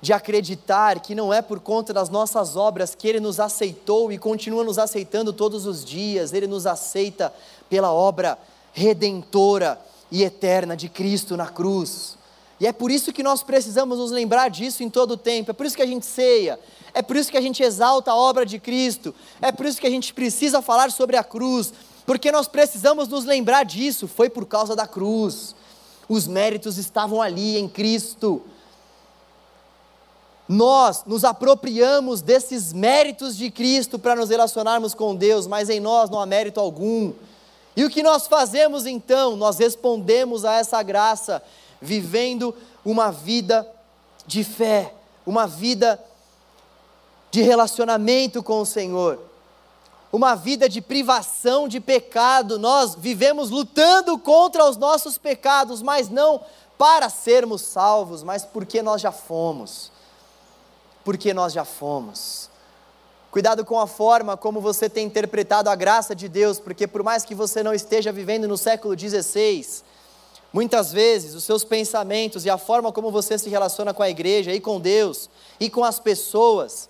de 0.00 0.12
acreditar 0.12 1.00
que 1.00 1.14
não 1.14 1.32
é 1.32 1.42
por 1.42 1.58
conta 1.58 1.92
das 1.92 2.08
nossas 2.08 2.54
obras 2.54 2.94
que 2.94 3.08
Ele 3.08 3.18
nos 3.18 3.40
aceitou 3.40 4.12
e 4.12 4.18
continua 4.18 4.62
nos 4.62 4.78
aceitando 4.78 5.32
todos 5.32 5.66
os 5.66 5.84
dias, 5.84 6.32
Ele 6.32 6.46
nos 6.46 6.66
aceita 6.66 7.32
pela 7.68 7.92
obra 7.92 8.38
redentora 8.72 9.80
e 10.12 10.22
eterna 10.22 10.76
de 10.76 10.88
Cristo 10.88 11.36
na 11.36 11.48
cruz. 11.48 12.16
E 12.60 12.66
é 12.66 12.72
por 12.72 12.90
isso 12.90 13.12
que 13.12 13.22
nós 13.22 13.42
precisamos 13.42 13.98
nos 13.98 14.10
lembrar 14.10 14.48
disso 14.48 14.84
em 14.84 14.88
todo 14.88 15.12
o 15.12 15.16
tempo, 15.16 15.50
é 15.50 15.54
por 15.54 15.66
isso 15.66 15.76
que 15.76 15.82
a 15.82 15.86
gente 15.86 16.06
ceia, 16.06 16.60
é 16.94 17.02
por 17.02 17.16
isso 17.16 17.30
que 17.30 17.36
a 17.36 17.40
gente 17.40 17.62
exalta 17.62 18.12
a 18.12 18.16
obra 18.16 18.46
de 18.46 18.58
Cristo, 18.60 19.14
é 19.42 19.50
por 19.50 19.66
isso 19.66 19.80
que 19.80 19.86
a 19.86 19.90
gente 19.90 20.14
precisa 20.14 20.62
falar 20.62 20.92
sobre 20.92 21.16
a 21.16 21.24
cruz, 21.24 21.72
porque 22.06 22.30
nós 22.30 22.46
precisamos 22.46 23.08
nos 23.08 23.24
lembrar 23.24 23.64
disso, 23.64 24.06
foi 24.06 24.30
por 24.30 24.46
causa 24.46 24.76
da 24.76 24.86
cruz, 24.86 25.55
os 26.08 26.26
méritos 26.26 26.78
estavam 26.78 27.20
ali 27.20 27.58
em 27.58 27.68
Cristo. 27.68 28.42
Nós 30.48 31.02
nos 31.04 31.24
apropriamos 31.24 32.22
desses 32.22 32.72
méritos 32.72 33.36
de 33.36 33.50
Cristo 33.50 33.98
para 33.98 34.14
nos 34.14 34.30
relacionarmos 34.30 34.94
com 34.94 35.14
Deus, 35.14 35.46
mas 35.46 35.68
em 35.68 35.80
nós 35.80 36.08
não 36.08 36.20
há 36.20 36.26
mérito 36.26 36.60
algum. 36.60 37.12
E 37.76 37.84
o 37.84 37.90
que 37.90 38.02
nós 38.02 38.26
fazemos 38.26 38.86
então? 38.86 39.36
Nós 39.36 39.58
respondemos 39.58 40.44
a 40.44 40.54
essa 40.54 40.82
graça 40.82 41.42
vivendo 41.80 42.54
uma 42.84 43.10
vida 43.10 43.68
de 44.26 44.44
fé, 44.44 44.94
uma 45.26 45.46
vida 45.46 46.02
de 47.30 47.42
relacionamento 47.42 48.42
com 48.42 48.60
o 48.60 48.66
Senhor, 48.66 49.20
uma 50.16 50.34
vida 50.34 50.68
de 50.68 50.80
privação 50.80 51.68
de 51.68 51.78
pecado. 51.78 52.58
Nós 52.58 52.94
vivemos 52.94 53.50
lutando 53.50 54.18
contra 54.18 54.64
os 54.68 54.76
nossos 54.76 55.18
pecados, 55.18 55.82
mas 55.82 56.08
não 56.08 56.40
para 56.78 57.08
sermos 57.08 57.62
salvos, 57.62 58.22
mas 58.22 58.44
porque 58.44 58.82
nós 58.82 59.00
já 59.00 59.12
fomos. 59.12 59.92
Porque 61.04 61.32
nós 61.34 61.52
já 61.52 61.64
fomos. 61.64 62.50
Cuidado 63.30 63.64
com 63.64 63.78
a 63.78 63.86
forma 63.86 64.36
como 64.36 64.60
você 64.60 64.88
tem 64.88 65.06
interpretado 65.06 65.68
a 65.68 65.74
graça 65.74 66.14
de 66.14 66.28
Deus, 66.28 66.58
porque 66.58 66.86
por 66.86 67.02
mais 67.02 67.24
que 67.24 67.34
você 67.34 67.62
não 67.62 67.74
esteja 67.74 68.10
vivendo 68.10 68.48
no 68.48 68.56
século 68.56 68.98
XVI, 68.98 69.84
Muitas 70.52 70.90
vezes 70.90 71.34
os 71.34 71.44
seus 71.44 71.64
pensamentos 71.64 72.46
e 72.46 72.48
a 72.48 72.56
forma 72.56 72.90
como 72.90 73.10
você 73.10 73.36
se 73.36 73.50
relaciona 73.50 73.92
com 73.92 74.02
a 74.02 74.08
igreja 74.08 74.54
e 74.54 74.60
com 74.60 74.80
Deus 74.80 75.28
e 75.60 75.68
com 75.68 75.84
as 75.84 75.98
pessoas 76.00 76.88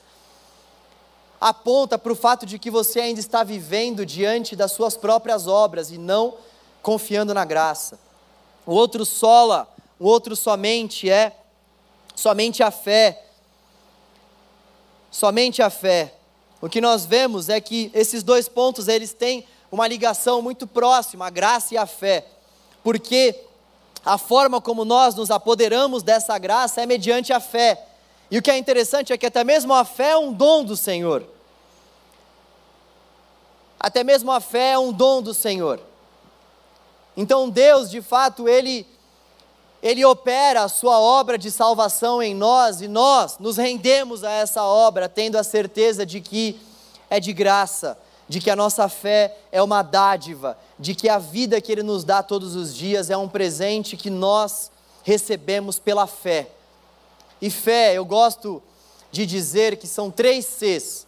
aponta 1.41 1.99
para 1.99 2.13
o 2.13 2.17
fato 2.17 2.47
de 2.47 2.59
que 2.59 2.71
você 2.71 3.01
ainda 3.01 3.21
está 3.21 3.45
vivendo 3.45 4.07
diante 4.07 4.57
das 4.57 4.73
suas 4.73 4.97
próprias 4.97 5.47
obras 5.47 5.91
e 5.91 5.99
não 5.99 6.35
confiando 6.83 7.35
na 7.35 7.45
graça. 7.45 7.99
O 8.65 8.73
outro 8.73 9.05
sola, 9.05 9.69
o 9.99 10.07
outro 10.07 10.35
somente 10.35 11.11
é 11.11 11.37
somente 12.15 12.63
a 12.63 12.71
fé. 12.71 13.25
Somente 15.11 15.63
a 15.63 15.71
fé. 15.71 16.15
O 16.61 16.69
que 16.69 16.81
nós 16.81 17.05
vemos 17.05 17.49
é 17.49 17.61
que 17.61 17.91
esses 17.95 18.23
dois 18.23 18.49
pontos 18.49 18.89
eles 18.89 19.13
têm 19.13 19.47
uma 19.71 19.87
ligação 19.87 20.41
muito 20.41 20.67
próxima, 20.67 21.27
a 21.27 21.31
graça 21.31 21.75
e 21.75 21.77
a 21.77 21.87
fé. 21.87 22.27
Porque 22.83 23.45
a 24.05 24.17
forma 24.17 24.61
como 24.61 24.85
nós 24.85 25.15
nos 25.15 25.31
apoderamos 25.31 26.03
dessa 26.03 26.39
graça 26.39 26.81
é 26.81 26.87
mediante 26.87 27.33
a 27.33 27.41
fé. 27.41 27.87
E 28.31 28.39
o 28.39 28.43
que 28.43 28.51
é 28.51 28.59
interessante 28.59 29.13
é 29.13 29.19
que 29.19 29.27
até 29.27 29.45
mesmo 29.45 29.73
a 29.73 29.85
fé 29.85 30.11
é 30.11 30.17
um 30.17 30.33
dom 30.33 30.65
do 30.65 30.77
Senhor. 30.77 31.25
Até 33.79 34.03
mesmo 34.03 34.33
a 34.33 34.41
fé 34.41 34.73
é 34.73 34.79
um 34.79 34.93
dom 34.93 35.23
do 35.23 35.33
Senhor. 35.33 35.81
Então 37.17 37.49
Deus, 37.49 37.91
de 37.91 38.03
fato, 38.03 38.49
ele 38.49 38.87
ele 39.83 40.05
opera 40.05 40.63
a 40.63 40.69
sua 40.69 40.99
obra 40.99 41.39
de 41.39 41.51
salvação 41.51 42.21
em 42.23 42.35
nós 42.35 42.81
e 42.81 42.89
nós 42.89 43.39
nos 43.39 43.57
rendemos 43.57 44.25
a 44.25 44.31
essa 44.31 44.65
obra, 44.65 45.09
tendo 45.09 45.37
a 45.37 45.45
certeza 45.45 46.05
de 46.05 46.21
que 46.21 46.59
é 47.09 47.21
de 47.21 47.33
graça 47.33 47.97
de 48.29 48.41
que 48.41 48.51
a 48.51 48.57
nossa 48.57 48.89
fé 48.89 49.37
é 49.53 49.63
uma 49.63 49.83
dádiva, 49.83 50.59
de 50.79 50.95
que 50.95 51.09
a 51.09 51.19
vida 51.19 51.61
que 51.61 51.71
Ele 51.71 51.83
nos 51.83 52.05
dá 52.05 52.23
todos 52.23 52.57
os 52.57 52.75
dias 52.75 53.11
é 53.11 53.17
um 53.17 53.29
presente 53.29 53.97
que 53.97 54.11
nós 54.11 54.71
recebemos 55.03 55.79
pela 55.79 56.07
fé. 56.07 56.49
E 57.41 57.51
fé, 57.51 57.95
eu 57.95 58.05
gosto 58.05 58.63
de 59.11 59.27
dizer 59.27 59.77
que 59.77 59.87
são 59.87 60.11
três 60.11 60.47
Cs: 60.47 61.07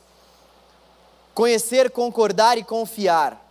conhecer, 1.35 1.91
concordar 1.91 2.59
e 2.59 2.65
confiar. 2.65 3.45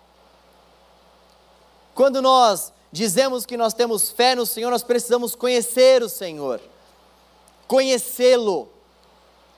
Quando 1.96 2.22
nós 2.22 2.72
dizemos 2.92 3.46
que 3.46 3.58
nós 3.58 3.74
temos 3.74 4.12
fé 4.12 4.36
no 4.36 4.46
Senhor, 4.46 4.70
nós 4.70 4.84
precisamos 4.84 5.36
conhecer 5.36 6.04
o 6.04 6.10
Senhor, 6.10 6.62
conhecê-lo, 7.68 8.70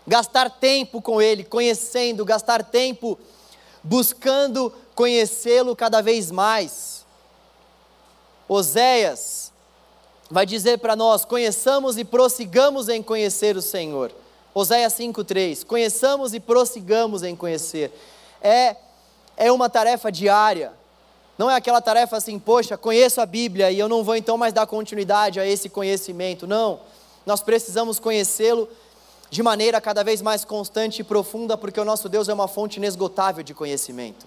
gastar 0.07 0.49
tempo 0.49 1.01
com 1.01 1.22
Ele, 1.22 1.43
conhecendo, 1.43 2.24
gastar 2.24 2.63
tempo 2.63 3.20
buscando 3.84 4.74
conhecê-lo 4.95 5.76
cada 5.76 6.01
vez 6.01 6.32
mais. 6.32 7.05
Oséias 8.47 9.49
vai 10.30 10.45
dizer 10.45 10.80
para 10.80 10.95
nós: 10.95 11.25
conheçamos 11.25 11.97
e 11.97 12.03
prossigamos 12.03 12.89
em 12.89 13.01
conhecer 13.01 13.55
o 13.57 13.61
Senhor. 13.61 14.11
Oséias 14.53 14.93
5,3: 14.93 15.65
conheçamos 15.65 16.34
e 16.34 16.39
prossigamos 16.39 17.23
em 17.23 17.36
conhecer. 17.36 17.91
É, 18.41 18.75
é 19.36 19.51
uma 19.51 19.69
tarefa 19.69 20.11
diária. 20.11 20.73
Não 21.38 21.49
é 21.49 21.55
aquela 21.55 21.82
tarefa 21.82 22.17
assim, 22.17 22.38
poxa, 22.38 22.77
conheço 22.77 23.21
a 23.21 23.25
Bíblia 23.25 23.71
e 23.71 23.80
eu 23.80 23.88
não 23.88 24.03
vou 24.03 24.15
então 24.15 24.38
mais 24.38 24.53
dar 24.53 24.67
continuidade 24.67 25.39
a 25.39 25.45
esse 25.45 25.69
conhecimento. 25.69 26.45
Não. 26.45 26.82
Nós 27.25 27.41
precisamos 27.41 27.97
conhecê-lo 27.97 28.67
de 29.30 29.41
maneira 29.41 29.80
cada 29.80 30.03
vez 30.03 30.21
mais 30.21 30.43
constante 30.43 30.99
e 30.99 31.03
profunda, 31.03 31.57
porque 31.57 31.80
o 31.80 31.86
nosso 31.86 32.09
Deus 32.09 32.27
é 32.27 32.34
uma 32.34 32.47
fonte 32.47 32.77
inesgotável 32.77 33.43
de 33.43 33.53
conhecimento. 33.53 34.25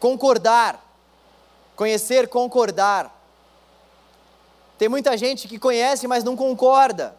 Concordar, 0.00 0.84
conhecer, 1.76 2.26
concordar. 2.26 3.13
Tem 4.84 4.88
muita 4.90 5.16
gente 5.16 5.48
que 5.48 5.58
conhece, 5.58 6.06
mas 6.06 6.22
não 6.22 6.36
concorda. 6.36 7.16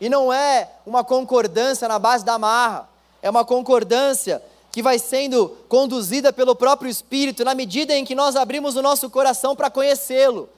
E 0.00 0.08
não 0.08 0.32
é 0.32 0.72
uma 0.84 1.04
concordância 1.04 1.86
na 1.86 2.00
base 2.00 2.24
da 2.24 2.36
marra, 2.36 2.88
é 3.22 3.30
uma 3.30 3.44
concordância 3.44 4.42
que 4.72 4.82
vai 4.82 4.98
sendo 4.98 5.50
conduzida 5.68 6.32
pelo 6.32 6.56
próprio 6.56 6.90
Espírito 6.90 7.44
na 7.44 7.54
medida 7.54 7.94
em 7.94 8.04
que 8.04 8.12
nós 8.12 8.34
abrimos 8.34 8.74
o 8.74 8.82
nosso 8.82 9.08
coração 9.08 9.54
para 9.54 9.70
conhecê-lo. 9.70 10.48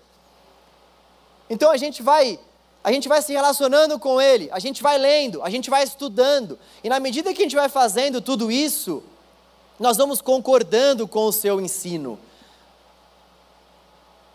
Então 1.50 1.70
a 1.70 1.76
gente 1.76 2.02
vai 2.02 2.40
a 2.82 2.90
gente 2.90 3.08
vai 3.08 3.20
se 3.20 3.34
relacionando 3.34 3.98
com 3.98 4.18
ele, 4.18 4.48
a 4.52 4.58
gente 4.58 4.82
vai 4.82 4.96
lendo, 4.96 5.42
a 5.42 5.50
gente 5.50 5.68
vai 5.68 5.84
estudando, 5.84 6.58
e 6.82 6.88
na 6.88 6.98
medida 6.98 7.34
que 7.34 7.42
a 7.42 7.44
gente 7.44 7.56
vai 7.56 7.68
fazendo 7.68 8.22
tudo 8.22 8.50
isso, 8.50 9.02
nós 9.78 9.98
vamos 9.98 10.22
concordando 10.22 11.06
com 11.06 11.26
o 11.26 11.32
seu 11.32 11.60
ensino, 11.60 12.18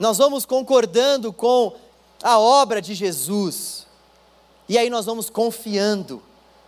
nós 0.02 0.18
vamos 0.18 0.48
concordando 0.48 1.32
com 1.32 1.76
a 2.24 2.40
obra 2.40 2.82
de 2.82 2.96
Jesus, 2.96 3.86
e 4.68 4.76
aí 4.76 4.90
nós 4.90 5.06
vamos 5.06 5.30
confiando, 5.30 6.24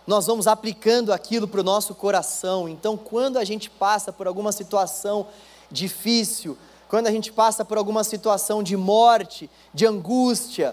nós 0.06 0.26
vamos 0.26 0.46
aplicando 0.46 1.12
aquilo 1.12 1.48
para 1.48 1.60
o 1.60 1.64
nosso 1.64 1.96
coração. 1.96 2.68
Então, 2.68 2.96
quando 2.96 3.36
a 3.36 3.42
gente 3.42 3.68
passa 3.68 4.12
por 4.12 4.28
alguma 4.28 4.52
situação 4.52 5.26
difícil, 5.68 6.56
quando 6.86 7.08
a 7.08 7.10
gente 7.10 7.32
passa 7.32 7.64
por 7.64 7.76
alguma 7.76 8.04
situação 8.04 8.62
de 8.62 8.76
morte, 8.76 9.50
de 9.74 9.84
angústia, 9.84 10.72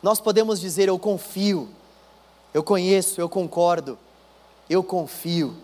nós 0.00 0.20
podemos 0.20 0.60
dizer: 0.60 0.88
Eu 0.88 1.00
confio, 1.00 1.68
eu 2.54 2.62
conheço, 2.62 3.20
eu 3.20 3.28
concordo, 3.28 3.98
eu 4.70 4.84
confio. 4.84 5.56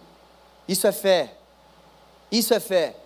Isso 0.66 0.84
é 0.88 0.90
fé, 0.90 1.36
isso 2.28 2.52
é 2.52 2.58
fé. 2.58 2.96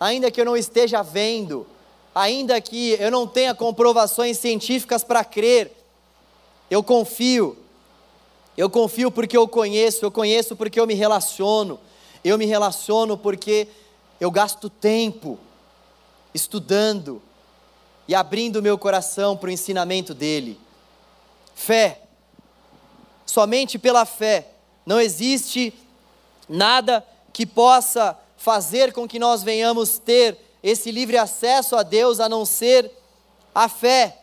Ainda 0.00 0.30
que 0.30 0.40
eu 0.40 0.46
não 0.46 0.56
esteja 0.56 1.02
vendo, 1.02 1.66
ainda 2.14 2.60
que 2.60 2.92
eu 2.92 3.10
não 3.10 3.26
tenha 3.26 3.54
comprovações 3.54 4.38
científicas 4.38 5.02
para 5.02 5.24
crer, 5.24 5.72
eu 6.70 6.82
confio. 6.82 7.58
Eu 8.56 8.70
confio 8.70 9.10
porque 9.10 9.36
eu 9.36 9.48
conheço, 9.48 10.04
eu 10.04 10.10
conheço 10.10 10.54
porque 10.54 10.78
eu 10.78 10.86
me 10.86 10.94
relaciono, 10.94 11.80
eu 12.22 12.38
me 12.38 12.46
relaciono 12.46 13.18
porque 13.18 13.66
eu 14.20 14.30
gasto 14.30 14.70
tempo 14.70 15.38
estudando, 16.32 17.20
e 18.06 18.14
abrindo 18.14 18.62
meu 18.62 18.76
coração 18.76 19.36
para 19.36 19.48
o 19.48 19.52
ensinamento 19.52 20.14
dele. 20.14 20.60
Fé. 21.54 22.02
Somente 23.24 23.78
pela 23.78 24.04
fé. 24.04 24.48
Não 24.84 25.00
existe 25.00 25.72
nada 26.48 27.04
que 27.32 27.46
possa 27.46 28.18
fazer 28.36 28.92
com 28.92 29.08
que 29.08 29.18
nós 29.18 29.42
venhamos 29.42 29.98
ter 29.98 30.38
esse 30.64 30.90
livre 30.90 31.18
acesso 31.18 31.76
a 31.76 31.82
Deus 31.82 32.18
a 32.20 32.26
não 32.26 32.46
ser 32.46 32.90
a 33.54 33.68
fé. 33.68 34.16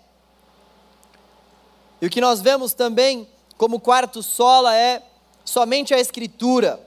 E 2.02 2.08
o 2.08 2.10
que 2.10 2.20
nós 2.20 2.42
vemos 2.42 2.74
também 2.74 3.28
como 3.60 3.80
quarto 3.80 4.24
sola 4.24 4.76
é 4.76 5.04
somente 5.46 5.94
a 5.94 6.00
Escritura. 6.00 6.80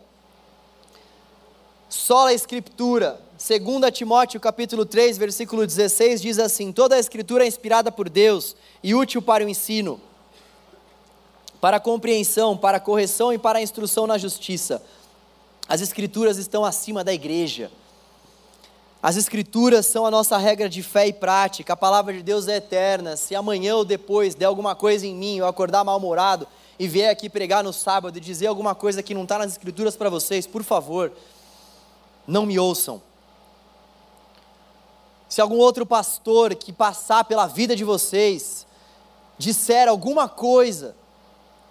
Sola 1.88 2.30
a 2.30 2.34
Escritura. 2.34 3.20
2 3.38 3.92
Timóteo 3.92 4.40
capítulo 4.40 4.84
3, 4.84 5.18
versículo 5.18 5.64
16 5.64 6.20
diz 6.20 6.40
assim: 6.40 6.72
Toda 6.72 6.96
a 6.96 6.98
escritura 6.98 7.44
é 7.44 7.46
inspirada 7.46 7.92
por 7.92 8.08
Deus 8.08 8.56
e 8.82 8.92
útil 8.92 9.22
para 9.22 9.44
o 9.44 9.48
ensino, 9.48 10.00
para 11.60 11.76
a 11.76 11.80
compreensão, 11.80 12.56
para 12.56 12.78
a 12.78 12.80
correção 12.80 13.32
e 13.32 13.38
para 13.38 13.58
a 13.60 13.62
instrução 13.62 14.06
na 14.06 14.18
justiça. 14.18 14.82
As 15.68 15.80
escrituras 15.80 16.38
estão 16.38 16.64
acima 16.64 17.04
da 17.04 17.12
igreja. 17.12 17.70
As 19.04 19.16
escrituras 19.16 19.84
são 19.84 20.06
a 20.06 20.10
nossa 20.10 20.38
regra 20.38 20.66
de 20.66 20.82
fé 20.82 21.06
e 21.06 21.12
prática. 21.12 21.74
A 21.74 21.76
palavra 21.76 22.14
de 22.14 22.22
Deus 22.22 22.48
é 22.48 22.56
eterna. 22.56 23.16
Se 23.16 23.34
amanhã 23.34 23.76
ou 23.76 23.84
depois 23.84 24.34
der 24.34 24.46
alguma 24.46 24.74
coisa 24.74 25.06
em 25.06 25.14
mim, 25.14 25.36
eu 25.36 25.46
acordar 25.46 25.84
mal-humorado 25.84 26.48
e 26.78 26.88
vier 26.88 27.10
aqui 27.10 27.28
pregar 27.28 27.62
no 27.62 27.74
sábado 27.74 28.16
e 28.16 28.20
dizer 28.20 28.46
alguma 28.46 28.74
coisa 28.74 29.02
que 29.02 29.12
não 29.12 29.24
está 29.24 29.36
nas 29.36 29.52
escrituras 29.52 29.94
para 29.94 30.08
vocês, 30.08 30.46
por 30.46 30.62
favor, 30.62 31.12
não 32.26 32.46
me 32.46 32.58
ouçam 32.58 33.02
se 35.34 35.40
algum 35.40 35.58
outro 35.58 35.84
pastor 35.84 36.54
que 36.54 36.72
passar 36.72 37.24
pela 37.24 37.48
vida 37.48 37.74
de 37.74 37.82
vocês 37.82 38.64
disser 39.36 39.88
alguma 39.88 40.28
coisa 40.28 40.94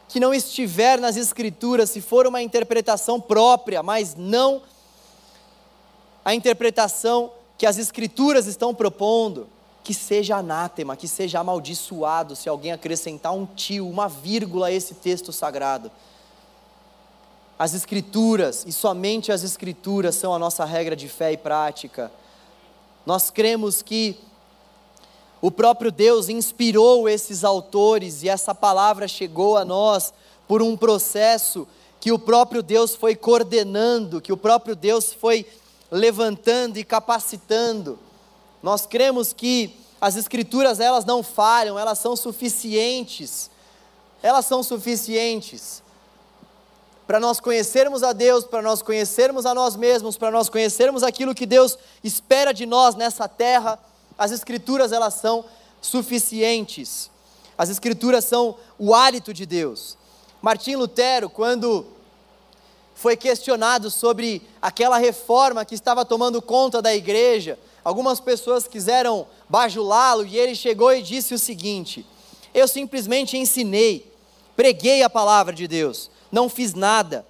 que 0.09 0.19
não 0.19 0.33
estiver 0.33 0.99
nas 0.99 1.15
Escrituras, 1.15 1.89
se 1.89 2.01
for 2.01 2.27
uma 2.27 2.41
interpretação 2.41 3.21
própria, 3.21 3.81
mas 3.81 4.15
não 4.15 4.61
a 6.23 6.33
interpretação 6.33 7.31
que 7.57 7.65
as 7.65 7.77
Escrituras 7.77 8.47
estão 8.47 8.73
propondo, 8.73 9.47
que 9.83 9.93
seja 9.93 10.37
anátema, 10.37 10.95
que 10.95 11.07
seja 11.07 11.39
amaldiçoado 11.39 12.35
se 12.35 12.47
alguém 12.47 12.71
acrescentar 12.71 13.33
um 13.33 13.45
tio, 13.45 13.87
uma 13.87 14.07
vírgula 14.07 14.67
a 14.67 14.71
esse 14.71 14.95
texto 14.95 15.33
sagrado. 15.33 15.91
As 17.59 17.73
Escrituras, 17.73 18.63
e 18.65 18.71
somente 18.71 19.31
as 19.31 19.43
Escrituras, 19.43 20.15
são 20.15 20.33
a 20.33 20.39
nossa 20.39 20.63
regra 20.65 20.95
de 20.95 21.09
fé 21.09 21.33
e 21.33 21.37
prática. 21.37 22.11
Nós 23.05 23.29
cremos 23.29 23.81
que 23.81 24.17
o 25.41 25.51
próprio 25.51 25.91
Deus 25.91 26.29
inspirou 26.29 27.09
esses 27.09 27.43
autores 27.43 28.23
e 28.23 28.29
essa 28.29 28.55
palavra 28.55 29.09
chegou 29.09 29.57
a 29.57 29.65
nós 29.65 30.13
por 30.47 30.61
um 30.61 30.77
processo 30.77 31.67
que 31.99 32.13
o 32.13 32.19
próprio 32.19 32.63
Deus 32.63 32.95
foi 32.95 33.15
coordenando, 33.15 34.21
que 34.21 34.31
o 34.31 34.37
próprio 34.37 34.75
Deus 34.75 35.11
foi 35.11 35.45
levantando 35.93 36.77
e 36.77 36.83
capacitando. 36.83 37.99
Nós 38.61 38.85
cremos 38.85 39.31
que 39.31 39.75
as 40.01 40.15
escrituras 40.15 40.79
elas 40.79 41.05
não 41.05 41.21
falham, 41.21 41.77
elas 41.77 41.99
são 41.99 42.15
suficientes. 42.15 43.49
Elas 44.21 44.45
são 44.45 44.63
suficientes 44.63 45.83
para 47.05 47.19
nós 47.19 47.39
conhecermos 47.39 48.01
a 48.01 48.13
Deus, 48.13 48.45
para 48.45 48.61
nós 48.61 48.81
conhecermos 48.81 49.45
a 49.45 49.53
nós 49.53 49.75
mesmos, 49.75 50.17
para 50.17 50.31
nós 50.31 50.49
conhecermos 50.49 51.03
aquilo 51.03 51.35
que 51.35 51.45
Deus 51.45 51.77
espera 52.03 52.53
de 52.53 52.65
nós 52.65 52.95
nessa 52.95 53.27
terra, 53.27 53.77
as 54.17 54.31
escrituras 54.31 54.91
elas 54.91 55.15
são 55.15 55.43
suficientes. 55.81 57.11
As 57.57 57.69
escrituras 57.69 58.25
são 58.25 58.55
o 58.79 58.95
hálito 58.95 59.33
de 59.33 59.45
Deus. 59.45 59.97
Martim 60.41 60.75
Lutero, 60.75 61.29
quando 61.29 61.85
foi 62.95 63.17
questionado 63.17 63.89
sobre 63.89 64.41
aquela 64.61 64.97
reforma 64.97 65.65
que 65.65 65.75
estava 65.75 66.05
tomando 66.05 66.41
conta 66.41 66.81
da 66.81 66.95
igreja, 66.95 67.59
algumas 67.83 68.19
pessoas 68.19 68.67
quiseram 68.67 69.27
bajulá-lo 69.49 70.25
e 70.25 70.37
ele 70.37 70.55
chegou 70.55 70.93
e 70.93 71.01
disse 71.01 71.33
o 71.33 71.39
seguinte: 71.39 72.05
Eu 72.53 72.67
simplesmente 72.67 73.37
ensinei, 73.37 74.11
preguei 74.55 75.03
a 75.03 75.09
palavra 75.09 75.53
de 75.53 75.67
Deus 75.67 76.13
não 76.33 76.49
fiz 76.49 76.73
nada. 76.73 77.25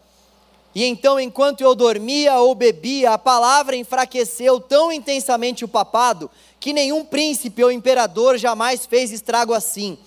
E 0.74 0.86
então, 0.86 1.20
enquanto 1.20 1.61
eu 1.61 1.76
dormia 1.76 2.39
ou 2.39 2.55
bebia, 2.55 3.11
a 3.11 3.18
palavra 3.18 3.76
enfraqueceu 3.76 4.59
tão 4.61 4.91
intensamente 4.91 5.66
o 5.66 5.68
papado 5.68 6.32
que 6.59 6.72
nenhum 6.72 7.03
príncipe 7.03 7.64
ou 7.64 7.72
imperador 7.72 8.38
jamais 8.38 8.86
fez 8.86 9.11
estrago 9.11 9.53
assim. 9.53 9.99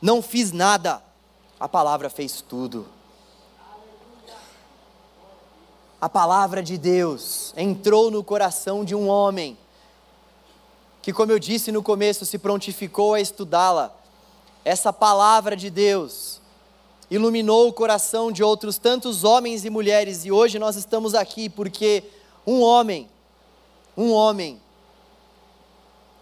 Não 0.00 0.22
fiz 0.22 0.50
nada, 0.50 1.02
a 1.60 1.68
palavra 1.68 2.08
fez 2.08 2.40
tudo. 2.40 2.88
A 6.00 6.08
palavra 6.08 6.62
de 6.62 6.78
Deus 6.78 7.52
entrou 7.56 8.08
no 8.08 8.22
coração 8.22 8.84
de 8.84 8.94
um 8.94 9.08
homem 9.08 9.58
que, 11.02 11.12
como 11.12 11.32
eu 11.32 11.40
disse 11.40 11.72
no 11.72 11.82
começo, 11.82 12.24
se 12.24 12.38
prontificou 12.38 13.14
a 13.14 13.20
estudá-la. 13.20 13.92
essa 14.64 14.92
palavra 14.92 15.56
de 15.56 15.70
Deus 15.70 16.40
iluminou 17.10 17.68
o 17.68 17.72
coração 17.72 18.30
de 18.30 18.44
outros 18.44 18.78
tantos 18.78 19.24
homens 19.24 19.64
e 19.64 19.70
mulheres, 19.70 20.24
e 20.24 20.30
hoje 20.30 20.58
nós 20.58 20.76
estamos 20.76 21.14
aqui 21.14 21.48
porque 21.48 22.04
um 22.46 22.60
homem, 22.60 23.08
um 23.96 24.12
homem, 24.12 24.60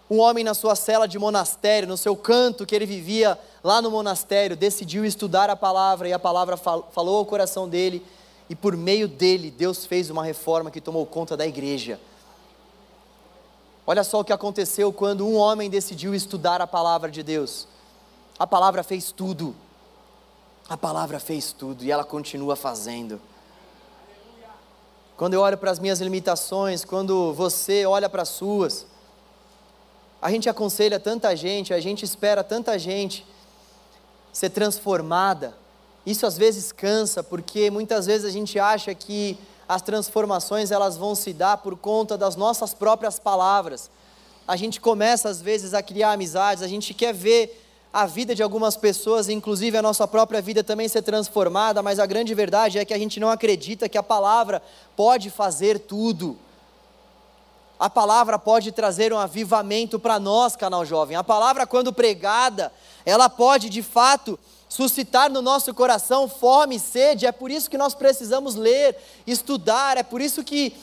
um 0.09 0.19
homem 0.19 0.43
na 0.43 0.53
sua 0.53 0.75
cela 0.75 1.07
de 1.07 1.19
monastério, 1.19 1.87
no 1.87 1.97
seu 1.97 2.15
canto 2.15 2.65
que 2.65 2.73
ele 2.73 2.85
vivia 2.85 3.37
lá 3.63 3.79
no 3.81 3.91
monastério, 3.91 4.55
decidiu 4.55 5.05
estudar 5.05 5.49
a 5.49 5.55
palavra 5.55 6.07
e 6.07 6.13
a 6.13 6.19
palavra 6.19 6.57
fal 6.57 6.89
falou 6.93 7.17
ao 7.17 7.25
coração 7.25 7.67
dele, 7.67 8.03
e 8.49 8.55
por 8.55 8.75
meio 8.77 9.07
dele, 9.07 9.51
Deus 9.51 9.85
fez 9.85 10.09
uma 10.09 10.23
reforma 10.23 10.71
que 10.71 10.79
tomou 10.79 11.05
conta 11.05 11.35
da 11.35 11.45
igreja. 11.45 11.99
Olha 13.85 14.03
só 14.03 14.19
o 14.19 14.23
que 14.23 14.33
aconteceu 14.33 14.91
quando 14.91 15.25
um 15.25 15.35
homem 15.35 15.69
decidiu 15.69 16.13
estudar 16.13 16.61
a 16.61 16.67
palavra 16.67 17.09
de 17.09 17.23
Deus. 17.23 17.67
A 18.37 18.45
palavra 18.45 18.83
fez 18.83 19.11
tudo. 19.11 19.55
A 20.69 20.77
palavra 20.77 21.19
fez 21.19 21.53
tudo 21.53 21.83
e 21.83 21.91
ela 21.91 22.03
continua 22.03 22.55
fazendo. 22.55 23.21
Quando 25.15 25.33
eu 25.33 25.41
olho 25.41 25.57
para 25.57 25.71
as 25.71 25.79
minhas 25.79 25.99
limitações, 25.99 26.85
quando 26.85 27.33
você 27.33 27.85
olha 27.85 28.09
para 28.09 28.21
as 28.21 28.29
suas, 28.29 28.85
a 30.21 30.29
gente 30.29 30.49
aconselha 30.49 30.99
tanta 30.99 31.35
gente, 31.35 31.73
a 31.73 31.79
gente 31.79 32.03
espera 32.03 32.43
tanta 32.43 32.77
gente 32.77 33.25
ser 34.31 34.49
transformada. 34.49 35.55
Isso 36.07 36.25
às 36.25 36.37
vezes 36.37 36.71
cansa, 36.71 37.21
porque 37.21 37.69
muitas 37.69 38.05
vezes 38.05 38.25
a 38.25 38.31
gente 38.31 38.57
acha 38.57 38.95
que 38.95 39.37
as 39.67 39.81
transformações 39.81 40.71
elas 40.71 40.95
vão 40.95 41.13
se 41.13 41.33
dar 41.33 41.57
por 41.57 41.75
conta 41.75 42.17
das 42.17 42.37
nossas 42.37 42.73
próprias 42.73 43.19
palavras. 43.19 43.89
A 44.47 44.55
gente 44.55 44.79
começa 44.79 45.27
às 45.27 45.41
vezes 45.41 45.73
a 45.73 45.83
criar 45.83 46.13
amizades, 46.13 46.63
a 46.63 46.67
gente 46.67 46.93
quer 46.93 47.13
ver 47.13 47.61
a 47.91 48.05
vida 48.05 48.33
de 48.33 48.41
algumas 48.41 48.77
pessoas, 48.77 49.27
inclusive 49.27 49.75
a 49.75 49.81
nossa 49.81 50.07
própria 50.07 50.41
vida 50.41 50.63
também 50.63 50.87
ser 50.87 51.01
transformada, 51.01 51.83
mas 51.83 51.99
a 51.99 52.05
grande 52.05 52.33
verdade 52.33 52.79
é 52.79 52.85
que 52.85 52.93
a 52.93 52.97
gente 52.97 53.19
não 53.19 53.29
acredita 53.29 53.89
que 53.89 53.97
a 53.97 54.03
palavra 54.03 54.61
pode 54.95 55.29
fazer 55.29 55.77
tudo. 55.77 56.37
A 57.77 57.89
palavra 57.89 58.39
pode 58.39 58.71
trazer 58.71 59.11
um 59.11 59.19
avivamento 59.19 59.99
para 59.99 60.17
nós, 60.21 60.55
canal 60.55 60.85
jovem. 60.85 61.17
A 61.17 61.23
palavra, 61.23 61.67
quando 61.67 61.91
pregada, 61.91 62.71
ela 63.05 63.27
pode 63.27 63.67
de 63.69 63.83
fato 63.83 64.39
suscitar 64.69 65.29
no 65.31 65.41
nosso 65.41 65.73
coração 65.73 66.27
fome 66.27 66.75
e 66.75 66.79
sede. 66.79 67.25
É 67.25 67.31
por 67.31 67.49
isso 67.51 67.69
que 67.69 67.77
nós 67.77 67.93
precisamos 67.93 68.55
ler, 68.55 68.95
estudar. 69.25 69.97
É 69.97 70.03
por 70.03 70.21
isso 70.21 70.43
que 70.43 70.75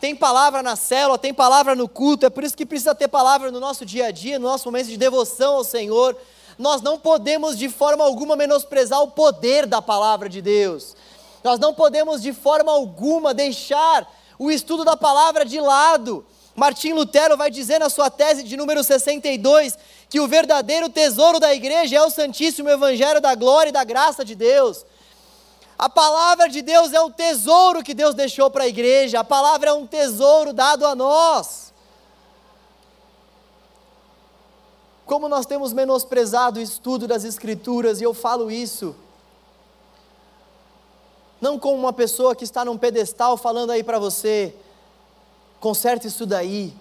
tem 0.00 0.14
palavra 0.14 0.62
na 0.62 0.76
célula, 0.76 1.18
tem 1.18 1.34
palavra 1.34 1.74
no 1.74 1.88
culto. 1.88 2.26
É 2.26 2.30
por 2.30 2.44
isso 2.44 2.56
que 2.56 2.66
precisa 2.66 2.94
ter 2.94 3.08
palavra 3.08 3.50
no 3.50 3.60
nosso 3.60 3.84
dia 3.84 4.06
a 4.06 4.10
dia, 4.10 4.38
no 4.38 4.48
nosso 4.48 4.66
momento 4.66 4.88
de 4.88 4.96
devoção 4.96 5.56
ao 5.56 5.64
Senhor. 5.64 6.16
Nós 6.58 6.82
não 6.82 6.98
podemos 6.98 7.56
de 7.56 7.68
forma 7.68 8.04
alguma 8.04 8.34
menosprezar 8.34 9.00
o 9.02 9.08
poder 9.08 9.66
da 9.66 9.80
palavra 9.80 10.28
de 10.28 10.42
Deus. 10.42 10.96
Nós 11.44 11.58
não 11.58 11.72
podemos 11.72 12.20
de 12.20 12.32
forma 12.32 12.72
alguma 12.72 13.32
deixar 13.32 14.10
o 14.38 14.50
estudo 14.50 14.84
da 14.84 14.96
palavra 14.96 15.44
de 15.44 15.60
lado. 15.60 16.24
Martim 16.58 16.92
Lutero 16.92 17.36
vai 17.36 17.52
dizer 17.52 17.78
na 17.78 17.88
sua 17.88 18.10
tese 18.10 18.42
de 18.42 18.56
número 18.56 18.82
62 18.82 19.78
que 20.10 20.18
o 20.18 20.26
verdadeiro 20.26 20.88
tesouro 20.88 21.38
da 21.38 21.54
igreja 21.54 21.96
é 21.96 22.02
o 22.02 22.10
Santíssimo 22.10 22.68
Evangelho 22.68 23.20
da 23.20 23.36
glória 23.36 23.70
e 23.70 23.72
da 23.72 23.84
graça 23.84 24.24
de 24.24 24.34
Deus. 24.34 24.84
A 25.78 25.88
palavra 25.88 26.48
de 26.48 26.60
Deus 26.60 26.92
é 26.92 27.00
o 27.00 27.10
tesouro 27.10 27.84
que 27.84 27.94
Deus 27.94 28.12
deixou 28.12 28.50
para 28.50 28.64
a 28.64 28.68
igreja, 28.68 29.20
a 29.20 29.24
palavra 29.24 29.70
é 29.70 29.72
um 29.72 29.86
tesouro 29.86 30.52
dado 30.52 30.84
a 30.84 30.96
nós. 30.96 31.72
Como 35.06 35.28
nós 35.28 35.46
temos 35.46 35.72
menosprezado 35.72 36.58
o 36.58 36.62
estudo 36.62 37.06
das 37.06 37.22
Escrituras, 37.22 38.00
e 38.00 38.04
eu 38.04 38.12
falo 38.12 38.50
isso 38.50 38.96
não 41.40 41.56
como 41.56 41.78
uma 41.78 41.92
pessoa 41.92 42.34
que 42.34 42.42
está 42.42 42.64
num 42.64 42.76
pedestal 42.76 43.36
falando 43.36 43.70
aí 43.70 43.84
para 43.84 44.00
você, 44.00 44.52
conserte 45.60 46.06
isso 46.06 46.24
daí, 46.24 46.74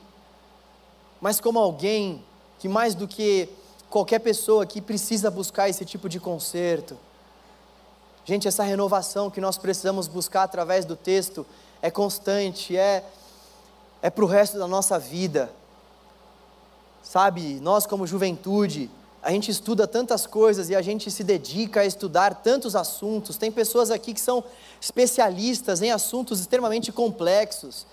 mas 1.19 1.39
como 1.39 1.59
alguém 1.59 2.23
que 2.59 2.67
mais 2.67 2.95
do 2.95 3.07
que 3.07 3.49
qualquer 3.89 4.19
pessoa 4.19 4.65
que 4.65 4.81
precisa 4.81 5.31
buscar 5.31 5.69
esse 5.69 5.85
tipo 5.85 6.09
de 6.09 6.19
conserto. 6.19 6.97
Gente, 8.25 8.47
essa 8.47 8.63
renovação 8.63 9.29
que 9.29 9.39
nós 9.39 9.57
precisamos 9.57 10.07
buscar 10.07 10.43
através 10.43 10.83
do 10.83 10.95
texto 10.95 11.45
é 11.81 11.89
constante, 11.89 12.75
é 12.75 13.03
é 14.01 14.09
para 14.09 14.23
o 14.23 14.27
resto 14.27 14.57
da 14.57 14.67
nossa 14.67 14.99
vida. 14.99 15.51
Sabe, 17.03 17.59
nós 17.61 17.85
como 17.85 18.05
juventude, 18.05 18.89
a 19.21 19.31
gente 19.31 19.49
estuda 19.49 19.87
tantas 19.87 20.27
coisas 20.27 20.69
e 20.69 20.75
a 20.75 20.81
gente 20.81 21.09
se 21.09 21.23
dedica 21.23 21.81
a 21.81 21.85
estudar 21.85 22.35
tantos 22.35 22.75
assuntos. 22.75 23.37
Tem 23.37 23.51
pessoas 23.51 23.91
aqui 23.91 24.13
que 24.13 24.21
são 24.21 24.43
especialistas 24.79 25.81
em 25.81 25.91
assuntos 25.91 26.39
extremamente 26.39 26.91
complexos. 26.91 27.85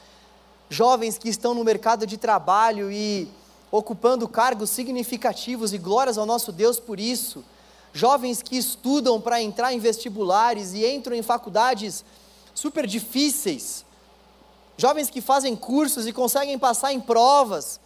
Jovens 0.74 1.16
que 1.16 1.28
estão 1.28 1.54
no 1.54 1.62
mercado 1.62 2.04
de 2.04 2.16
trabalho 2.16 2.90
e 2.90 3.28
ocupando 3.70 4.26
cargos 4.26 4.70
significativos 4.70 5.72
e 5.72 5.78
glórias 5.78 6.18
ao 6.18 6.26
nosso 6.26 6.50
Deus 6.50 6.80
por 6.80 6.98
isso. 6.98 7.44
Jovens 7.92 8.42
que 8.42 8.56
estudam 8.56 9.20
para 9.20 9.40
entrar 9.40 9.72
em 9.72 9.78
vestibulares 9.78 10.74
e 10.74 10.84
entram 10.84 11.14
em 11.14 11.22
faculdades 11.22 12.04
super 12.52 12.88
difíceis. 12.88 13.86
Jovens 14.76 15.10
que 15.10 15.20
fazem 15.20 15.54
cursos 15.54 16.08
e 16.08 16.12
conseguem 16.12 16.58
passar 16.58 16.92
em 16.92 17.00
provas 17.00 17.78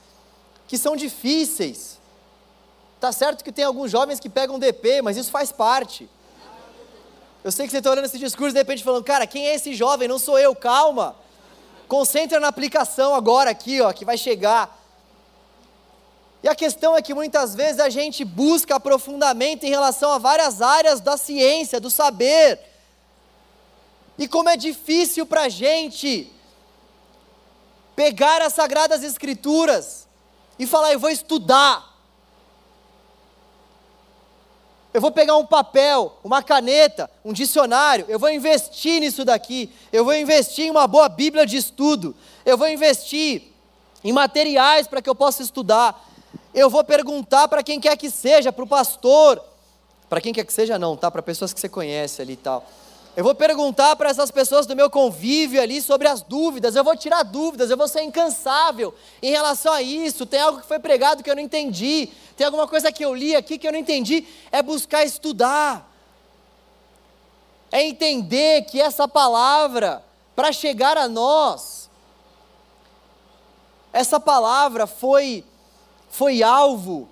que 0.67 0.79
são 0.79 0.97
difíceis. 0.97 1.99
Tá 2.99 3.13
certo 3.13 3.45
que 3.45 3.53
tem 3.53 3.67
alguns 3.67 3.91
jovens 3.91 4.19
que 4.19 4.31
pegam 4.31 4.59
DP, 4.59 5.03
mas 5.03 5.19
isso 5.19 5.31
faz 5.31 5.53
parte. 5.53 6.09
Eu 7.45 7.53
sei 7.53 7.67
que 7.67 7.71
você 7.71 7.79
está 7.79 7.91
olhando 7.91 8.07
esse 8.07 8.19
discurso 8.19 8.55
de 8.55 8.59
repente 8.61 8.83
falando, 8.83 9.05
cara, 9.05 9.27
quem 9.27 9.47
é 9.47 9.55
esse 9.55 9.75
jovem? 9.75 10.09
Não 10.09 10.19
sou 10.19 10.39
eu, 10.39 10.57
calma. 10.57 11.28
Concentra 11.89 12.39
na 12.39 12.49
aplicação 12.49 13.15
agora 13.15 13.51
aqui, 13.51 13.81
ó, 13.81 13.93
que 13.93 14.05
vai 14.05 14.19
chegar. 14.19 14.79
E 16.43 16.49
a 16.49 16.55
questão 16.55 16.95
é 16.95 17.03
que 17.03 17.15
muitas 17.15 17.55
vezes 17.55 17.81
a 17.81 17.89
gente 17.89 18.25
busca 18.25 18.77
aprofundamento 18.77 19.65
em 19.65 19.71
relação 19.71 20.13
a 20.13 20.19
várias 20.19 20.63
áreas 20.63 21.01
da 21.01 21.17
ciência, 21.17 21.81
do 21.81 21.91
saber. 21.91 22.61
E 24.19 24.29
como 24.29 24.49
é 24.49 24.57
difícil 24.57 25.25
para 25.25 25.43
a 25.43 25.49
gente 25.49 26.31
pegar 27.97 28.43
as 28.43 28.53
Sagradas 28.53 29.03
Escrituras 29.03 30.07
e 30.59 30.67
falar, 30.67 30.93
eu 30.93 31.01
vou 31.01 31.11
estudar. 31.11 31.88
Eu 34.99 35.01
vou 35.01 35.13
pegar 35.13 35.37
um 35.37 35.47
papel, 35.47 36.19
uma 36.25 36.43
caneta, 36.43 37.09
um 37.25 37.33
dicionário, 37.33 38.05
eu 38.09 38.19
vou 38.19 38.29
investir 38.31 38.99
nisso 39.01 39.25
daqui, 39.25 39.73
eu 39.93 40.05
vou 40.05 40.13
investir 40.13 40.67
em 40.67 40.71
uma 40.73 40.89
boa 40.89 41.09
Bíblia 41.09 41.47
de 41.47 41.57
estudo, 41.57 42.17
eu 42.45 42.59
vou 42.59 42.69
investir 42.69 43.45
em 44.03 44.13
materiais 44.13 44.89
para 44.89 45.01
que 45.01 45.09
eu 45.09 45.15
possa 45.15 45.41
estudar, 45.41 46.05
eu 46.53 46.69
vou 46.69 46.83
perguntar 46.83 47.47
para 47.47 47.63
quem 47.63 47.79
quer 47.79 47.97
que 47.97 48.11
seja, 48.11 48.53
para 48.53 48.65
o 48.65 48.67
pastor, 48.67 49.41
para 50.09 50.21
quem 50.21 50.33
quer 50.33 50.45
que 50.45 50.53
seja 50.53 50.77
não, 50.81 50.97
tá? 50.97 51.13
Para 51.13 51.23
pessoas 51.23 51.53
que 51.53 51.61
você 51.61 51.69
conhece 51.69 52.21
ali 52.21 52.33
e 52.33 52.37
tal. 52.37 52.69
Eu 53.19 53.25
vou 53.25 53.35
perguntar 53.35 53.97
para 53.97 54.11
essas 54.11 54.31
pessoas 54.31 54.65
do 54.65 54.77
meu 54.77 54.89
convívio 54.89 55.61
ali 55.61 55.83
sobre 55.83 56.07
as 56.07 56.23
dúvidas, 56.23 56.77
eu 56.77 56.85
vou 56.85 56.97
tirar 56.97 57.25
dúvidas, 57.25 57.69
eu 57.69 57.77
vou 57.77 57.89
ser 57.89 58.03
incansável 58.03 58.95
em 59.21 59.33
relação 59.33 59.73
a 59.73 59.83
isso. 59.83 60.25
Tem 60.25 60.41
algo 60.41 60.61
que 60.61 60.69
foi 60.69 60.79
pregado 60.79 61.21
que 61.21 61.29
eu 61.29 61.35
não 61.35 61.43
entendi, 61.43 62.11
tem 62.37 62.45
alguma 62.47 62.69
coisa 62.69 62.93
que 62.93 63.05
eu 63.05 63.13
li 63.13 63.35
aqui 63.35 63.59
que 63.59 63.67
eu 63.67 63.73
não 63.73 63.79
entendi. 63.81 64.25
É 64.53 64.63
buscar 64.63 65.03
estudar, 65.05 65.93
é 67.73 67.83
entender 67.83 68.63
que 68.67 68.81
essa 68.81 69.09
palavra, 69.09 70.01
para 70.37 70.53
chegar 70.53 70.97
a 70.97 71.09
nós, 71.09 71.91
essa 73.93 74.21
palavra 74.21 74.87
foi, 74.87 75.45
foi 76.09 76.41
alvo 76.41 77.09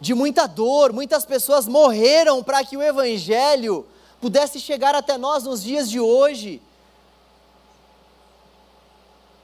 de 0.00 0.14
muita 0.14 0.48
dor, 0.48 0.92
muitas 0.92 1.24
pessoas 1.24 1.68
morreram 1.68 2.42
para 2.42 2.64
que 2.64 2.76
o 2.76 2.82
Evangelho 2.82 3.86
pudesse 4.22 4.60
chegar 4.60 4.94
até 4.94 5.18
nós 5.18 5.42
nos 5.42 5.64
dias 5.64 5.90
de 5.90 5.98
hoje. 5.98 6.62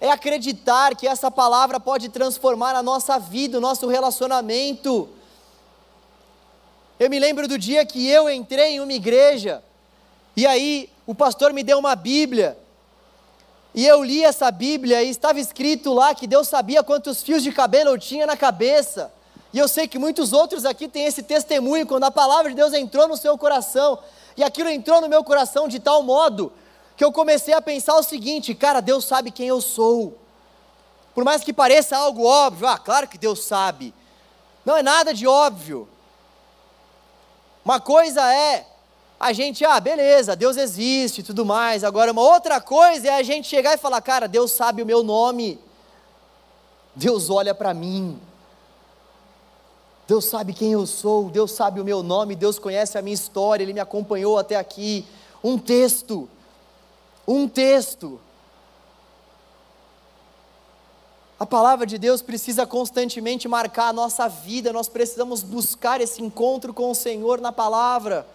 É 0.00 0.08
acreditar 0.08 0.94
que 0.94 1.08
essa 1.08 1.32
palavra 1.32 1.80
pode 1.80 2.08
transformar 2.08 2.76
a 2.76 2.82
nossa 2.82 3.18
vida, 3.18 3.58
o 3.58 3.60
nosso 3.60 3.88
relacionamento. 3.88 5.08
Eu 6.96 7.10
me 7.10 7.18
lembro 7.18 7.48
do 7.48 7.58
dia 7.58 7.84
que 7.84 8.08
eu 8.08 8.30
entrei 8.30 8.74
em 8.74 8.80
uma 8.80 8.92
igreja, 8.92 9.64
e 10.36 10.46
aí 10.46 10.88
o 11.04 11.12
pastor 11.12 11.52
me 11.52 11.64
deu 11.64 11.80
uma 11.80 11.96
Bíblia, 11.96 12.56
e 13.74 13.84
eu 13.84 14.04
li 14.04 14.22
essa 14.22 14.48
Bíblia 14.52 15.02
e 15.02 15.10
estava 15.10 15.40
escrito 15.40 15.92
lá 15.92 16.14
que 16.14 16.28
Deus 16.28 16.46
sabia 16.46 16.84
quantos 16.84 17.20
fios 17.20 17.42
de 17.42 17.50
cabelo 17.50 17.90
eu 17.90 17.98
tinha 17.98 18.26
na 18.26 18.36
cabeça. 18.36 19.12
E 19.52 19.58
eu 19.58 19.66
sei 19.66 19.88
que 19.88 19.98
muitos 19.98 20.32
outros 20.32 20.64
aqui 20.64 20.88
têm 20.88 21.04
esse 21.04 21.22
testemunho, 21.22 21.86
quando 21.86 22.04
a 22.04 22.10
palavra 22.10 22.50
de 22.50 22.56
Deus 22.56 22.72
entrou 22.72 23.08
no 23.08 23.16
seu 23.16 23.36
coração, 23.38 23.98
e 24.36 24.42
aquilo 24.44 24.68
entrou 24.68 25.00
no 25.00 25.08
meu 25.08 25.24
coração 25.24 25.66
de 25.66 25.78
tal 25.80 26.02
modo 26.02 26.52
que 26.96 27.04
eu 27.04 27.12
comecei 27.12 27.54
a 27.54 27.62
pensar 27.62 27.96
o 27.96 28.02
seguinte: 28.02 28.54
cara, 28.54 28.80
Deus 28.80 29.04
sabe 29.04 29.30
quem 29.30 29.48
eu 29.48 29.60
sou. 29.60 30.18
Por 31.14 31.24
mais 31.24 31.42
que 31.42 31.52
pareça 31.52 31.96
algo 31.96 32.24
óbvio, 32.24 32.68
ah, 32.68 32.78
claro 32.78 33.08
que 33.08 33.18
Deus 33.18 33.44
sabe. 33.44 33.94
Não 34.64 34.76
é 34.76 34.82
nada 34.82 35.14
de 35.14 35.26
óbvio. 35.26 35.88
Uma 37.64 37.80
coisa 37.80 38.22
é 38.32 38.66
a 39.18 39.32
gente, 39.32 39.64
ah, 39.64 39.80
beleza, 39.80 40.36
Deus 40.36 40.56
existe 40.56 41.20
e 41.20 41.24
tudo 41.24 41.44
mais. 41.44 41.82
Agora, 41.82 42.12
uma 42.12 42.22
outra 42.22 42.60
coisa 42.60 43.08
é 43.08 43.14
a 43.14 43.22
gente 43.22 43.48
chegar 43.48 43.74
e 43.74 43.78
falar, 43.78 44.00
cara, 44.00 44.28
Deus 44.28 44.52
sabe 44.52 44.82
o 44.82 44.86
meu 44.86 45.02
nome. 45.02 45.60
Deus 46.94 47.28
olha 47.30 47.54
para 47.54 47.74
mim. 47.74 48.20
Deus 50.08 50.24
sabe 50.24 50.54
quem 50.54 50.72
eu 50.72 50.86
sou, 50.86 51.28
Deus 51.28 51.52
sabe 51.52 51.82
o 51.82 51.84
meu 51.84 52.02
nome, 52.02 52.34
Deus 52.34 52.58
conhece 52.58 52.96
a 52.96 53.02
minha 53.02 53.12
história, 53.12 53.62
Ele 53.62 53.74
me 53.74 53.78
acompanhou 53.78 54.38
até 54.38 54.56
aqui. 54.56 55.04
Um 55.44 55.58
texto, 55.58 56.26
um 57.26 57.46
texto. 57.46 58.18
A 61.38 61.44
palavra 61.44 61.84
de 61.84 61.98
Deus 61.98 62.22
precisa 62.22 62.66
constantemente 62.66 63.46
marcar 63.46 63.88
a 63.88 63.92
nossa 63.92 64.26
vida, 64.28 64.72
nós 64.72 64.88
precisamos 64.88 65.42
buscar 65.42 66.00
esse 66.00 66.22
encontro 66.22 66.72
com 66.72 66.90
o 66.90 66.94
Senhor 66.94 67.38
na 67.38 67.52
palavra. 67.52 68.26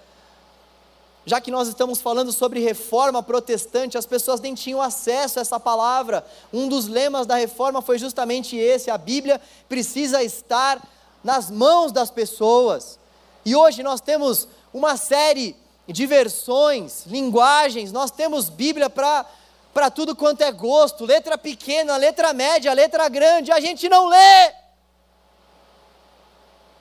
Já 1.26 1.41
que 1.41 1.49
nós 1.49 1.67
estamos 1.67 1.99
falando 1.99 2.32
sobre 2.32 2.59
reforma 2.59 3.24
protestante, 3.24 3.97
as 3.97 4.05
pessoas 4.05 4.39
nem 4.39 4.53
tinham 4.53 4.80
acesso 4.80 5.39
a 5.39 5.41
essa 5.41 5.59
palavra. 5.59 6.24
Um 6.53 6.67
dos 6.69 6.88
lemas 6.88 7.26
da 7.26 7.34
reforma 7.34 7.82
foi 7.82 7.97
justamente 7.97 8.55
esse: 8.55 8.91
a 8.91 8.97
Bíblia 8.97 9.41
precisa 9.67 10.21
estar 10.21 10.80
nas 11.24 11.49
mãos 11.49 11.91
das 11.91 12.11
pessoas. 12.11 12.99
E 13.45 13.55
hoje 13.55 13.82
nós 13.82 14.01
temos 14.01 14.47
uma 14.74 14.97
série 14.97 15.55
de 15.88 16.05
versões, 16.05 17.05
linguagens, 17.05 17.91
nós 17.91 18.11
temos 18.11 18.49
Bíblia 18.49 18.89
para 18.89 19.91
tudo 19.93 20.15
quanto 20.15 20.41
é 20.41 20.51
gosto, 20.51 21.05
letra 21.05 21.38
pequena, 21.38 21.97
letra 21.97 22.34
média, 22.34 22.74
letra 22.74 23.07
grande, 23.09 23.51
a 23.51 23.59
gente 23.59 23.89
não 23.89 24.07
lê. 24.07 24.53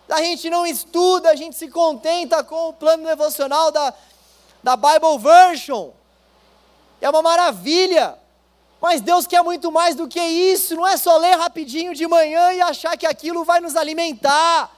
A 0.08 0.20
gente 0.20 0.50
não 0.50 0.66
estuda, 0.66 1.30
a 1.30 1.34
gente 1.34 1.56
se 1.56 1.68
contenta 1.68 2.44
com 2.44 2.68
o 2.68 2.72
plano 2.72 3.06
devocional 3.06 3.70
da, 3.70 3.94
da 4.62 4.76
Bible 4.76 5.18
Version. 5.18 5.90
É 7.00 7.08
uma 7.08 7.22
maravilha. 7.22 8.21
Mas 8.82 9.00
Deus 9.00 9.28
quer 9.28 9.44
muito 9.44 9.70
mais 9.70 9.94
do 9.94 10.08
que 10.08 10.20
isso, 10.20 10.74
não 10.74 10.84
é 10.84 10.96
só 10.96 11.16
ler 11.16 11.36
rapidinho 11.36 11.94
de 11.94 12.04
manhã 12.08 12.52
e 12.52 12.60
achar 12.60 12.96
que 12.98 13.06
aquilo 13.06 13.44
vai 13.44 13.60
nos 13.60 13.76
alimentar. 13.76 14.74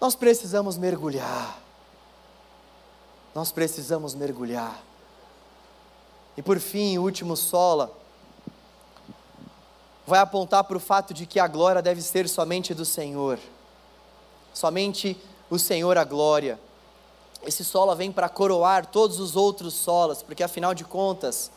Nós 0.00 0.14
precisamos 0.14 0.78
mergulhar. 0.78 1.58
Nós 3.34 3.52
precisamos 3.52 4.14
mergulhar. 4.14 4.80
E 6.38 6.42
por 6.42 6.58
fim, 6.58 6.96
o 6.96 7.02
último 7.02 7.36
sola 7.36 7.92
vai 10.06 10.20
apontar 10.20 10.64
para 10.64 10.78
o 10.78 10.80
fato 10.80 11.12
de 11.12 11.26
que 11.26 11.38
a 11.38 11.46
glória 11.46 11.82
deve 11.82 12.00
ser 12.00 12.26
somente 12.30 12.72
do 12.72 12.86
Senhor. 12.86 13.38
Somente 14.54 15.20
o 15.50 15.58
Senhor 15.58 15.98
a 15.98 16.04
glória. 16.04 16.58
Esse 17.42 17.62
sola 17.62 17.94
vem 17.94 18.10
para 18.10 18.30
coroar 18.30 18.86
todos 18.86 19.20
os 19.20 19.36
outros 19.36 19.74
solas, 19.74 20.22
porque 20.22 20.42
afinal 20.42 20.72
de 20.72 20.82
contas, 20.84 21.50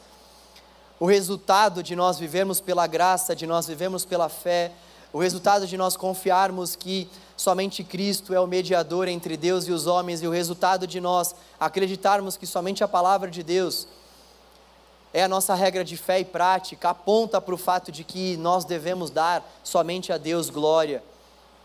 o 0.99 1.05
resultado 1.05 1.83
de 1.83 1.95
nós 1.95 2.17
vivermos 2.17 2.59
pela 2.59 2.87
graça, 2.87 3.35
de 3.35 3.45
nós 3.45 3.67
vivermos 3.67 4.03
pela 4.03 4.29
fé, 4.29 4.71
o 5.13 5.19
resultado 5.19 5.67
de 5.67 5.77
nós 5.77 5.95
confiarmos 5.95 6.75
que 6.75 7.09
somente 7.35 7.83
Cristo 7.83 8.33
é 8.33 8.39
o 8.39 8.47
mediador 8.47 9.07
entre 9.07 9.37
Deus 9.37 9.67
e 9.67 9.71
os 9.71 9.85
homens, 9.85 10.21
e 10.21 10.27
o 10.27 10.31
resultado 10.31 10.87
de 10.87 10.99
nós 10.99 11.35
acreditarmos 11.59 12.35
que 12.35 12.47
somente 12.47 12.83
a 12.83 12.87
palavra 12.87 13.29
de 13.29 13.43
Deus 13.43 13.87
é 15.13 15.23
a 15.23 15.27
nossa 15.27 15.55
regra 15.55 15.83
de 15.83 15.95
fé 15.95 16.19
e 16.19 16.25
prática, 16.25 16.89
aponta 16.89 17.39
para 17.39 17.55
o 17.55 17.57
fato 17.57 17.91
de 17.91 18.03
que 18.03 18.35
nós 18.37 18.65
devemos 18.65 19.09
dar 19.09 19.43
somente 19.63 20.11
a 20.11 20.17
Deus 20.17 20.49
glória, 20.49 21.03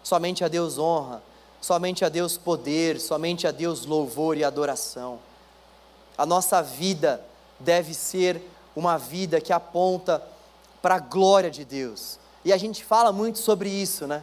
somente 0.02 0.44
a 0.44 0.48
Deus 0.48 0.78
honra, 0.78 1.22
somente 1.60 2.04
a 2.04 2.08
Deus 2.08 2.38
poder, 2.38 3.00
somente 3.00 3.46
a 3.46 3.50
Deus 3.50 3.84
louvor 3.84 4.36
e 4.36 4.44
adoração. 4.44 5.18
A 6.16 6.24
nossa 6.24 6.62
vida 6.62 7.24
deve 7.58 7.94
ser 7.94 8.42
uma 8.74 8.96
vida 8.96 9.40
que 9.40 9.52
aponta 9.52 10.22
para 10.80 10.96
a 10.96 11.00
glória 11.00 11.50
de 11.50 11.64
Deus. 11.64 12.18
E 12.44 12.52
a 12.52 12.56
gente 12.56 12.84
fala 12.84 13.12
muito 13.12 13.38
sobre 13.38 13.68
isso, 13.68 14.06
né? 14.06 14.22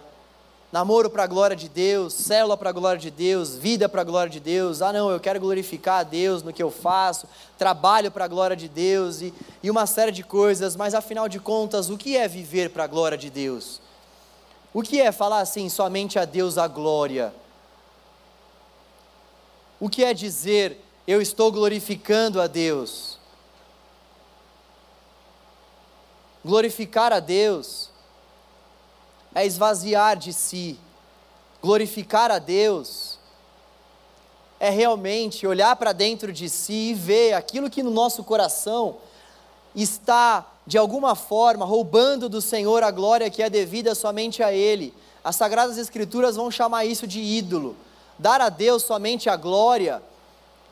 namoro 0.72 1.10
para 1.10 1.24
a 1.24 1.28
glória 1.28 1.56
de 1.56 1.68
Deus, 1.68 2.14
célula 2.14 2.56
para 2.56 2.70
a 2.70 2.74
glória 2.74 3.00
de 3.00 3.10
Deus, 3.10 3.56
vida 3.56 3.90
para 3.90 4.02
a 4.02 4.04
glória 4.04 4.32
de 4.32 4.40
Deus. 4.40 4.82
Ah, 4.82 4.94
não, 4.94 5.10
eu 5.10 5.20
quero 5.20 5.40
glorificar 5.40 6.02
a 6.02 6.04
Deus 6.04 6.44
no 6.44 6.54
que 6.54 6.62
eu 6.62 6.70
faço, 6.70 7.28
trabalho 7.58 8.12
para 8.12 8.26
a 8.26 8.28
glória 8.28 8.56
de 8.56 8.68
Deus 8.68 9.22
e, 9.22 9.34
e 9.64 9.72
uma 9.72 9.88
série 9.88 10.12
de 10.12 10.24
coisas, 10.24 10.76
mas 10.76 10.94
afinal 10.94 11.28
de 11.28 11.40
contas, 11.40 11.90
o 11.90 11.98
que 11.98 12.16
é 12.16 12.28
viver 12.28 12.70
para 12.70 12.84
a 12.84 12.88
glória 12.88 13.18
de 13.18 13.30
Deus? 13.30 13.82
O 14.72 14.84
que 14.84 15.02
é 15.02 15.12
falar 15.12 15.40
assim, 15.40 15.68
somente 15.70 16.20
a 16.20 16.26
Deus 16.26 16.58
a 16.58 16.68
glória? 16.68 17.34
O 19.80 19.90
que 19.90 20.04
é 20.04 20.14
dizer, 20.14 20.80
eu 21.08 21.20
estou 21.20 21.52
glorificando 21.52 22.40
a 22.40 22.46
Deus? 22.46 23.18
Glorificar 26.44 27.12
a 27.12 27.20
Deus 27.20 27.90
é 29.36 29.46
esvaziar 29.46 30.18
de 30.18 30.34
si, 30.34 30.80
glorificar 31.62 32.32
a 32.32 32.40
Deus, 32.40 33.20
é 34.60 34.70
realmente 34.70 35.46
olhar 35.46 35.76
para 35.76 35.94
dentro 35.94 36.32
de 36.32 36.50
si 36.50 36.92
e 36.92 36.94
ver 36.94 37.34
aquilo 37.34 37.70
que 37.70 37.84
no 37.84 37.92
nosso 37.92 38.24
coração 38.24 38.98
está, 39.76 40.46
de 40.66 40.78
alguma 40.78 41.16
forma, 41.16 41.66
roubando 41.66 42.28
do 42.28 42.42
Senhor 42.42 42.84
a 42.84 42.92
glória 42.92 43.30
que 43.30 43.44
é 43.44 43.50
devida 43.50 43.94
somente 43.96 44.44
a 44.44 44.52
Ele. 44.52 44.94
As 45.24 45.36
Sagradas 45.36 45.78
Escrituras 45.78 46.36
vão 46.36 46.50
chamar 46.50 46.86
isso 46.86 47.08
de 47.08 47.20
ídolo. 47.20 47.76
Dar 48.18 48.42
a 48.42 48.50
Deus 48.50 48.84
somente 48.84 49.30
a 49.30 49.36
glória 49.36 50.02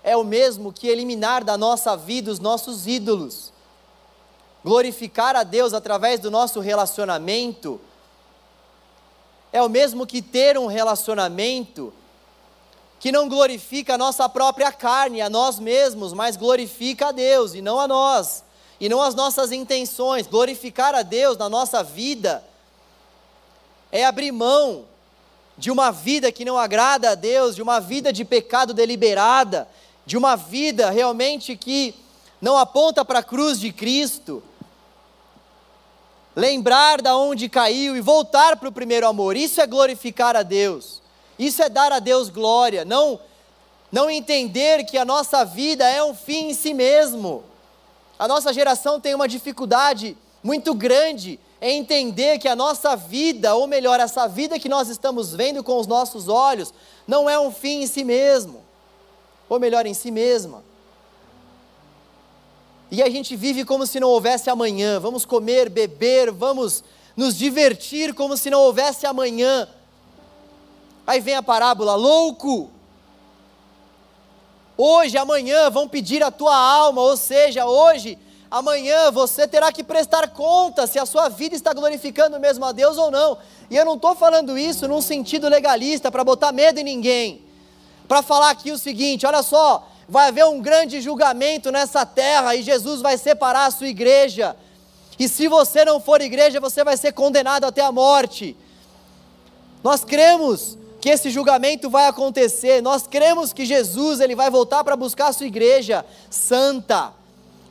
é 0.04 0.16
o 0.16 0.24
mesmo 0.24 0.72
que 0.72 0.88
eliminar 0.88 1.44
da 1.44 1.58
nossa 1.58 1.96
vida 1.96 2.32
os 2.32 2.40
nossos 2.40 2.88
ídolos. 2.88 3.54
Glorificar 4.68 5.34
a 5.34 5.44
Deus 5.44 5.74
através 5.74 6.20
do 6.20 6.30
nosso 6.30 6.60
relacionamento 6.60 7.80
é 9.50 9.64
o 9.64 9.70
mesmo 9.70 10.06
que 10.06 10.22
ter 10.22 10.58
um 10.58 10.66
relacionamento 10.66 11.94
que 13.00 13.10
não 13.10 13.30
glorifica 13.30 13.94
a 13.94 13.98
nossa 13.98 14.28
própria 14.28 14.70
carne, 14.74 15.22
a 15.22 15.30
nós 15.30 15.58
mesmos, 15.58 16.12
mas 16.12 16.36
glorifica 16.36 17.08
a 17.08 17.12
Deus 17.14 17.54
e 17.54 17.62
não 17.62 17.80
a 17.80 17.88
nós, 17.88 18.44
e 18.78 18.90
não 18.90 19.02
as 19.02 19.16
nossas 19.16 19.54
intenções. 19.54 20.28
Glorificar 20.28 20.94
a 20.94 21.02
Deus 21.02 21.38
na 21.38 21.48
nossa 21.48 21.82
vida 21.82 22.44
é 23.90 24.04
abrir 24.04 24.34
mão 24.34 24.84
de 25.58 25.72
uma 25.72 25.92
vida 25.92 26.30
que 26.30 26.44
não 26.44 26.58
agrada 26.58 27.12
a 27.12 27.16
Deus, 27.16 27.56
de 27.56 27.62
uma 27.62 27.80
vida 27.80 28.12
de 28.12 28.26
pecado 28.26 28.74
deliberada, 28.74 29.66
de 30.06 30.18
uma 30.18 30.36
vida 30.36 30.90
realmente 30.90 31.56
que 31.56 31.96
não 32.42 32.58
aponta 32.58 33.06
para 33.06 33.20
a 33.20 33.24
cruz 33.24 33.62
de 33.62 33.72
Cristo 33.72 34.44
lembrar 36.38 37.02
da 37.02 37.18
onde 37.18 37.50
caiu 37.50 37.98
e 37.98 38.00
voltar 38.00 38.58
para 38.58 38.70
o 38.70 38.72
primeiro 38.72 39.08
amor. 39.08 39.36
Isso 39.36 39.60
é 39.60 39.66
glorificar 39.66 40.36
a 40.36 40.44
Deus. 40.44 41.02
Isso 41.40 41.64
é 41.64 41.68
dar 41.68 41.92
a 41.92 41.98
Deus 41.98 42.30
glória, 42.30 42.86
não 42.86 43.20
não 43.92 44.10
entender 44.10 44.84
que 44.84 44.98
a 44.98 45.06
nossa 45.06 45.46
vida 45.46 45.88
é 45.90 46.04
um 46.04 46.14
fim 46.14 46.50
em 46.50 46.54
si 46.54 46.74
mesmo. 46.74 47.44
A 48.20 48.28
nossa 48.28 48.54
geração 48.54 49.00
tem 49.00 49.16
uma 49.16 49.28
dificuldade 49.28 50.16
muito 50.44 50.76
grande 50.76 51.40
em 51.62 51.80
entender 51.80 52.38
que 52.38 52.50
a 52.50 52.56
nossa 52.56 52.96
vida, 52.96 53.56
ou 53.56 53.66
melhor, 53.66 54.00
essa 54.00 54.28
vida 54.28 54.60
que 54.60 54.70
nós 54.70 54.90
estamos 54.90 55.34
vendo 55.34 55.64
com 55.64 55.80
os 55.80 55.88
nossos 55.88 56.28
olhos, 56.28 56.74
não 57.08 57.30
é 57.30 57.40
um 57.40 57.50
fim 57.50 57.82
em 57.82 57.88
si 57.88 58.04
mesmo, 58.04 58.64
ou 59.48 59.58
melhor, 59.58 59.86
em 59.86 59.94
si 59.94 60.12
mesma. 60.12 60.62
E 62.90 63.04
a 63.04 63.10
gente 63.10 63.36
vive 63.36 63.66
como 63.66 63.86
se 63.86 64.00
não 64.00 64.10
houvesse 64.10 64.50
amanhã. 64.50 65.00
Vamos 65.00 65.26
comer, 65.26 65.70
beber, 65.70 66.32
vamos 66.32 66.84
nos 67.16 67.36
divertir 67.36 68.14
como 68.14 68.38
se 68.38 68.50
não 68.50 68.62
houvesse 68.62 69.06
amanhã. 69.06 69.68
Aí 71.06 71.20
vem 71.20 71.36
a 71.36 71.44
parábola: 71.44 71.96
louco! 71.96 72.72
Hoje, 74.78 75.18
amanhã 75.18 75.70
vão 75.70 75.88
pedir 75.88 76.22
a 76.22 76.30
tua 76.30 76.56
alma, 76.56 77.02
ou 77.02 77.18
seja, 77.18 77.66
hoje, 77.66 78.18
amanhã 78.50 79.10
você 79.10 79.48
terá 79.48 79.72
que 79.72 79.84
prestar 79.84 80.30
conta 80.30 80.86
se 80.86 81.00
a 81.00 81.06
sua 81.06 81.30
vida 81.30 81.56
está 81.56 81.74
glorificando 81.74 82.40
mesmo 82.40 82.64
a 82.64 82.72
Deus 82.72 82.96
ou 82.96 83.10
não. 83.10 83.40
E 83.72 83.76
eu 83.76 83.84
não 83.84 83.96
estou 83.96 84.14
falando 84.16 84.56
isso 84.56 84.88
num 84.88 85.02
sentido 85.02 85.50
legalista, 85.50 86.12
para 86.12 86.24
botar 86.24 86.52
medo 86.52 86.80
em 86.80 86.84
ninguém. 86.84 87.42
Para 88.08 88.22
falar 88.22 88.52
aqui 88.52 88.72
o 88.72 88.78
seguinte: 88.78 89.26
olha 89.26 89.42
só, 89.42 89.88
vai 90.08 90.30
haver 90.30 90.46
um 90.46 90.62
grande 90.62 91.02
julgamento 91.02 91.72
nessa 91.72 92.06
terra 92.06 92.56
e 92.56 92.62
Jesus 92.62 93.02
vai 93.02 93.18
separar 93.18 93.66
a 93.66 93.72
sua 93.72 93.88
igreja. 93.88 94.56
E 95.20 95.28
se 95.28 95.48
você 95.48 95.84
não 95.84 96.00
for 96.00 96.22
igreja, 96.22 96.60
você 96.60 96.84
vai 96.84 96.96
ser 96.96 97.12
condenado 97.12 97.66
até 97.66 97.82
a 97.82 97.92
morte. 97.92 98.56
Nós 99.84 100.04
cremos 100.04 100.78
que 101.02 101.10
esse 101.10 101.30
julgamento 101.30 101.90
vai 101.90 102.08
acontecer. 102.08 102.82
Nós 102.82 103.08
cremos 103.08 103.52
que 103.52 103.66
Jesus 103.66 104.20
ele 104.20 104.36
vai 104.36 104.50
voltar 104.50 104.84
para 104.84 104.96
buscar 104.96 105.28
a 105.28 105.34
sua 105.34 105.48
igreja 105.48 106.06
santa. 106.30 107.14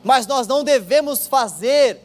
Mas 0.03 0.27
nós 0.27 0.45
não 0.45 0.63
devemos 0.63 1.27
fazer 1.27 2.01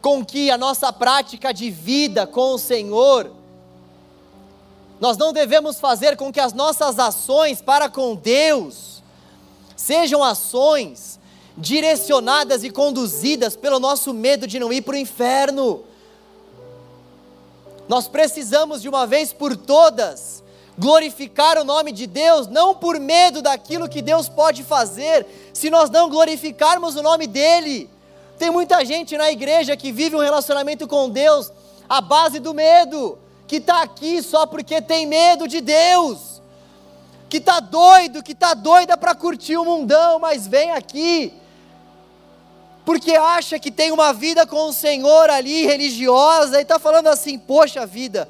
com 0.00 0.24
que 0.24 0.50
a 0.50 0.58
nossa 0.58 0.92
prática 0.92 1.52
de 1.52 1.70
vida 1.70 2.26
com 2.26 2.54
o 2.54 2.58
Senhor 2.58 3.30
Nós 5.00 5.16
não 5.16 5.32
devemos 5.32 5.78
fazer 5.78 6.16
com 6.16 6.32
que 6.32 6.40
as 6.40 6.52
nossas 6.52 6.98
ações 6.98 7.60
para 7.60 7.88
com 7.88 8.14
Deus 8.14 9.02
sejam 9.76 10.24
ações 10.24 11.20
direcionadas 11.56 12.64
e 12.64 12.70
conduzidas 12.70 13.56
pelo 13.56 13.78
nosso 13.78 14.12
medo 14.12 14.46
de 14.46 14.58
não 14.58 14.72
ir 14.72 14.82
para 14.82 14.94
o 14.94 14.98
inferno. 14.98 15.84
Nós 17.88 18.08
precisamos 18.08 18.82
de 18.82 18.88
uma 18.88 19.06
vez 19.06 19.32
por 19.32 19.56
todas 19.56 20.42
glorificar 20.78 21.58
o 21.58 21.64
nome 21.64 21.92
de 21.92 22.06
Deus, 22.06 22.46
não 22.48 22.74
por 22.74 22.98
medo 22.98 23.40
daquilo 23.40 23.88
que 23.88 24.02
Deus 24.02 24.28
pode 24.28 24.62
fazer, 24.62 25.26
se 25.52 25.70
nós 25.70 25.88
não 25.88 26.10
glorificarmos 26.10 26.96
o 26.96 27.02
nome 27.02 27.26
dEle. 27.26 27.88
Tem 28.38 28.50
muita 28.50 28.84
gente 28.84 29.16
na 29.16 29.30
igreja 29.30 29.76
que 29.76 29.90
vive 29.90 30.16
um 30.16 30.20
relacionamento 30.20 30.86
com 30.86 31.08
Deus 31.08 31.50
à 31.88 32.00
base 32.00 32.38
do 32.38 32.52
medo, 32.52 33.18
que 33.46 33.56
está 33.56 33.82
aqui 33.82 34.22
só 34.22 34.46
porque 34.46 34.80
tem 34.80 35.06
medo 35.06 35.46
de 35.46 35.60
Deus, 35.60 36.40
que 37.28 37.36
está 37.38 37.60
doido, 37.60 38.22
que 38.22 38.32
está 38.32 38.54
doida 38.54 38.96
para 38.96 39.14
curtir 39.14 39.56
o 39.56 39.64
mundão, 39.64 40.18
mas 40.18 40.46
vem 40.46 40.70
aqui, 40.70 41.32
porque 42.84 43.12
acha 43.12 43.58
que 43.58 43.70
tem 43.70 43.92
uma 43.92 44.12
vida 44.12 44.46
com 44.46 44.68
o 44.68 44.72
Senhor 44.72 45.30
ali, 45.30 45.66
religiosa, 45.66 46.58
e 46.58 46.62
está 46.62 46.78
falando 46.78 47.08
assim: 47.08 47.38
poxa 47.38 47.84
vida, 47.84 48.28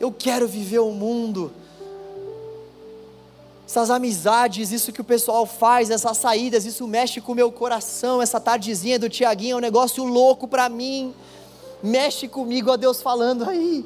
eu 0.00 0.10
quero 0.10 0.48
viver 0.48 0.80
o 0.80 0.90
mundo 0.90 1.52
essas 3.72 3.88
amizades, 3.88 4.70
isso 4.70 4.92
que 4.92 5.00
o 5.00 5.04
pessoal 5.04 5.46
faz, 5.46 5.88
essas 5.88 6.18
saídas, 6.18 6.66
isso 6.66 6.86
mexe 6.86 7.22
com 7.22 7.32
o 7.32 7.34
meu 7.34 7.50
coração. 7.50 8.20
Essa 8.20 8.38
tardezinha 8.38 8.98
do 8.98 9.08
Tiaguinho 9.08 9.54
é 9.54 9.56
um 9.56 9.60
negócio 9.60 10.04
louco 10.04 10.46
para 10.46 10.68
mim. 10.68 11.14
Mexe 11.82 12.28
comigo, 12.28 12.70
ó 12.70 12.76
Deus 12.76 13.00
falando 13.00 13.48
aí. 13.48 13.82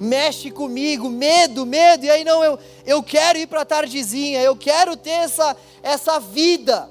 Mexe 0.00 0.50
comigo, 0.50 1.08
medo, 1.08 1.64
medo. 1.64 2.04
E 2.04 2.10
aí, 2.10 2.24
não, 2.24 2.44
eu, 2.44 2.58
eu 2.84 3.02
quero 3.02 3.38
ir 3.38 3.46
para 3.46 3.62
a 3.62 3.64
tardezinha, 3.64 4.40
eu 4.42 4.56
quero 4.56 4.96
ter 4.96 5.10
essa, 5.10 5.56
essa 5.82 6.18
vida. 6.20 6.88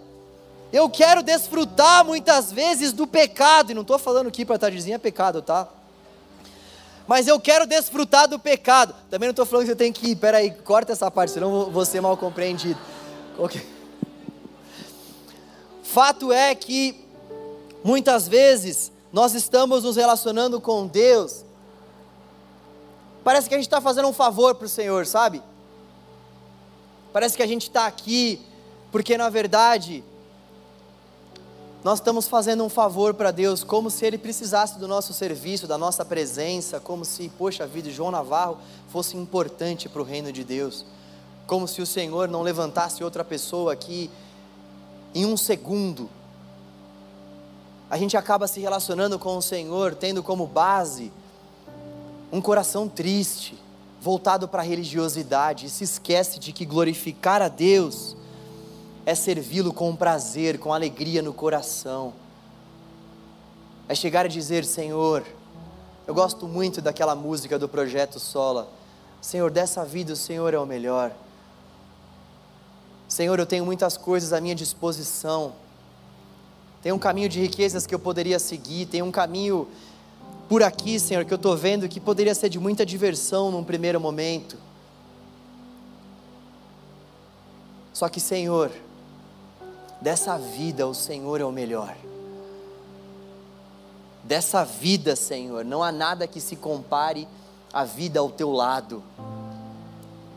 Eu 0.74 0.90
quero 0.90 1.22
desfrutar 1.22 2.04
muitas 2.04 2.52
vezes 2.52 2.92
do 2.92 3.06
pecado. 3.06 3.72
E 3.72 3.76
não 3.76 3.84
estou 3.84 4.00
falando 4.00 4.32
que 4.32 4.42
ir 4.42 4.46
para 4.46 4.56
a 4.56 4.60
tardezinha 4.60 4.96
é 4.96 5.00
pecado, 5.00 5.42
tá? 5.42 5.68
mas 7.08 7.28
eu 7.28 7.40
quero 7.40 7.66
desfrutar 7.66 8.28
do 8.28 8.40
pecado. 8.40 8.96
Também 9.10 9.28
não 9.28 9.32
estou 9.32 9.46
falando 9.46 9.66
que 9.66 9.72
você 9.72 9.76
tem 9.76 9.94
que 9.94 10.12
ir, 10.12 10.16
peraí, 10.16 10.52
corta 10.52 10.92
essa 10.92 11.10
parte, 11.12 11.34
senão 11.34 11.70
vou 11.70 11.86
ser 11.86 12.02
mal 12.02 12.18
compreendido. 12.18 12.80
Okay. 13.38 13.62
Fato 15.84 16.34
é 16.34 16.54
que, 16.56 17.06
muitas 17.84 18.28
vezes, 18.28 18.92
nós 19.14 19.34
estamos 19.34 19.84
nos 19.84 19.96
relacionando 19.96 20.60
com 20.60 20.88
Deus, 20.88 21.45
parece 23.26 23.50
que 23.50 23.56
a 23.56 23.58
gente 23.58 23.66
está 23.66 23.82
fazendo 23.82 24.08
um 24.08 24.14
favor 24.14 24.54
para 24.54 24.68
o 24.68 24.70
Senhor, 24.70 25.04
sabe? 25.08 25.42
Parece 27.12 27.36
que 27.36 27.42
a 27.42 27.48
gente 27.48 27.64
está 27.64 27.88
aqui, 27.88 28.40
porque 28.92 29.18
na 29.18 29.30
verdade, 29.30 30.04
nós 31.84 31.98
estamos 31.98 32.28
fazendo 32.28 32.64
um 32.64 32.70
favor 32.70 33.16
para 33.16 33.32
Deus, 33.32 33.64
como 33.64 33.90
se 33.90 34.06
Ele 34.06 34.20
precisasse 34.20 34.78
do 34.78 34.88
nosso 34.88 35.12
serviço, 35.12 35.66
da 35.66 35.76
nossa 35.76 36.06
presença, 36.06 36.80
como 36.80 37.04
se, 37.04 37.28
poxa 37.30 37.66
vida, 37.66 37.90
João 37.90 38.12
Navarro 38.12 38.60
fosse 38.90 39.18
importante 39.18 39.90
para 39.90 40.04
o 40.04 40.06
reino 40.06 40.32
de 40.32 40.44
Deus, 40.44 40.86
como 41.48 41.68
se 41.68 41.82
o 41.82 41.86
Senhor 41.86 42.28
não 42.28 42.44
levantasse 42.44 43.04
outra 43.04 43.24
pessoa 43.24 43.74
aqui 43.74 44.12
em 45.16 45.26
um 45.26 45.36
segundo. 45.36 46.12
A 47.90 47.98
gente 47.98 48.16
acaba 48.16 48.48
se 48.48 48.60
relacionando 48.60 49.18
com 49.18 49.36
o 49.36 49.42
Senhor, 49.42 49.96
tendo 49.96 50.22
como 50.22 50.46
base 50.46 51.12
um 52.36 52.42
coração 52.42 52.90
triste, 52.90 53.58
voltado 54.02 54.46
para 54.46 54.62
a 54.62 54.66
religiosidade, 54.66 55.68
e 55.68 55.70
se 55.70 55.86
esquece 55.86 56.38
de 56.38 56.52
que 56.52 56.66
glorificar 56.66 57.42
a 57.42 57.48
Deus 57.48 58.14
é 59.06 59.16
servi-lo 59.16 59.72
com 59.72 59.96
prazer, 59.96 60.60
com 60.60 60.74
alegria 60.74 61.22
no 61.22 61.34
coração. 61.34 62.14
É 63.88 63.96
chegar 63.96 64.26
e 64.26 64.30
dizer: 64.30 64.66
Senhor, 64.66 65.26
eu 66.06 66.14
gosto 66.14 66.46
muito 66.46 66.82
daquela 66.82 67.16
música 67.16 67.58
do 67.58 67.70
projeto 67.70 68.20
Sola. 68.20 68.68
Senhor, 69.22 69.50
dessa 69.50 69.86
vida 69.86 70.12
o 70.12 70.18
Senhor 70.18 70.54
é 70.54 70.60
o 70.60 70.66
melhor. 70.66 71.14
Senhor, 73.08 73.40
eu 73.40 73.46
tenho 73.46 73.66
muitas 73.66 73.96
coisas 73.96 74.34
à 74.34 74.42
minha 74.42 74.56
disposição. 74.56 75.54
Tem 76.84 76.92
um 76.92 77.00
caminho 77.00 77.30
de 77.30 77.40
riquezas 77.40 77.88
que 77.88 77.96
eu 77.96 78.00
poderia 78.00 78.40
seguir, 78.40 78.88
tem 78.88 79.02
um 79.02 79.10
caminho 79.10 79.70
por 80.48 80.64
aqui, 80.64 81.00
Senhor, 81.00 81.26
que 81.26 81.34
eu 81.34 81.38
estou 81.38 81.56
vendo 81.56 81.90
que 81.90 82.00
poderia 82.00 82.36
ser 82.36 82.50
de 82.50 82.60
muita 82.60 82.86
diversão 82.86 83.52
num 83.52 83.64
primeiro 83.64 84.00
momento. 84.00 84.58
Só 87.94 88.10
que, 88.10 88.20
Senhor, 88.20 88.72
Dessa 90.06 90.38
vida, 90.38 90.88
o 90.88 90.94
Senhor 90.94 91.42
é 91.42 91.46
o 91.46 91.52
melhor. 91.52 91.96
Dessa 94.24 94.64
vida, 94.64 95.16
Senhor, 95.16 95.64
não 95.64 95.82
há 95.82 95.92
nada 95.92 96.28
que 96.28 96.40
se 96.40 96.56
compare 96.56 97.28
à 97.74 97.84
vida 97.84 98.20
ao 98.20 98.30
teu 98.30 98.52
lado. 98.52 99.04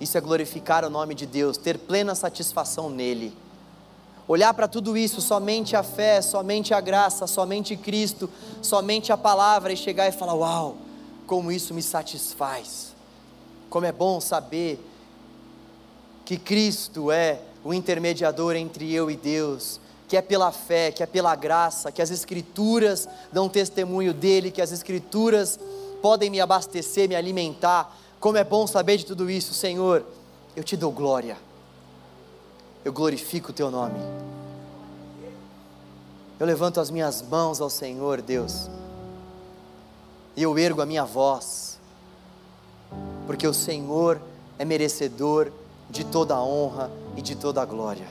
Isso 0.00 0.16
é 0.16 0.20
glorificar 0.20 0.84
o 0.84 0.90
nome 0.90 1.14
de 1.14 1.26
Deus, 1.26 1.56
ter 1.56 1.78
plena 1.78 2.14
satisfação 2.14 2.88
nele. 2.88 3.36
Olhar 4.28 4.52
para 4.52 4.68
tudo 4.68 4.94
isso, 4.94 5.22
somente 5.22 5.74
a 5.74 5.82
fé, 5.82 6.20
somente 6.20 6.74
a 6.74 6.80
graça, 6.82 7.26
somente 7.26 7.74
Cristo, 7.74 8.28
somente 8.60 9.10
a 9.10 9.16
palavra 9.16 9.72
e 9.72 9.76
chegar 9.76 10.06
e 10.06 10.12
falar: 10.12 10.34
Uau, 10.34 10.76
como 11.26 11.50
isso 11.50 11.72
me 11.72 11.80
satisfaz. 11.80 12.94
Como 13.70 13.86
é 13.86 13.92
bom 13.92 14.20
saber 14.20 14.78
que 16.26 16.36
Cristo 16.36 17.10
é 17.10 17.40
o 17.64 17.72
intermediador 17.72 18.54
entre 18.54 18.92
eu 18.92 19.10
e 19.10 19.16
Deus, 19.16 19.80
que 20.06 20.14
é 20.14 20.20
pela 20.20 20.52
fé, 20.52 20.92
que 20.92 21.02
é 21.02 21.06
pela 21.06 21.34
graça, 21.34 21.90
que 21.90 22.02
as 22.02 22.10
Escrituras 22.10 23.08
dão 23.32 23.48
testemunho 23.48 24.12
dele, 24.12 24.50
que 24.50 24.60
as 24.60 24.72
Escrituras 24.72 25.58
podem 26.02 26.28
me 26.28 26.38
abastecer, 26.38 27.08
me 27.08 27.16
alimentar. 27.16 27.96
Como 28.20 28.36
é 28.36 28.44
bom 28.44 28.66
saber 28.66 28.98
de 28.98 29.06
tudo 29.06 29.30
isso, 29.30 29.54
Senhor. 29.54 30.04
Eu 30.54 30.62
te 30.62 30.76
dou 30.76 30.92
glória, 30.92 31.38
eu 32.88 32.92
glorifico 32.92 33.50
o 33.50 33.52
teu 33.52 33.70
nome. 33.70 34.00
Eu 36.40 36.46
levanto 36.46 36.80
as 36.80 36.90
minhas 36.90 37.20
mãos 37.20 37.60
ao 37.60 37.68
Senhor, 37.68 38.22
Deus, 38.22 38.70
e 40.34 40.42
eu 40.42 40.58
ergo 40.58 40.80
a 40.80 40.86
minha 40.86 41.04
voz, 41.04 41.78
porque 43.26 43.46
o 43.46 43.52
Senhor 43.52 44.18
é 44.58 44.64
merecedor 44.64 45.52
de 45.90 46.02
toda 46.02 46.34
a 46.34 46.42
honra 46.42 46.90
e 47.14 47.20
de 47.20 47.36
toda 47.36 47.60
a 47.60 47.66
glória. 47.66 48.06